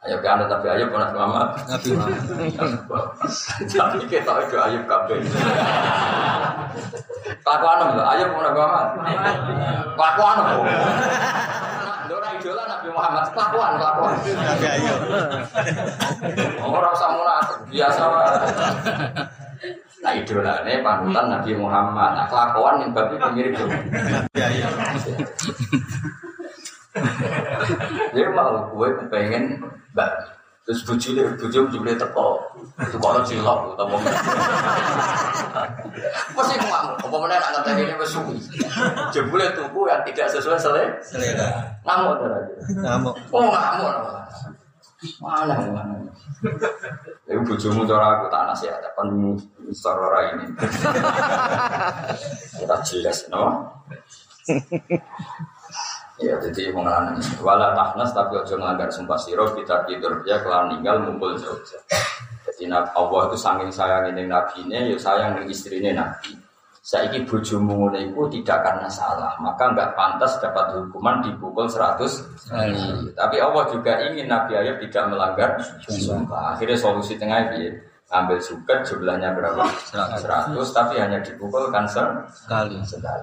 Ayo 0.00 0.16
ke 0.24 0.28
anda 0.32 0.48
tapi 0.48 0.64
ayo 0.72 0.88
pernah 0.88 1.12
Muhammad. 1.12 1.48
Nabi 1.68 1.92
Muhammad. 1.92 3.04
Tapi 3.68 4.00
kita 4.08 4.32
itu 4.48 4.56
ayo 4.56 4.80
kabe. 4.88 5.20
Kelakuan 7.44 7.76
lho, 7.84 8.02
ayo 8.08 8.24
pernah 8.32 8.52
Muhammad. 8.56 8.86
Lho. 10.40 10.64
Dora 12.08 12.28
idola 12.32 12.64
Nabi 12.64 12.88
Muhammad 12.96 13.24
kelakuan 13.36 13.70
kelakuan. 13.76 14.14
Nabi 14.24 14.66
Ayub. 14.72 15.00
Orang 16.64 16.96
munafik 16.96 17.58
biasa. 17.68 18.04
Nah 20.00 20.12
idola 20.16 20.64
ini 20.64 20.80
panutan 20.80 21.26
Nabi 21.28 21.52
Muhammad. 21.56 22.10
Nah 22.16 22.26
kelakuan 22.28 22.80
yang 22.80 22.90
babi 22.96 23.16
mirip 23.36 23.52
tuh. 23.60 23.68
Dia 28.16 28.26
mau 28.32 28.66
gue 28.72 28.88
kepengen 29.04 29.60
mbak 29.94 30.10
terus 30.70 30.86
bujule 30.86 31.34
bujum 31.34 31.66
bujule 31.66 31.98
teko 31.98 32.38
kalau 33.00 33.20
cilok 33.26 33.74
utama 33.74 33.96
pasti 36.36 36.54
ngamuk 36.60 36.94
apa 37.00 37.16
mana 37.16 37.34
anak 37.42 37.62
tadi 37.66 37.82
ini 37.88 37.94
bersuwi 37.98 38.38
jebule 39.10 39.50
tubuh 39.56 39.88
yang 39.90 40.04
tidak 40.06 40.30
sesuai 40.30 40.60
selera 40.60 40.94
Selera. 41.02 41.48
ngamuk 41.82 42.22
Ngamuk. 42.76 43.14
oh 43.34 43.50
ngamuk 43.50 43.92
mana 45.20 45.56
Ibu 47.30 47.40
bujumu 47.46 47.88
cara 47.88 48.20
aku 48.20 48.26
tak 48.28 48.52
nasihat 48.52 48.84
kan 48.92 49.08
sarora 49.72 50.34
ini. 50.34 50.44
Kita 52.60 52.76
jelas 52.84 53.18
no? 53.32 53.64
Ya, 56.20 56.36
jadi 56.36 56.74
mengalami 56.74 57.22
wala 57.40 57.72
tahnas 57.72 58.12
tapi 58.12 58.36
ojo 58.36 58.60
ngelanggar 58.60 58.92
sumpah 58.92 59.16
siro 59.16 59.56
kita 59.56 59.88
tidur. 59.88 60.20
Dia 60.20 60.44
kelar 60.44 60.68
ninggal 60.68 61.00
mumpul 61.00 61.32
jauh. 61.40 61.56
Jadi 62.44 62.68
Allah 62.68 63.20
itu 63.30 63.36
saking 63.40 63.72
sayang 63.72 64.12
ini 64.12 64.28
nabinya, 64.28 64.84
ya 64.84 65.00
sayang 65.00 65.40
istrinya 65.48 65.96
nabi. 65.96 66.36
Saiki 66.90 67.22
bojomu 67.22 67.86
ngono 67.86 68.02
iku 68.02 68.26
tidak 68.26 68.66
karena 68.66 68.90
salah, 68.90 69.30
maka 69.38 69.70
nggak 69.70 69.94
pantas 69.94 70.42
dapat 70.42 70.74
hukuman 70.74 71.22
dipukul 71.22 71.70
100 71.70 72.50
kali. 72.50 73.14
Tapi 73.14 73.36
Allah 73.38 73.62
juga 73.70 73.94
ingin 74.10 74.26
Nabi 74.26 74.58
Ayub 74.58 74.82
tidak 74.82 75.06
melanggar 75.06 75.54
sumpah. 75.86 76.58
Akhirnya 76.58 76.74
solusi 76.74 77.14
tengah 77.14 77.46
piye? 77.54 77.70
Ambil 78.10 78.42
suket 78.42 78.82
jumlahnya 78.90 79.30
berapa? 79.38 79.70
100 79.94 80.50
tapi 80.74 80.98
hanya 80.98 81.22
dipukulkan 81.22 81.86
se 81.86 82.02
Sekali. 82.34 82.82
sekali. 82.82 83.22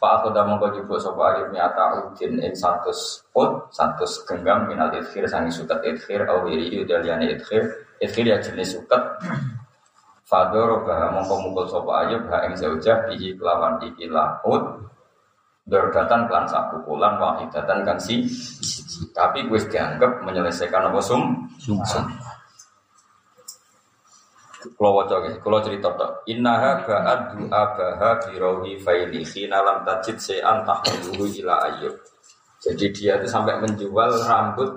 Pak 0.00 0.12
aku 0.24 0.32
dah 0.32 0.48
mongko 0.48 0.72
jupuk 0.72 0.96
sapa 0.96 1.36
alif 1.36 1.52
mi'ata 1.52 2.08
udin 2.08 2.40
ing 2.40 2.56
100 2.56 2.88
ut 3.36 3.50
100 3.76 4.24
genggam 4.24 4.64
minal 4.64 4.88
idkhir 4.88 5.28
sangi 5.28 5.52
suket 5.52 5.84
idkhir 5.84 6.24
au 6.32 6.48
wiri 6.48 6.80
udaliane 6.80 7.28
idkhir 7.36 7.60
idkhir 8.00 8.24
ya 8.24 8.36
jenis 8.40 8.72
suket 8.72 9.00
Fadoro 10.32 10.80
bah 10.88 11.12
mongko 11.12 11.44
mukul 11.44 11.68
sapa 11.68 12.08
ayub 12.08 12.24
ha 12.32 12.48
ing 12.48 12.56
zaujah 12.56 13.04
bihi 13.04 13.36
kelawan 13.36 13.76
iki 13.84 14.08
laut 14.08 14.80
Dordatan 15.68 16.26
klan 16.26 16.48
sak 16.48 16.72
pukulan 16.72 17.20
wahidatan 17.20 17.84
kan 17.84 18.00
si 18.00 18.24
tapi 19.12 19.44
gue 19.44 19.60
dianggap 19.68 20.24
menyelesaikan 20.24 20.88
apa 20.88 20.98
sum 21.04 21.46
Sumpah. 21.60 22.02
Kalau 24.62 24.98
wajah 24.98 25.22
guys, 25.22 25.38
kalau 25.42 25.58
cerita 25.62 25.90
tok. 25.94 26.26
Innaha 26.26 26.82
ba'ad 26.82 27.34
du'a 27.34 27.62
baha 27.78 28.10
birawi 28.26 28.78
faili 28.78 29.22
khina 29.22 29.62
lam 29.62 29.86
tajid 29.86 30.18
se'an 30.18 30.66
tahmiluhu 30.66 31.30
ila 31.42 31.70
ayyub. 31.70 31.94
Jadi 32.62 32.90
dia 32.94 33.18
itu 33.18 33.26
sampai 33.26 33.58
menjual 33.58 34.10
rambut 34.22 34.70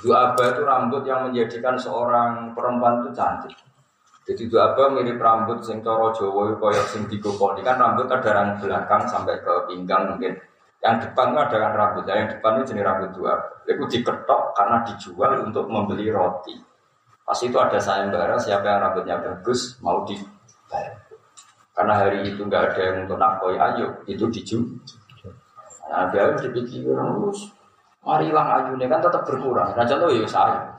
Du'aba 0.00 0.56
itu 0.56 0.62
rambut 0.64 1.02
yang 1.04 1.28
menjadikan 1.28 1.76
seorang 1.76 2.56
perempuan 2.56 3.04
itu 3.04 3.12
cantik. 3.12 3.52
Jadi 4.28 4.46
Du'aba 4.46 4.92
mirip 4.92 5.18
rambut 5.18 5.64
sing 5.64 5.80
coro 5.80 6.12
Jawa 6.12 6.52
itu 6.52 6.56
koyok 6.60 6.86
sing 6.92 7.02
digokoni 7.08 7.64
kan 7.64 7.80
rambut 7.80 8.06
ada 8.06 8.30
yang 8.30 8.60
belakang 8.60 9.02
sampai 9.08 9.40
ke 9.40 9.54
pinggang 9.66 10.12
mungkin. 10.12 10.36
Yang 10.80 11.12
depan 11.12 11.36
itu 11.36 11.38
ada 11.44 11.56
kan 11.60 11.72
rambut, 11.76 12.04
yang 12.08 12.30
depan 12.30 12.50
itu 12.56 12.64
jenis 12.72 12.84
rambut 12.84 13.10
Du'aba. 13.16 13.46
Itu 13.66 13.84
diketok 13.84 14.42
karena 14.56 14.76
dijual 14.86 15.32
untuk 15.44 15.64
membeli 15.68 16.08
roti. 16.08 16.54
Pas 17.24 17.38
itu 17.42 17.56
ada 17.60 17.78
sayembara 17.78 18.34
siapa 18.40 18.66
yang 18.66 18.80
rambutnya 18.82 19.16
bagus 19.20 19.78
mau 19.84 20.02
dibayar. 20.02 20.94
Karena 21.74 21.92
hari 21.96 22.28
itu 22.28 22.42
nggak 22.44 22.74
ada 22.74 22.80
yang 22.80 22.96
untuk 23.08 23.18
nakoi 23.18 23.56
ayo 23.56 23.86
itu 24.06 24.24
dijual. 24.28 24.66
Nah, 25.90 26.06
harus 26.06 26.38
dipikir 26.46 26.86
terus. 26.86 27.50
Mari 28.00 28.30
hilang 28.30 28.48
ayunya 28.48 28.86
kan 28.86 29.02
tetap 29.02 29.26
berkurang. 29.26 29.74
Nah 29.76 29.84
contoh 29.84 30.08
ya 30.08 30.24
saya. 30.24 30.69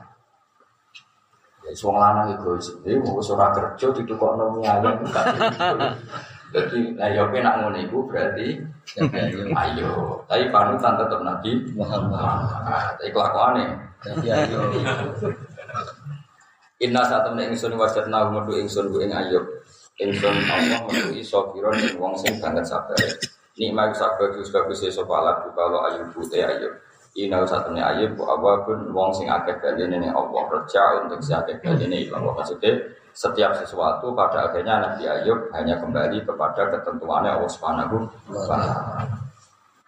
Ya 1.72 1.80
suang 1.80 1.96
lanang 1.96 2.36
egois. 2.36 2.68
Dia 2.84 3.00
mau 3.00 3.16
surah 3.24 3.48
kerja 3.56 3.88
di 3.96 4.04
tukok 4.04 4.36
nomi 4.36 4.60
ayam 4.68 5.00
enggak. 5.00 5.24
Jadi, 6.52 7.00
nah 7.00 7.08
ya 7.08 7.24
nak 7.24 7.64
ngono 7.64 7.80
iku 7.80 8.04
berarti 8.04 8.60
ayo. 9.56 10.20
Tapi 10.28 10.52
panutan 10.52 11.00
tetap 11.00 11.24
Nabi 11.24 11.64
Muhammad. 11.72 12.44
Tapi 13.00 13.08
kelakuannya 13.08 13.72
Tapi 14.04 14.26
ayo. 14.28 14.60
Inna 16.84 17.00
saat 17.08 17.24
temen 17.24 17.56
ingsun 17.56 17.72
wajat 17.72 18.12
nahu 18.12 18.36
medu 18.36 18.52
ingsun 18.58 18.92
bu 18.92 19.00
ing 19.00 19.14
ayub 19.14 19.46
Ingsun 19.96 20.34
Allah 20.50 20.82
medu 20.90 21.14
iso 21.14 21.54
kiron 21.54 21.78
ing 21.78 21.94
wong 21.94 22.18
sing 22.18 22.36
banget 22.42 22.66
sabar 22.66 22.98
Nikmat 23.54 23.94
sabar 23.94 24.34
kus 24.34 24.50
bagus 24.50 24.82
iso 24.82 25.06
palak 25.06 25.46
bu 25.46 25.54
kalau 25.54 25.86
ayub 25.88 26.10
putih 26.10 26.42
ayub 26.42 26.74
Saat 27.12 27.68
temen 27.68 27.84
ayub 27.84 28.16
bu 28.16 28.24
awabun 28.24 28.88
wong 28.88 29.12
sing 29.12 29.28
akeh 29.28 29.60
baline 29.60 30.00
ning 30.00 30.12
Allah 30.16 30.48
Reja 30.48 31.04
untuk 31.04 31.20
si 31.20 31.36
akeh 31.36 31.60
baline 31.60 32.08
ilang 32.08 32.24
Allah 32.24 32.40
Maksudnya 32.40 32.72
setiap 33.12 33.52
sesuatu 33.60 34.16
pada 34.16 34.48
akhirnya 34.48 34.80
Nabi 34.80 35.04
Ayub 35.04 35.52
hanya 35.52 35.76
kembali 35.76 36.24
kepada 36.24 36.72
ketentuannya 36.72 37.36
Allah 37.36 37.50
Subhanahu 37.52 38.08
wa 38.08 38.42
taala. 38.48 39.04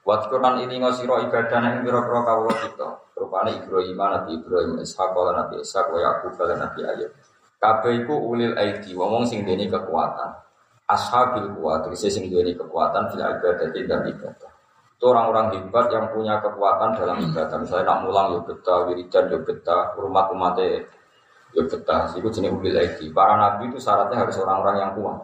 Wat 0.04 0.28
Quran 0.28 0.68
ini 0.68 0.84
ngosiro 0.84 1.16
ibadah 1.24 1.64
yang 1.64 1.80
biro-biro 1.80 2.20
kawula 2.28 2.52
kita. 2.60 2.88
Rupane 3.16 3.56
Ibrahim, 3.56 3.96
Nabi 3.96 4.36
Ibrahim, 4.36 4.76
Ishak, 4.84 5.16
lan 5.16 5.40
Nabi 5.40 5.64
Ishak, 5.64 5.88
wa 5.88 5.96
Yakub, 5.96 6.36
lan 6.44 6.60
Nabi 6.60 6.80
Ayub. 6.84 7.10
Kabeh 7.56 8.04
iku 8.04 8.12
ulil 8.12 8.52
aidi, 8.60 8.92
wong 8.92 9.24
sing 9.24 9.48
duweni 9.48 9.72
kekuatan. 9.72 10.36
Ashabil 10.84 11.48
kuat, 11.56 11.88
sing 11.96 12.28
duweni 12.28 12.52
kekuatan 12.52 13.08
fil 13.08 13.24
ibadah 13.24 13.72
dan 13.72 14.04
ibadah. 14.04 14.53
Itu 15.04 15.12
orang-orang 15.12 15.52
hebat 15.52 15.92
yang 15.92 16.08
punya 16.16 16.40
kekuatan 16.40 16.96
dalam 16.96 17.20
ibadah. 17.28 17.60
Misalnya 17.60 17.92
nak 17.92 18.08
mulang 18.08 18.26
yo 18.32 18.40
betah, 18.40 18.88
wiridan 18.88 19.28
yo 19.28 19.36
betah, 19.44 19.92
umat 20.00 20.32
umatnya 20.32 20.80
yo 21.52 21.60
betah. 21.68 22.08
Itu 22.16 22.32
jenis 22.32 22.48
ulil 22.48 22.72
aidi. 22.72 23.12
Para 23.12 23.36
nabi 23.36 23.68
itu 23.68 23.76
syaratnya 23.76 24.24
harus 24.24 24.40
orang-orang 24.40 24.80
yang 24.80 24.96
kuat. 24.96 25.20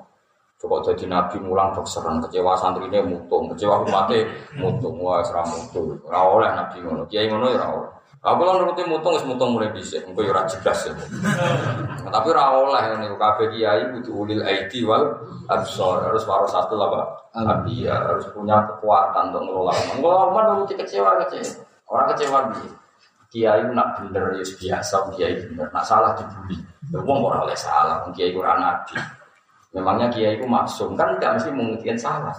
Coba 0.60 0.84
jadi 0.84 1.08
nabi 1.08 1.40
mulang 1.40 1.72
dok 1.72 1.88
serang 1.88 2.20
kecewa 2.20 2.60
santrinya 2.60 3.00
mutung, 3.08 3.48
kecewa 3.56 3.80
umatnya 3.88 4.28
mutung, 4.60 5.00
wah 5.00 5.24
serang 5.24 5.48
mutung. 5.48 5.96
Ora 6.04 6.28
oleh 6.28 6.50
nabi 6.52 6.76
ngono, 6.84 7.08
kiai 7.08 7.32
ngono 7.32 7.48
ya 7.48 7.64
ora 7.64 7.68
oleh. 7.72 7.92
Aku 8.20 8.44
lan 8.44 8.60
nuruti 8.60 8.84
mutung 8.84 9.16
wis 9.16 9.24
mutung 9.24 9.56
mulai 9.56 9.72
dhisik, 9.72 10.04
engko 10.04 10.20
ya 10.20 10.36
ora 10.36 10.44
jelas 10.44 10.76
ya. 10.84 10.92
Nah, 10.92 12.12
tapi 12.12 12.36
ora 12.36 12.52
oleh 12.52 13.00
niku 13.00 13.16
kabeh 13.16 13.48
kiai 13.56 13.80
kudu 13.96 14.12
ulil 14.12 14.44
aidi 14.44 14.84
wal 14.84 15.24
absar, 15.48 16.04
harus 16.04 16.28
warasatul 16.28 16.84
apa? 16.84 17.16
Anbiya, 17.32 17.96
harus 17.96 18.28
punya 18.36 18.60
kekuatan 18.68 19.32
untuk 19.32 19.48
ngelola 19.48 19.72
umat. 19.72 19.96
Ngelola 19.96 20.22
umat 20.36 20.44
nuruti 20.52 20.76
kecewa 20.76 21.16
kecewa. 21.24 21.64
Orang 21.88 22.06
kecewa 22.12 22.38
piye? 22.52 22.70
Kiai 23.32 23.62
nak 23.72 23.88
bener 23.96 24.36
ya 24.36 24.44
biasa, 24.44 24.96
kiai 25.16 25.34
bener. 25.40 25.72
Nak 25.72 25.84
salah 25.88 26.12
dibully. 26.12 26.60
Ya 26.92 27.00
wong 27.00 27.24
ora 27.24 27.48
oleh 27.48 27.56
salah, 27.56 28.04
kiai 28.12 28.36
ora 28.36 28.60
nabi. 28.60 29.00
Memangnya 29.72 30.12
kiai 30.12 30.36
itu 30.36 30.44
maksum 30.44 30.92
kan 30.92 31.16
tidak 31.16 31.40
mesti 31.40 31.50
memungkinkan 31.56 31.96
salah. 31.96 32.36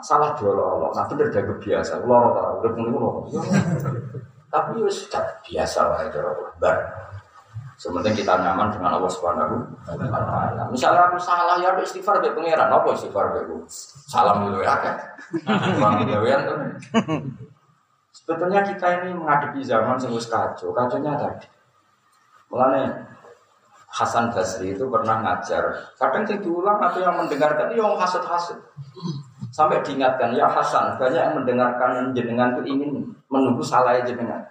Salah 0.00 0.32
diolok-olok, 0.40 0.96
nah 0.96 1.04
bener 1.04 1.28
jaga 1.28 1.52
biasa. 1.60 2.00
Loro 2.08 2.32
tau, 2.32 2.64
udah 2.64 2.70
pun 2.72 2.84
loro. 2.88 3.10
Tapi 4.52 4.84
ya 4.84 4.90
sudah 4.92 5.24
biasa 5.40 5.80
lah 5.88 6.00
itu 6.04 6.20
bar. 6.60 6.76
Sementing 7.80 8.14
kita 8.14 8.36
nyaman 8.38 8.70
dengan 8.70 9.00
Allah 9.00 9.10
Subhanahu 9.10 9.58
wa. 9.88 10.68
Misalnya 10.70 11.08
aku 11.08 11.18
salah 11.18 11.58
ya 11.58 11.74
ada 11.74 11.82
istighfar 11.82 12.22
be 12.22 12.30
pangeran, 12.30 12.70
apa 12.70 12.94
istighfar 12.94 13.32
be 13.32 13.42
aku? 13.42 13.56
Salam 14.06 14.46
dulu 14.46 14.62
ya 14.62 14.76
kan. 14.78 14.94
Bang 15.82 16.04
gawean 16.06 16.40
tuh. 16.46 16.56
Sebetulnya 18.12 18.62
kita 18.62 19.02
ini 19.02 19.16
menghadapi 19.16 19.64
zaman 19.64 19.98
sing 19.98 20.14
wis 20.14 20.30
kacau, 20.30 20.70
kacaunya 20.70 21.16
tadi. 21.16 21.48
Mulane 22.52 23.08
Hasan 23.92 24.30
Basri 24.30 24.72
itu 24.72 24.86
pernah 24.88 25.20
ngajar. 25.20 25.92
Kadang 26.00 26.24
yang 26.24 26.40
diulang 26.40 26.78
atau 26.80 27.00
yang 27.02 27.16
mendengarkan 27.18 27.72
itu 27.72 27.82
yang 27.82 27.92
hasut-hasut. 27.98 28.56
Sampai 29.52 29.84
diingatkan, 29.84 30.32
ya 30.32 30.48
Hasan, 30.48 30.96
banyak 30.96 31.20
yang 31.20 31.36
mendengarkan 31.36 32.16
jenengan 32.16 32.56
itu 32.56 32.62
ingin 32.72 32.92
menunggu 33.32 33.64
salah 33.64 34.04
jenengan. 34.04 34.44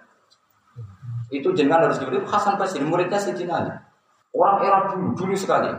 Itu 1.30 1.54
jenengan 1.54 1.86
harus 1.86 2.02
diberi 2.02 2.18
Hasan 2.26 2.58
Basri, 2.58 2.82
muridnya 2.82 3.16
Sayyidina. 3.16 3.78
Orang 4.34 4.58
era 4.66 4.90
dulu, 4.90 5.14
dulu 5.14 5.34
sekali. 5.38 5.70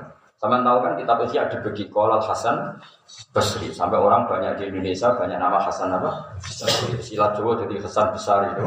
Sama 0.43 0.59
tahu 0.59 0.77
kan 0.83 0.99
kitab 0.99 1.23
Ihya 1.23 1.47
dibagi 1.47 1.87
kolal 1.87 2.19
Hasan 2.19 2.75
Basri. 3.31 3.71
Sampai 3.71 3.95
orang 3.95 4.27
banyak 4.27 4.59
di 4.59 4.67
Indonesia 4.67 5.15
banyak 5.15 5.39
nama 5.39 5.55
Hasan 5.55 5.87
apa? 5.87 6.35
Silat 6.99 7.31
Jawa 7.39 7.63
jadi 7.63 7.79
Hasan 7.79 8.11
Besar 8.11 8.51
itu. 8.51 8.59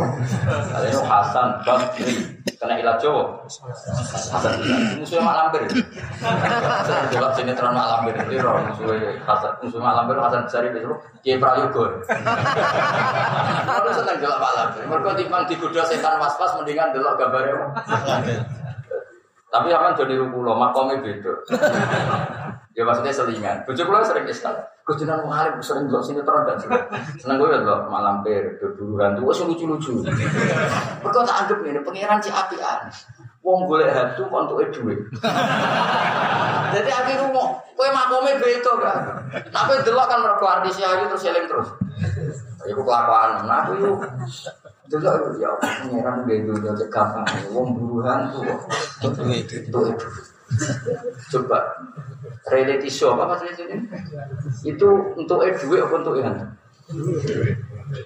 Ada 0.73 0.89
itu 0.89 1.05
Hasan 1.05 1.61
Basri. 1.69 2.17
Kena 2.57 2.81
ilat 2.81 2.97
Jawa. 2.97 3.45
Hasan 3.45 4.41
Basri. 4.41 4.73
Musuhnya 5.05 5.21
Mak 5.29 5.37
Lampir. 5.37 5.69
Delok 7.13 7.33
sinetron 7.37 7.77
Mak 7.77 7.87
Lampir. 7.93 8.15
Jadi 8.25 8.37
roh 8.41 8.57
musuhnya 8.73 9.13
Hasan 9.29 9.53
musuh 9.61 9.77
Mak 9.77 9.95
Lampir 10.01 10.17
Hasan 10.17 10.49
Basri 10.49 10.73
itu 10.73 10.93
Kiai 11.21 11.37
Prayogo. 11.37 11.85
Kalau 13.69 13.93
seneng 13.93 14.17
delok 14.25 14.41
Mak 14.41 14.53
Lampir. 14.57 14.83
Mereka 14.89 15.11
timbang 15.21 15.45
digoda 15.45 15.85
setan 15.85 16.17
was-was 16.25 16.57
mendingan 16.57 16.97
delok 16.97 17.21
gambarnya. 17.21 17.69
Tapi 19.57 19.73
akan 19.73 19.97
jadi 19.97 20.21
rukulo, 20.21 20.53
makomnya 20.53 21.01
beda. 21.01 21.33
ya 22.77 22.85
maksudnya 22.85 23.09
selingan. 23.09 23.65
Bojo 23.65 23.89
kula 23.89 24.05
sering 24.05 24.29
iskal. 24.29 24.53
Gus 24.85 25.01
jenengan 25.01 25.25
wong 25.25 25.33
alim 25.33 25.57
sering 25.65 25.89
delok 25.89 26.05
sinetron 26.05 26.45
dan 26.45 26.61
seneng. 26.61 27.41
Gue 27.41 27.49
delok 27.49 27.89
malam 27.89 28.21
per 28.21 28.61
tuh 28.61 29.25
wis 29.25 29.41
lucu-lucu. 29.41 30.05
Mergo 31.01 31.21
tak 31.25 31.49
anggap 31.49 31.59
ngene 31.65 31.81
pangeran 31.81 32.21
si 32.21 32.29
apian. 32.29 32.85
Wong 33.41 33.65
golek 33.65 33.97
hantu 33.97 34.29
entuke 34.29 34.69
dhuwit. 34.77 35.01
Jadi 36.77 36.91
akhirnya 36.93 37.33
mau 37.33 37.57
kowe 37.73 37.89
makome 37.89 38.37
beda 38.37 38.73
kan. 38.77 39.01
Tapi 39.49 39.73
delok 39.81 40.07
kan 40.13 40.21
mergo 40.21 40.45
artis 40.45 40.77
ayu 40.77 41.09
terus 41.09 41.25
eling 41.33 41.49
terus. 41.49 41.73
Iku 42.69 42.85
kelakuan. 42.85 43.49
Nah, 43.49 43.65
aku 43.65 44.05
Delok 44.87 45.35
ya 45.43 45.51
pangeran 45.59 46.23
beda 46.23 46.73
cek 46.79 46.89
gampang. 46.91 47.27
Wong 47.51 47.75
buruhan 47.75 48.31
tuh. 48.31 48.47
Itu 49.03 49.81
itu. 49.91 50.07
Coba 51.35 51.59
reality 52.47 52.87
show 52.87 53.19
apa 53.19 53.35
maksudnya 53.35 53.67
ini? 53.67 53.83
Itu 54.63 54.87
untuk 55.19 55.43
eh 55.43 55.51
duit 55.59 55.83
apa 55.83 55.95
untuk 55.99 56.15
yang? 56.23 56.39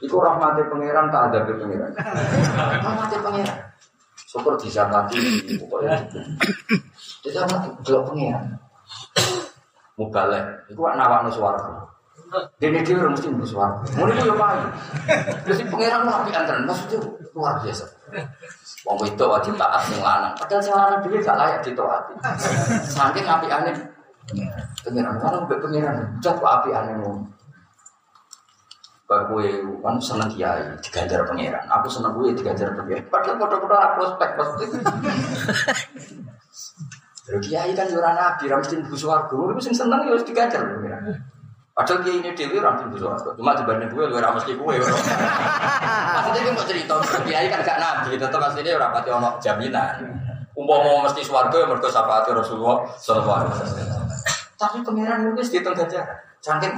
Itu 0.01 0.16
rahmati 0.16 0.64
pangeran 0.72 1.12
tak 1.12 1.37
ada 1.37 1.53
pangeran. 1.53 1.93
Rahmati 2.81 3.16
pangeran. 3.20 3.59
Syukur 4.24 4.57
bisa 4.57 4.89
mati 4.89 5.20
pokoknya. 5.61 6.01
Bisa 7.20 7.45
mati 7.45 7.68
delok 7.85 8.09
pangeran. 8.09 8.57
Mubalek, 10.01 10.64
itu 10.72 10.81
kan 10.81 10.97
nawakno 10.97 11.28
swarga. 11.28 11.85
Dene 12.62 12.81
dhewe 12.87 13.11
mesti 13.11 13.26
mlebu 13.26 13.47
swarga. 13.47 13.83
Ngono 13.99 14.11
iku 14.14 14.31
yo 14.31 14.35
payu. 14.39 14.66
Terus 15.43 15.66
pangeran 15.66 16.07
wapi 16.07 16.31
antren 16.31 16.62
maksudnya 16.62 16.99
luar 17.35 17.59
biasa. 17.59 17.85
Wong 18.87 18.99
itu 19.03 19.24
wajib 19.26 19.55
taat 19.59 19.83
sing 19.91 19.99
lanang. 19.99 20.35
Padahal 20.39 20.62
sing 20.62 20.74
lanang 20.74 21.01
dhewe 21.03 21.18
gak 21.18 21.39
layak 21.39 21.61
ditaati. 21.66 22.14
Saking 22.87 23.26
apikane 23.26 23.70
pangeran 24.87 25.14
lanang 25.18 25.43
mbek 25.51 25.59
pangeran. 25.59 25.97
Cok 26.22 26.39
apikane 26.39 26.93
ngono. 27.03 27.26
Gue 29.11 29.51
kan 29.83 29.99
seneng 29.99 30.31
kiai 30.31 30.62
diganjar 30.87 31.26
pangeran. 31.26 31.66
Aku 31.66 31.91
seneng 31.91 32.14
gue 32.14 32.31
diganjar 32.31 32.70
pangeran. 32.78 33.11
Padahal 33.11 33.43
foto-foto 33.43 33.74
aku 33.74 33.95
prospek 33.99 34.31
pasti. 34.39 34.64
Terus 37.26 37.43
kiai 37.43 37.74
kan 37.74 37.91
ora 37.91 38.14
nabi, 38.14 38.47
ra 38.47 38.62
mesti 38.62 38.78
mlebu 38.78 38.95
swarga. 38.95 39.35
Gue 39.35 39.59
sing 39.59 39.74
seneng 39.74 40.07
ya 40.07 40.14
wis 40.14 40.22
diganjar 40.22 40.62
pangeran. 40.62 41.18
Padahal 41.70 42.02
kiai 42.02 42.18
ini 42.20 42.30
dewi 42.34 42.58
ra 42.58 42.76
mlebu 42.76 42.96
swarga. 42.98 43.30
Cuma 43.38 43.54
dibanding 43.56 43.88
gue 43.94 44.04
luwih 44.10 44.20
ra 44.20 44.34
mesti 44.34 44.52
gue. 44.58 44.74
Maksudnya 44.80 46.40
gue 46.44 46.52
mau 46.52 46.64
cerita 46.66 46.94
kiai 47.24 47.46
kan 47.48 47.60
gak 47.62 47.78
nabi, 47.78 48.18
tetep 48.18 48.42
asline 48.42 48.70
ora 48.74 48.90
pati 48.90 49.08
ono 49.08 49.38
jaminan. 49.38 49.96
Umpama 50.58 51.08
mesti 51.08 51.22
swarga 51.24 51.56
ya 51.56 51.66
mergo 51.70 51.88
syafaat 51.88 52.28
Rasulullah 52.28 52.84
sallallahu 52.98 53.48
alaihi 53.48 53.52
wasallam. 53.54 54.02
Tapi 54.60 54.76
pangeran 54.84 55.32
wis 55.38 55.48
dihitung 55.48 55.72
ganjar. 55.72 56.04
Saking 56.44 56.74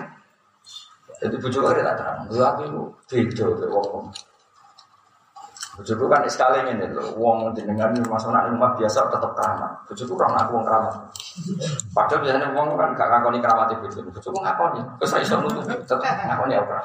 jadi 1.23 1.37
bujuk 1.39 1.63
ada 1.63 1.95
terang. 1.95 2.27
Lu 2.31 2.43
aku 2.43 2.63
itu 2.67 2.83
beda 3.07 3.47
ke 3.59 3.67
wong. 5.73 5.81
Bujuk 5.81 6.05
kan 6.13 6.29
sekali 6.29 6.69
ini 6.69 6.85
loh. 6.93 7.17
Wong 7.17 7.57
jenengan 7.57 7.89
masuk 8.05 8.29
nak 8.29 8.53
rumah 8.53 8.77
biasa 8.77 9.09
tetap 9.09 9.33
keramat. 9.33 9.73
Bujuk 9.89 10.13
orang 10.13 10.37
aku 10.37 10.51
wong 10.61 10.65
keramat. 10.69 10.95
Padahal 11.97 12.21
biasanya 12.21 12.49
wong 12.53 12.77
kan 12.77 12.89
gak 12.93 13.09
ngakoni 13.09 13.39
keramat 13.41 13.67
itu 13.73 13.81
bujuk. 13.89 14.03
Bujuk 14.13 14.33
ngakoni. 14.37 14.81
Terus 15.01 15.09
saya 15.09 15.23
iso 15.25 15.37
nutup 15.41 15.65
tetap 15.65 15.99
ngakoni 16.05 16.55
apa? 16.61 16.77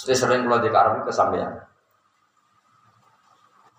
Jadi 0.00 0.14
sering 0.16 0.48
kalau 0.48 0.58
di 0.60 0.70
karung 0.72 1.04
kesampaian. 1.04 1.52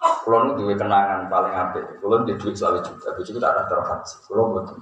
Kalau 0.05 0.45
nu 0.45 0.51
duwe 0.53 0.77
kenangan 0.77 1.25
paling 1.25 1.53
apik. 1.53 1.85
Kalau 1.97 2.21
di 2.21 2.33
duit 2.37 2.53
selalu 2.53 2.85
juga. 2.85 3.09
Bujuk 3.17 3.41
tak 3.41 3.51
ada 3.57 3.63
terhaji. 3.65 4.15
Kalau 4.29 4.53
betul. 4.53 4.77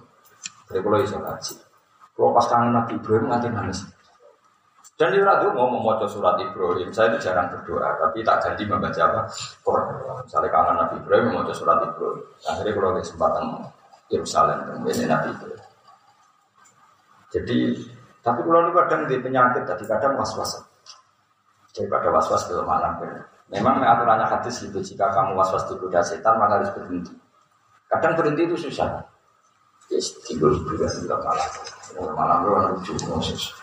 Jadi 0.68 0.80
kalau 0.84 0.98
iso 1.00 1.18
haji. 1.20 1.54
Kalau 2.14 2.30
pas 2.36 2.46
kangen 2.46 2.76
Nabi 2.76 2.94
Ibrahim 3.00 3.26
nanti 3.32 3.48
nangis. 3.48 3.80
Dan 4.94 5.10
di 5.10 5.20
radio 5.26 5.50
mau 5.58 5.74
membaca 5.74 6.06
surat 6.06 6.38
Ibrahim, 6.38 6.94
saya 6.94 7.10
itu 7.10 7.26
jarang 7.26 7.50
berdoa, 7.50 7.98
tapi 7.98 8.22
tak 8.22 8.46
ganti 8.46 8.62
membaca 8.70 9.02
apa? 9.02 9.22
Quran. 9.66 10.22
Misalnya 10.22 10.50
kangen 10.54 10.76
Nabi 10.78 10.96
Ibrahim 11.02 11.26
membaca 11.34 11.54
surat 11.58 11.82
Ibrahim. 11.82 12.22
Akhirnya 12.46 12.72
kalau 12.78 12.90
ada 12.94 13.02
kesempatan 13.02 13.46
Yerusalem, 14.14 14.58
kemudian 14.70 15.10
Nabi 15.10 15.28
Ibrahim. 15.34 15.62
Jadi, 17.34 17.58
tapi 18.22 18.40
kalau 18.46 18.70
kadang 18.70 19.02
di 19.10 19.18
penyakit, 19.18 19.66
tadi 19.66 19.84
kadang 19.90 20.14
was-was. 20.14 20.62
Daripada 21.74 22.14
was-was 22.14 22.46
ke 22.46 22.54
malam. 22.62 23.02
Memang 23.50 23.82
aturannya 23.82 24.30
hadis 24.30 24.62
itu, 24.62 24.78
jika 24.78 25.10
kamu 25.10 25.34
was-was 25.34 25.66
digoda 25.74 26.06
setan, 26.06 26.38
maka 26.38 26.62
harus 26.62 26.70
berhenti. 26.78 27.18
Kadang 27.90 28.14
berhenti 28.14 28.46
itu 28.46 28.70
susah. 28.70 29.13
Yes, 29.94 30.10
tidur 30.26 30.58
juga 30.66 30.90
tidak 30.90 31.22
malam. 31.22 31.50
Malam 31.94 32.38
lu 32.42 32.52
anak 32.58 32.82
lucu, 32.82 32.98
proses. 33.06 33.54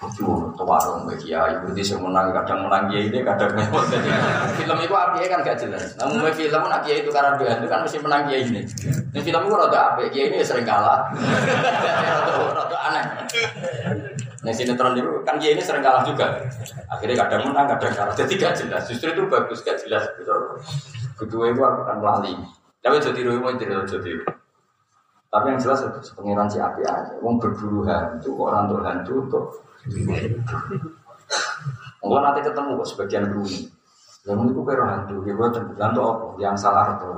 Lucu, 0.00 0.24
warung 0.56 1.04
bagi 1.04 1.36
ya, 1.36 1.44
ibu 1.52 1.76
di 1.76 1.84
menang, 2.00 2.32
kadang 2.32 2.64
menang 2.64 2.88
ya 2.88 3.04
ini, 3.04 3.20
kadang 3.20 3.52
memang. 3.52 3.84
Film 4.56 4.78
itu 4.80 4.94
api 4.96 5.28
kan 5.28 5.44
gak 5.44 5.60
jelas. 5.60 5.92
Namun 6.00 6.24
film 6.32 6.64
api 6.64 7.04
itu 7.04 7.12
karena 7.12 7.36
dia 7.36 7.60
itu 7.60 7.68
kan 7.68 7.84
mesti 7.84 8.00
menang 8.00 8.24
ya 8.32 8.40
ini. 8.40 8.64
Ini 9.12 9.20
film 9.20 9.42
itu 9.44 9.52
rada 9.52 9.92
api, 9.92 10.08
ya 10.08 10.22
ini 10.32 10.40
sering 10.40 10.64
kalah. 10.64 11.12
Rada 12.56 12.76
aneh. 12.88 13.04
Nah 14.40 14.52
sinetron 14.56 14.96
itu 14.96 15.12
kan 15.28 15.36
dia 15.36 15.52
ini 15.52 15.60
sering 15.60 15.84
kalah 15.84 16.00
juga. 16.08 16.40
Akhirnya 16.88 17.28
kadang 17.28 17.52
menang, 17.52 17.68
kadang 17.76 17.92
kalah. 17.92 18.16
Jadi 18.16 18.40
gak 18.40 18.56
jelas. 18.56 18.88
Justru 18.88 19.12
itu 19.12 19.28
bagus, 19.28 19.60
gak 19.60 19.76
jelas. 19.84 20.08
Kedua 21.20 21.52
itu 21.52 21.60
aku 21.60 21.80
akan 21.84 22.00
lali. 22.00 22.32
Tapi 22.80 23.04
jadi 23.04 23.20
rumah 23.28 23.52
jadi 23.60 23.84
jadi. 23.84 24.12
Tapi 25.36 25.52
yang 25.52 25.60
jelas 25.60 25.84
itu 25.84 26.00
pengiran 26.16 26.48
si 26.48 26.56
api 26.56 26.80
aja. 26.80 27.12
Wong 27.20 27.36
berburu 27.36 27.84
hantu, 27.84 28.40
orang 28.40 28.72
tuh 28.72 28.80
hantu 28.80 29.12
untuk 29.20 29.44
Enggak 32.00 32.20
nanti 32.24 32.40
ketemu 32.40 32.80
kok 32.80 32.88
sebagian 32.88 33.28
bumi. 33.36 33.68
Yang 34.24 34.48
itu 34.48 34.60
kira 34.64 34.84
hantu, 34.88 35.14
dia 35.28 35.36
buat 35.36 35.52
hantu 35.52 36.00
apa? 36.08 36.26
Yang 36.40 36.56
salah 36.56 36.96
itu. 36.96 37.10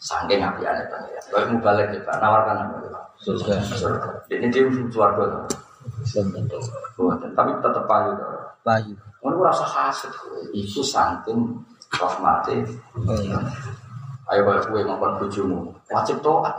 Sangking 0.00 0.40
api 0.40 0.64
aja 0.64 0.88
pengiran. 0.88 1.20
Kalau 1.28 1.52
mau 1.52 1.60
balik 1.60 1.92
kita 1.92 2.12
nawarkan 2.16 2.56
apa 2.56 2.76
kita? 2.80 3.00
Surga. 3.20 3.54
Ini 4.32 4.48
dia 4.48 4.64
suarga 4.88 5.44
Tapi 7.36 7.50
tetap 7.60 7.84
payu. 7.84 8.12
Payu. 8.64 8.96
Mau 9.20 9.44
rasa 9.44 9.68
hasil 9.68 10.08
itu 10.56 10.80
saking 10.80 11.60
rahmati. 11.92 12.64
Ayo 14.26 14.42
kalau 14.42 14.62
kue 14.66 14.82
ngomong 14.82 15.22
bujumu, 15.22 15.70
wajib 15.86 16.18
toat. 16.18 16.50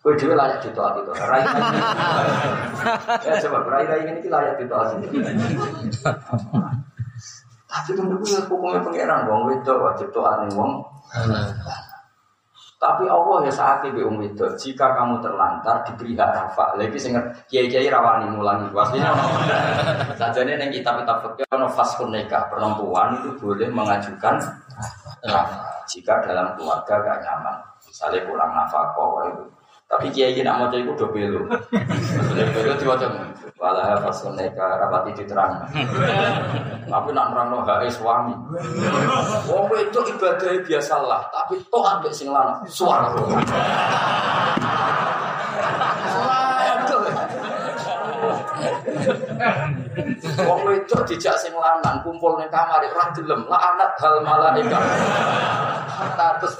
Kue 0.00 0.16
dia 0.16 0.32
layak 0.32 0.64
ditoat 0.64 1.04
itu. 1.04 1.12
Rai 1.16 1.44
Ya 3.24 3.32
coba 3.44 3.58
rai 3.68 3.84
rai 3.84 4.08
ini 4.08 4.24
layak 4.24 4.56
ditoat. 4.56 4.96
Tapi 7.70 7.90
menurut 7.94 8.24
gue 8.24 8.40
hukumnya 8.48 8.80
pangeran, 8.80 9.28
wong 9.28 9.52
itu 9.52 9.72
wajib 9.72 10.08
toat 10.16 10.48
nih 10.48 10.56
wong. 10.56 10.80
Tapi 12.80 13.04
Allah 13.04 13.44
ya 13.44 13.52
saat 13.52 13.84
itu 13.84 14.00
um 14.08 14.24
itu, 14.24 14.40
jika 14.56 14.96
kamu 14.96 15.20
terlantar 15.20 15.84
diberi 15.84 16.16
hak 16.16 16.32
rafa, 16.32 16.80
lagi 16.80 16.96
sing 16.96 17.12
kiai 17.44 17.68
kiai 17.68 17.92
rawani 17.92 18.32
mulangi, 18.32 18.72
pastinya. 18.72 19.12
Saja 20.16 20.40
nih 20.40 20.56
yang 20.56 20.72
kitab 20.72 21.04
kitab 21.04 21.20
fikih 21.20 21.44
ono 21.52 21.68
nikah 22.08 22.48
perempuan 22.48 23.20
itu 23.20 23.36
boleh 23.36 23.68
mengajukan 23.68 24.40
jika 25.90 26.22
dalam 26.22 26.54
keluarga 26.54 26.94
gak 27.02 27.18
nyaman, 27.24 27.56
misalnya 27.84 28.24
kurang 28.24 28.50
nafkah 28.54 28.94
itu. 29.28 29.44
Tapi 29.90 30.06
kiai 30.14 30.38
nak 30.46 30.62
mau 30.62 30.70
itu 30.70 30.86
udah 30.86 31.10
belo, 31.10 31.50
belo 32.54 32.72
diwajib. 32.78 33.10
Walah 33.58 33.98
faskun 33.98 34.38
nikah 34.38 34.78
rapati 34.78 35.10
diterang. 35.18 35.66
Tapi 36.86 37.10
nak 37.10 37.34
nerang 37.34 37.50
no 37.50 37.66
suami. 37.90 38.32
Wong 39.50 39.66
itu 39.74 40.00
ibadah 40.14 40.62
biasalah, 40.62 41.26
tapi 41.34 41.58
toh 41.66 41.82
ambek 41.82 42.14
sing 42.14 42.30
lanang 42.30 42.62
suara. 42.70 43.10
Wong 50.46 50.60
itu 50.74 50.96
dijak 51.14 51.34
sing 51.40 51.50
lanang 51.54 52.02
kumpul 52.06 52.38
ning 52.38 52.46
kamar 52.48 52.82
ora 52.82 53.10
gelem 53.10 53.42
la 53.50 53.58
anak 53.74 53.98
hal 53.98 54.22
malaikat. 54.22 54.82
Hatta 56.00 56.40
terus 56.40 56.54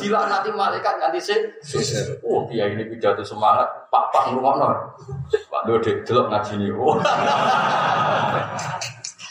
bilang 0.00 0.30
nanti 0.30 0.48
malaikat 0.54 0.94
nganti 1.02 1.20
sih. 1.20 1.38
Oh 2.22 2.46
dia 2.46 2.70
ini 2.70 2.86
pidato 2.86 3.26
semangat 3.26 3.66
Pak 3.90 4.04
Pak 4.14 4.22
ngrungokno. 4.30 4.68
Pak 5.50 5.62
Dode 5.66 5.92
delok 6.06 6.26
ngajini. 6.30 6.70
Oh. 6.72 6.96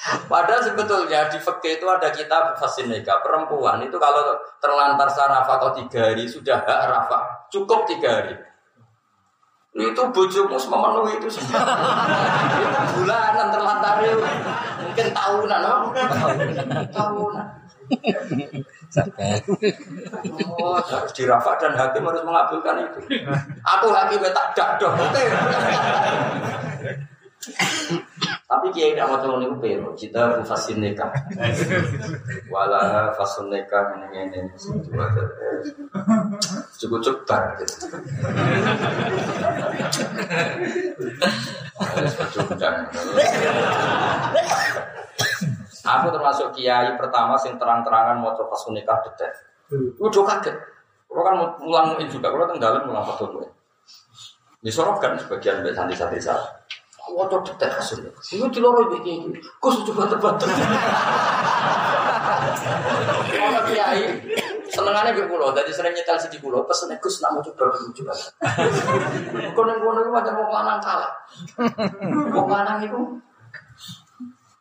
Padahal 0.05 0.61
sebetulnya 0.61 1.25
di 1.33 1.41
fikih 1.41 1.81
itu 1.81 1.85
ada 1.89 2.13
kitab 2.13 2.53
fasin 2.61 2.93
nikah 2.93 3.25
perempuan 3.25 3.81
itu 3.81 3.97
kalau 3.97 4.37
terlantar 4.61 5.09
sarafa 5.09 5.57
atau 5.57 5.73
tiga 5.73 6.13
hari 6.13 6.29
sudah 6.29 6.61
hak 6.61 6.81
rafa 6.93 7.49
cukup 7.49 7.89
tiga 7.89 8.21
hari 8.21 8.33
itu 9.75 10.03
bojomu 10.15 10.55
memenuhi 10.55 11.19
itu 11.19 11.27
semua. 11.27 11.59
itu 12.55 12.81
bulanan 12.95 13.47
terlantar. 13.51 13.99
Mungkin 14.79 15.07
tahunan, 15.11 15.59
no? 15.59 15.75
tahunan. 16.95 17.47
Oh, 20.55 20.79
harus 20.79 21.11
dirafak 21.11 21.59
dan 21.59 21.75
hakim 21.75 22.07
harus 22.07 22.23
mengabulkan 22.23 22.87
itu. 22.87 22.99
Aku 23.61 23.91
hakim 23.91 24.23
tak 24.31 24.55
dak 24.55 24.79
dong. 24.79 24.95
Tapi 28.45 28.69
kiai 28.69 28.93
tidak 28.93 29.09
mau 29.09 29.17
tolong 29.17 29.41
itu 29.41 29.57
pero, 29.57 29.89
kita 29.97 30.45
fasin 30.45 30.77
nikah. 30.77 31.09
Wala 32.53 33.09
fasun 33.17 33.49
nikah 33.49 33.97
ini 33.97 34.29
ini 34.29 34.39
cukup 36.77 37.01
cukup 37.01 37.41
gitu. 37.57 37.75
Aku 45.85 46.07
termasuk 46.13 46.53
kiai 46.53 46.93
pertama 47.01 47.33
sing 47.41 47.57
terang-terangan 47.57 48.21
mau 48.21 48.37
coba 48.37 48.53
fasun 48.53 48.77
nikah 48.77 49.01
detek. 49.09 49.33
Udah 49.97 50.21
kaget. 50.21 50.53
Kalau 51.09 51.23
kan 51.25 51.35
mulang 51.57 51.97
juga, 52.05 52.29
kalau 52.29 52.45
tenggalan 52.45 52.85
mulang 52.85 53.09
betul. 53.09 53.41
Disorotkan 54.61 55.17
sebagian 55.17 55.65
dari 55.65 55.73
santri-santri 55.73 56.21
saya. 56.21 56.45
Waduh 57.05 57.41
detek 57.45 57.69
hasil. 57.69 58.01
Itu 58.33 58.49
di 58.49 58.59
loro 58.59 58.89
iki 58.97 58.99
iki. 59.05 59.39
Kus 59.61 59.85
coba 59.85 60.09
tebat. 60.09 60.41
Ono 63.35 63.59
kiai 63.69 64.03
senengane 64.73 65.13
mbek 65.13 65.29
kula, 65.29 65.53
dadi 65.55 65.71
sering 65.71 65.93
nyetel 65.93 66.17
siji 66.19 66.41
kula, 66.41 66.65
pesene 66.67 66.99
Gus 66.99 67.21
nak 67.21 67.37
mau 67.37 67.45
coba 67.45 67.71
lucu. 67.77 68.03
Kono 69.55 69.71
kono 69.79 69.99
iku 70.03 70.11
macam 70.11 70.33
wong 70.35 70.49
lanang 70.51 70.79
kalah. 70.83 71.11
Wong 72.33 72.47
lanang 72.49 72.83
iku 72.83 73.01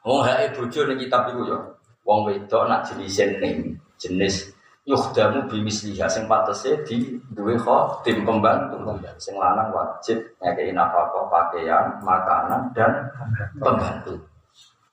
Wong 0.04 0.20
hae 0.20 0.52
bojo 0.52 0.84
ning 0.84 1.00
kitab 1.00 1.32
iku 1.32 1.48
ya. 1.48 1.58
Wong 2.04 2.28
wedok 2.28 2.68
nak 2.68 2.84
jenis 2.84 3.18
ning 3.40 3.80
jenis 3.96 4.53
yukhdamu 4.84 5.48
bimisliha 5.48 6.04
sing 6.04 6.28
patese 6.28 6.84
di 6.84 7.16
duwe 7.32 7.56
tim 8.04 8.20
pembantu. 8.24 8.76
Sing 9.16 9.34
lanang 9.40 9.72
wajib 9.72 10.20
ngekeki 10.44 10.76
nafkah, 10.76 11.24
pakaian, 11.32 11.96
makanan 12.04 12.68
dan 12.76 13.08
pembantu. 13.56 14.20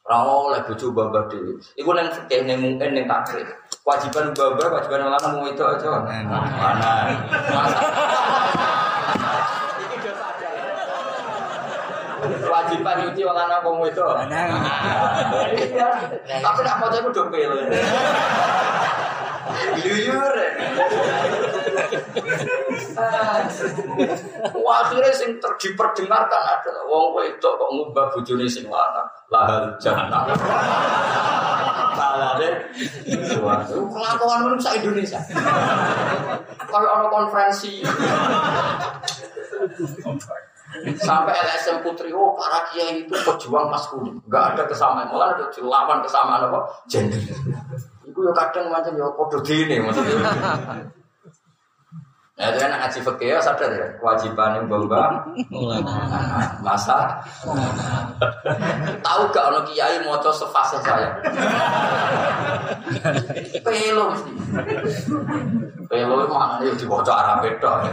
Ora 0.01 0.17
oleh 0.27 0.59
bojo 0.65 0.91
babah 0.91 1.29
dhewe. 1.29 1.55
Iku 1.77 1.93
nang 1.93 2.09
fikih 2.11 2.43
ning 2.43 2.57
mungkin 2.59 2.91
ning 2.91 3.05
takrif. 3.07 3.47
Kewajiban 3.85 4.33
babah, 4.33 4.67
kewajiban 4.67 5.07
lanang 5.07 5.31
mung 5.37 5.45
wedok 5.47 5.77
aja. 5.77 6.03
Mana? 6.03 6.91
Iki. 9.77 10.09
Kewajiban 12.43 12.95
nyuci 13.07 13.21
wong 13.23 13.37
lanang 13.37 13.61
wong 13.63 13.77
wedok. 13.87 14.25
Iya. 15.53 15.89
Tapi 16.43 16.59
nak 16.65 16.75
maca 16.81 16.97
iku 16.97 17.09
do 17.13 17.23
pele. 17.31 17.61
Luyur. 19.81 20.35
Wah, 24.61 24.77
akhirnya 24.87 25.11
sing 25.13 25.37
diperdengarkan 25.37 26.41
adalah 26.41 26.83
wong 26.87 27.17
wedok 27.17 27.53
kok 27.59 27.69
ngubah 27.71 28.05
bojone 28.15 28.45
sing 28.47 28.65
lanang. 28.67 29.07
Lahal 29.29 29.75
jannah. 29.77 30.25
Salah. 31.91 32.33
Suatu 33.27 33.77
kelakuan 33.91 34.39
manusia 34.47 34.71
Indonesia. 34.79 35.19
Kalau 36.71 36.87
ada 36.87 37.07
konferensi 37.11 37.83
Sampai 40.97 41.35
LSM 41.35 41.83
Putri, 41.83 42.15
oh 42.15 42.31
para 42.31 42.63
kiai 42.71 43.03
itu 43.03 43.11
pejuang 43.11 43.67
maskulin. 43.67 44.15
Enggak 44.23 44.55
ada 44.55 44.63
kesamaan, 44.65 45.11
malah 45.11 45.35
ada 45.35 45.45
lawan 45.59 45.99
kesamaan 45.99 46.47
apa? 46.47 46.59
Gender. 46.87 47.19
Itu 48.11 48.19
ya 48.27 48.35
kadang 48.35 48.67
macam 48.67 48.91
ya 48.99 49.07
kode 49.15 49.39
dini 49.47 49.79
maksudnya. 49.79 50.27
Nah, 52.41 52.49
itu 52.49 52.57
kan 52.57 52.73
ngaji 52.73 52.99
fikih 53.05 53.27
ya 53.27 53.37
sadar 53.37 53.69
ya 53.69 53.85
kewajiban 54.01 54.57
yang 54.57 54.65
bamba 54.65 55.29
masa? 56.65 57.21
Tahu 58.97 59.21
gak 59.29 59.45
ono 59.53 59.61
kiai 59.69 60.01
moco 60.01 60.33
sefase 60.33 60.81
saya? 60.81 61.21
Pelo 63.61 64.09
mesti 64.09 64.31
pelo 65.91 66.23
itu 66.23 66.31
mana 66.31 66.63
ya 66.63 66.71
dibaca 66.71 67.11
Arab 67.11 67.43
beda 67.43 67.83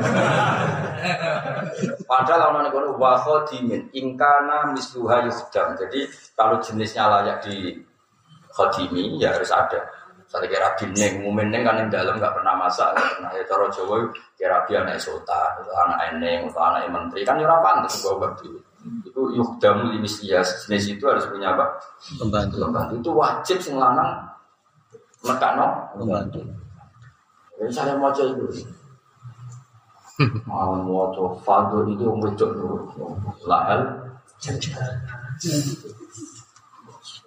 padahal 2.06 2.54
ono 2.54 2.58
nih 2.62 2.70
kono 2.70 2.94
wa 2.94 3.18
khadimin 3.18 3.90
ingkana 3.90 4.70
misluha 4.70 5.26
yukhdam 5.26 5.74
jadi 5.74 6.06
kalau 6.38 6.62
jenisnya 6.62 7.10
layak 7.10 7.42
di 7.42 7.74
khadimi 8.54 9.18
ya 9.18 9.34
harus 9.34 9.50
ada 9.50 9.82
saya 10.28 10.44
kira 10.44 10.68
bining, 10.76 11.24
mumening 11.24 11.64
kan 11.64 11.80
yang 11.80 11.88
dalam 11.88 12.20
nggak 12.20 12.36
pernah 12.36 12.52
masak, 12.60 12.92
nggak 12.92 13.08
pernah 13.16 13.30
ya 13.32 13.42
cara 13.48 13.66
Jawa 13.72 13.96
kira 14.36 14.56
dia 14.68 14.78
anak 14.84 15.00
sultan, 15.00 15.50
atau 15.64 15.72
anak 15.88 15.98
eneng, 16.12 16.52
atau 16.52 16.62
anak 16.68 16.84
menteri 16.92 17.24
kan 17.24 17.40
ya 17.40 17.48
pantas 17.64 17.96
bawa 18.04 18.28
bakti. 18.28 18.52
Itu 19.08 19.32
yukdamu 19.32 19.88
limislias 19.96 20.68
jenis 20.68 20.92
itu 20.92 21.04
harus 21.08 21.24
punya 21.32 21.56
apa? 21.56 21.80
Pembantu. 22.20 22.60
Pembantu 22.60 22.94
itu 23.00 23.10
wajib 23.16 23.58
sing 23.64 23.80
lanang 23.80 24.20
mekano. 25.24 25.88
Pembantu. 25.96 26.44
Jadi 27.56 27.72
saya 27.72 27.96
mau 27.96 28.12
coba 28.12 28.36
itu. 28.36 28.46
Mau 30.50 30.74
mau 30.82 31.14
coba 31.14 31.30
fadl 31.46 31.94
itu 31.94 32.04
wedok 32.04 32.50
dulu. 32.52 32.76
Lahal. 33.46 33.80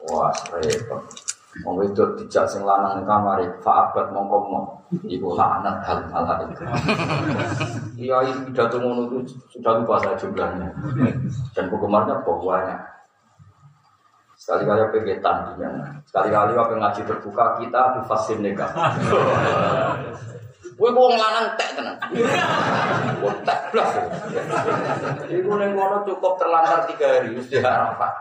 Wah, 0.05 0.35
repot. 0.59 1.30
Wong 1.67 1.75
wedok 1.83 2.15
dijak 2.15 2.47
sing 2.47 2.63
lanang 2.63 2.95
ning 2.95 3.03
kamare, 3.03 3.43
fa'abat 3.59 4.15
mongko 4.15 4.37
mo. 4.47 4.61
Iku 5.03 5.35
laknat 5.35 5.83
hal 5.83 5.99
hal 6.07 6.23
hal 6.23 6.39
itu. 6.47 6.63
Iya, 7.99 8.23
pidato 8.47 8.79
ngono 8.79 9.11
itu 9.11 9.35
sudah 9.51 9.83
lupa 9.83 9.99
saya 9.99 10.15
jumlahnya. 10.15 10.71
Dan 11.51 11.67
penggemarnya 11.67 12.23
banyak. 12.23 12.79
Sekali-kali 14.39 14.79
apa 14.81 14.97
ketan 15.05 15.53
di 15.53 15.61
mana? 15.61 16.01
Sekali-kali 16.07 16.57
apa 16.57 16.73
ngaji 16.73 17.01
terbuka 17.05 17.45
kita 17.61 17.81
difasin 17.99 18.39
nikah. 18.41 18.71
Kowe 20.81 20.89
kok 20.89 21.13
lanang 21.13 21.45
tek 21.61 21.77
tenan. 21.77 21.93
Kok 23.21 23.35
tek 23.45 23.59
blas. 23.69 23.91
Ning 25.29 25.71
kono 25.77 25.97
cukup 26.09 26.33
terlantar 26.41 26.89
tiga 26.89 27.21
hari 27.21 27.37
wis 27.37 27.53
diharapkan. 27.53 28.11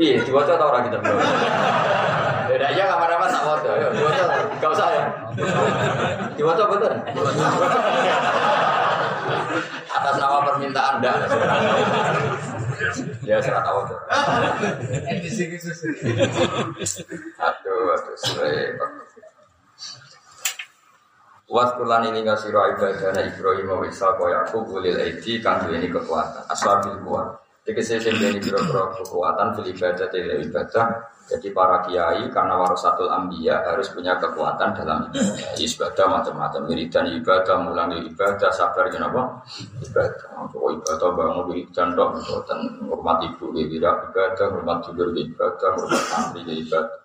Iya, 0.00 0.26
diwaca 0.26 0.58
tau 0.58 0.68
orang 0.74 0.90
kita 0.90 0.98
belum. 0.98 1.18
Beda 2.50 2.66
aja 2.74 2.82
kamar-kamar 2.90 3.28
tak 3.30 3.42
waca. 3.46 3.70
Ayo, 3.70 3.88
diwaca. 3.94 4.22
Gak 4.58 4.70
usah 4.74 4.88
ya. 4.90 5.04
Betul. 6.34 6.94
Atas 9.90 10.14
nama 10.18 10.38
permintaan 10.42 10.98
Anda. 10.98 11.12
Ya, 13.22 13.36
saya 13.38 13.62
tahu 13.62 13.78
tuh. 13.86 14.00
Aduh, 17.38 17.94
aduh, 17.94 18.16
repot. 18.40 18.90
Wat 21.50 21.74
kulan 21.74 22.06
ini 22.14 22.22
siro 22.38 22.62
ibadahnya 22.62 23.26
Ibrahim 23.26 23.74
wa 23.74 23.82
Ishaq 23.82 24.22
wa 24.22 24.30
Yakub 24.30 24.70
ulil 24.70 24.94
aidi 25.02 25.42
kang 25.42 25.66
ini 25.66 25.90
kekuatan 25.90 26.46
aswabil 26.46 27.02
kuat. 27.02 27.26
Tegese 27.60 28.00
sing 28.00 28.16
duweni 28.16 28.40
pira-pira 28.40 28.88
kekuatan 28.96 29.52
fil 29.52 29.68
tidak 29.76 30.08
ibadah. 30.48 30.86
Jadi 31.30 31.54
para 31.54 31.78
kiai 31.86 32.26
karena 32.34 32.58
warasatul 32.58 33.06
anbiya 33.06 33.62
harus 33.62 33.86
punya 33.94 34.18
kekuatan 34.18 34.74
dalam 34.74 35.06
ibadah. 35.12 35.54
Ibadah 35.54 36.06
macam-macam 36.10 36.60
wiridan 36.66 37.06
ibadah, 37.20 37.56
mulangi 37.62 38.02
ibadah, 38.10 38.50
sabar 38.50 38.90
kenapa? 38.90 39.38
Ibadah. 39.78 40.50
Oh 40.56 40.74
ibadah 40.74 41.08
bangun 41.14 41.44
wiridan 41.54 41.94
dok, 41.94 42.18
dan 42.50 42.80
hormat 42.88 43.22
ibu 43.28 43.54
wira 43.54 43.92
ibadah, 44.10 44.46
hormat 44.50 44.82
tidur 44.82 45.14
ibadah, 45.14 45.70
hormat 45.78 46.02
santri 46.10 46.42
ibadah. 46.48 46.98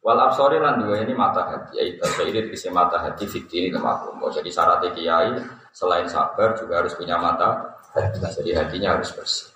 Wal 0.00 0.16
absori 0.16 0.56
lan 0.56 0.80
dua 0.80 0.96
ini 1.04 1.12
mata 1.12 1.44
hati, 1.44 1.76
ya 1.76 1.84
ibadah 1.84 2.24
ini 2.24 2.40
bisa 2.48 2.72
mata 2.72 2.96
hati 3.04 3.28
fikti 3.28 3.68
ini 3.68 3.76
kemakum. 3.76 4.16
Jadi 4.32 4.48
syarat 4.48 4.80
kiai 4.96 5.36
selain 5.76 6.08
sabar 6.08 6.56
juga 6.56 6.80
harus 6.80 6.96
punya 6.96 7.20
mata. 7.20 7.76
Jadi 8.22 8.56
hatinya 8.56 8.96
harus 8.96 9.12
bersih. 9.12 9.49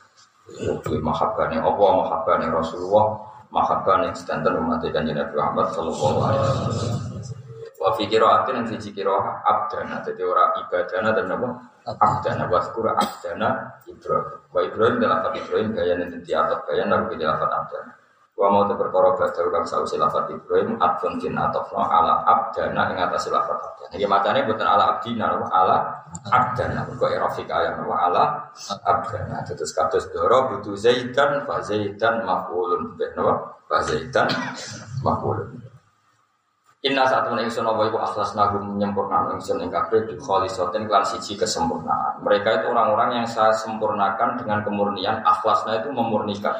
Itu 0.45 1.01
mahabbah 1.01 1.49
yang 1.49 1.64
Allah, 1.64 1.90
mahabbah 2.05 2.34
yang 2.45 2.53
Rasulullah, 2.53 3.16
mahabbah 3.49 4.05
yang 4.05 4.12
sedanten 4.12 4.61
umat 4.61 4.84
Nabi 4.84 5.32
Muhammad 5.32 5.66
Sallallahu 5.72 6.16
Alaihi 6.20 6.42
Wasallam. 6.45 6.95
Wa 7.80 7.90
fi 7.97 8.05
qiraatin 8.09 8.64
fi 8.68 8.76
qiraah 8.76 9.45
abdana, 9.45 10.05
jadi 10.05 10.22
orang 10.24 10.57
ibadana 10.64 11.11
dan 11.16 11.32
apa? 11.32 11.49
Abdana, 11.84 12.49
wa 12.49 12.61
skura 12.61 12.92
abdana 12.97 13.80
Ibrahim. 13.88 14.40
Wa 14.53 14.61
Ibrahim 14.64 14.97
dalam 15.01 15.20
Ibrahim 15.32 15.68
gaya 15.72 15.97
nanti 16.01 16.32
atas 16.32 16.61
gaya 16.64 16.84
nabi 16.88 17.16
lafaz 17.20 17.51
abdana. 17.53 17.92
Wa 18.35 18.51
mau 18.51 18.66
te 18.66 18.74
perkara 18.74 19.14
badal 19.14 19.47
kang 19.55 19.62
sausi 19.62 19.95
lafaz 19.95 20.26
Ibrahim 20.26 20.74
adfun 20.82 21.22
din 21.22 21.39
atofna 21.39 21.87
ala 21.87 22.26
abdana 22.26 22.91
ing 22.91 22.99
atas 22.99 23.30
lafaz 23.30 23.62
abdana. 23.62 23.95
Iki 23.95 24.07
macane 24.11 24.41
ala 24.43 24.85
abdina 24.99 25.39
ala 25.39 25.76
abdana. 26.35 26.82
Kok 26.82 27.11
erofik 27.14 27.47
ayat 27.47 27.78
wa 27.87 27.95
ala 28.11 28.51
abdana. 28.82 29.47
Terus 29.47 29.70
kados 29.70 30.11
doro 30.11 30.51
butuh 30.51 30.74
zaidan 30.74 31.47
fa 31.47 31.62
zaidan 31.62 32.26
maf'ulun 32.26 32.99
bih 32.99 33.14
napa? 33.14 33.55
Fa 33.70 33.78
zaidan 33.87 34.26
maf'ulun. 35.07 35.74
Inna 36.85 37.09
saat 37.09 37.24
temen 37.24 37.49
ingsun 37.49 37.64
apa 37.64 37.89
iku 37.89 37.97
akhlas 37.97 38.37
nagum 38.37 38.76
menyempurnakan 38.76 39.41
ingsun 39.41 39.57
ing 39.64 39.72
kabeh 39.72 40.05
di 40.05 40.20
kholisotin 40.20 40.85
klan 40.85 41.01
siji 41.01 41.32
kesempurnaan. 41.32 42.20
Mereka 42.20 42.61
itu 42.61 42.66
orang-orang 42.76 43.24
yang 43.24 43.26
saya 43.26 43.57
sempurnakan 43.57 44.37
dengan 44.37 44.61
kemurnian. 44.61 45.24
Akhlasna 45.24 45.80
itu 45.80 45.89
memurnikan. 45.89 46.53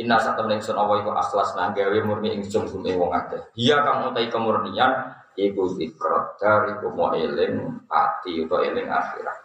Inna 0.00 0.16
saat 0.16 0.40
temen 0.40 0.56
ingsun 0.56 0.80
apa 0.80 0.96
iku 1.04 1.12
akhlasna 1.12 1.76
gawe 1.76 1.98
murni 2.08 2.40
ingsun 2.40 2.64
gume 2.72 2.96
wong 2.96 3.12
akeh. 3.12 3.52
Kang 3.52 4.08
utai 4.08 4.32
kemurnian 4.32 5.12
iku 5.36 5.68
zikrot 5.76 6.40
dari 6.40 6.72
mau 6.80 7.12
eling 7.12 7.84
ati 7.92 8.48
atau 8.48 8.64
eling 8.64 8.88
akhirat. 8.88 9.38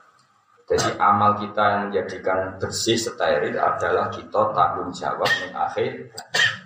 Jadi 0.72 0.96
amal 0.96 1.36
kita 1.36 1.64
yang 1.68 1.82
menjadikan 1.92 2.56
bersih 2.56 2.96
steril 2.96 3.60
adalah 3.60 4.08
kita 4.08 4.56
tanggung 4.56 4.96
jawab 4.96 5.28
ning 5.44 5.52
akhir. 5.52 6.16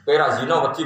Kowe 0.05 0.13
ra 0.13 0.37
zina 0.37 0.61
wedi? 0.61 0.85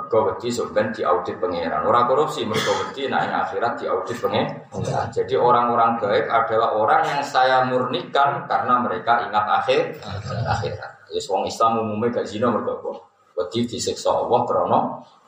Mergo 0.00 0.32
wedi 0.32 0.48
sampean 0.48 0.88
diaudit 0.96 1.36
pangeran. 1.36 1.84
Ora 1.84 2.08
korupsi 2.08 2.48
mergo 2.48 2.72
wedi 2.80 3.04
nek 3.12 3.20
ing 3.28 3.34
akhirat 3.36 3.72
diaudit 3.76 4.16
pangeran. 4.16 5.12
Jadi 5.12 5.36
orang-orang 5.36 6.00
baik 6.00 6.24
adalah 6.24 6.72
orang 6.72 7.02
yang 7.04 7.20
saya 7.20 7.68
murnikan 7.68 8.48
karena 8.48 8.80
mereka 8.80 9.28
ingat 9.28 9.44
akhir 9.60 10.00
akhirat. 10.48 10.90
Jadi 11.12 11.20
wong 11.28 11.44
Islam 11.44 11.84
umumnya 11.84 12.16
gak 12.16 12.26
zina 12.32 12.48
mergo 12.48 12.80
apa? 12.80 12.92
Wedi 13.36 13.68
disiksa 13.68 14.08
Allah 14.08 14.40
krana 14.48 14.80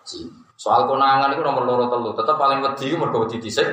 zina. 0.08 0.42
Soal 0.62 0.86
konangan 0.86 1.34
itu 1.34 1.42
nomor 1.42 1.66
loro 1.66 1.90
telu, 1.90 2.14
tetap 2.14 2.38
paling 2.38 2.62
wedi 2.62 2.94
mergo 2.94 3.26
wedi 3.26 3.42
disik, 3.42 3.66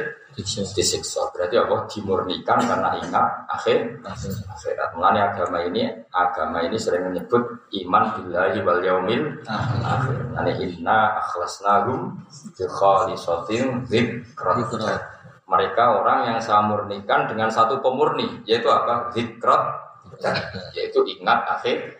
disiksa. 0.45 1.29
Berarti 1.31 1.55
apa? 1.59 1.87
Dimurnikan 1.89 2.59
karena 2.63 2.95
ingat 2.99 3.25
akhir 3.49 3.99
akhirat. 4.05 4.89
Mengenai 4.95 5.23
agama 5.33 5.57
ini, 5.65 5.83
agama 6.11 6.63
ini 6.63 6.77
sering 6.79 7.11
menyebut 7.11 7.69
iman 7.83 8.03
billahi 8.17 8.59
wal 8.63 8.81
yaumil 8.83 9.23
akhir. 9.47 10.17
Nanti 10.35 10.51
inna 10.63 11.19
akhlasnahum 11.21 12.23
bi 12.55 12.65
khalisatin 12.67 13.85
dzikra. 13.87 14.53
Mereka 15.49 15.83
orang 15.97 16.29
yang 16.29 16.37
saya 16.37 16.61
murnikan 16.61 17.25
dengan 17.25 17.49
satu 17.49 17.81
pemurni, 17.81 18.45
yaitu 18.45 18.69
apa? 18.69 19.09
Zikrat, 19.17 19.81
yaitu 20.77 21.01
ingat 21.17 21.41
akhir. 21.57 21.97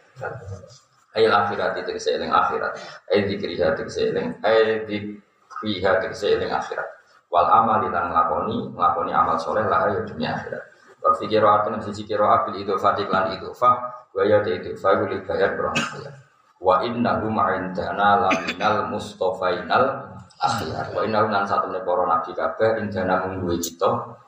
Ail 1.18 1.34
akhirat 1.34 1.74
itu 1.82 1.98
seeling 1.98 2.30
akhirat. 2.30 2.78
Ail 3.10 3.26
dikriha 3.26 3.74
itu 3.74 3.90
seeling. 3.90 4.38
Ail 4.46 4.86
dikriha 4.86 5.92
itu 6.06 6.14
seeling 6.14 6.54
akhirat. 6.54 6.99
Wal 7.30 7.46
amal 7.46 7.86
dan 7.86 8.10
ngelakoni, 8.10 8.74
ngelakoni 8.74 9.12
amal 9.14 9.38
soleh 9.38 9.70
lah 9.70 9.86
ya 9.94 10.02
dunia 10.02 10.34
akhirat. 10.34 10.64
Wa 11.00 11.14
fi 11.14 11.30
qira'atin 11.30 11.78
sisi 11.80 12.04
qira'ah 12.04 12.50
bil 12.50 12.58
idhofati 12.58 13.06
lan 13.06 13.38
idhofah 13.38 13.76
wa 14.18 14.22
ya 14.26 14.42
de 14.42 14.58
idhofah 14.58 15.06
bil 15.06 15.22
bayar 15.24 15.54
berangkat. 15.54 16.10
Wa 16.58 16.82
innahu 16.84 17.30
ma'indana 17.30 18.26
laminal 18.28 18.90
mustofainal 18.90 20.10
akhirat. 20.42 20.90
Wa 20.92 21.06
innahu 21.06 21.30
nan 21.30 21.46
satu 21.46 21.70
ne 21.70 21.86
para 21.86 22.04
nabi 22.10 22.34
kabeh 22.34 22.82
indana 22.82 23.24
mungguwe 23.30 23.62
kita 23.62 24.19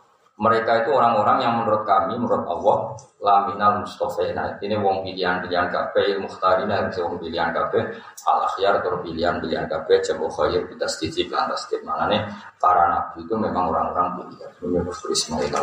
mereka 0.41 0.81
itu 0.81 0.89
orang-orang 0.89 1.37
yang 1.45 1.53
menurut 1.61 1.85
kami, 1.85 2.17
menurut 2.17 2.49
Allah, 2.49 2.97
laminal 3.21 3.85
mustofena. 3.85 4.57
Ini 4.57 4.73
wong 4.81 5.05
pilihan-pilihan 5.05 5.69
kabeh, 5.69 6.17
mukhtarina, 6.17 6.89
wong 6.89 7.21
pilihan 7.21 7.53
kabeh, 7.53 7.93
al 8.25 8.49
akhyar 8.49 8.81
atau 8.81 8.97
pilihan-pilihan 9.05 9.69
kabeh, 9.69 10.01
jamu 10.01 10.25
khair, 10.33 10.65
kita 10.65 10.89
sedikit, 10.89 11.37
lantas 11.37 11.69
mana 11.85 12.25
para 12.57 12.89
nabi 12.89 13.21
itu 13.21 13.37
memang 13.37 13.69
orang-orang 13.69 14.25
pilihan. 14.25 14.49
Ini 14.65 14.81
Ismail 15.13 15.53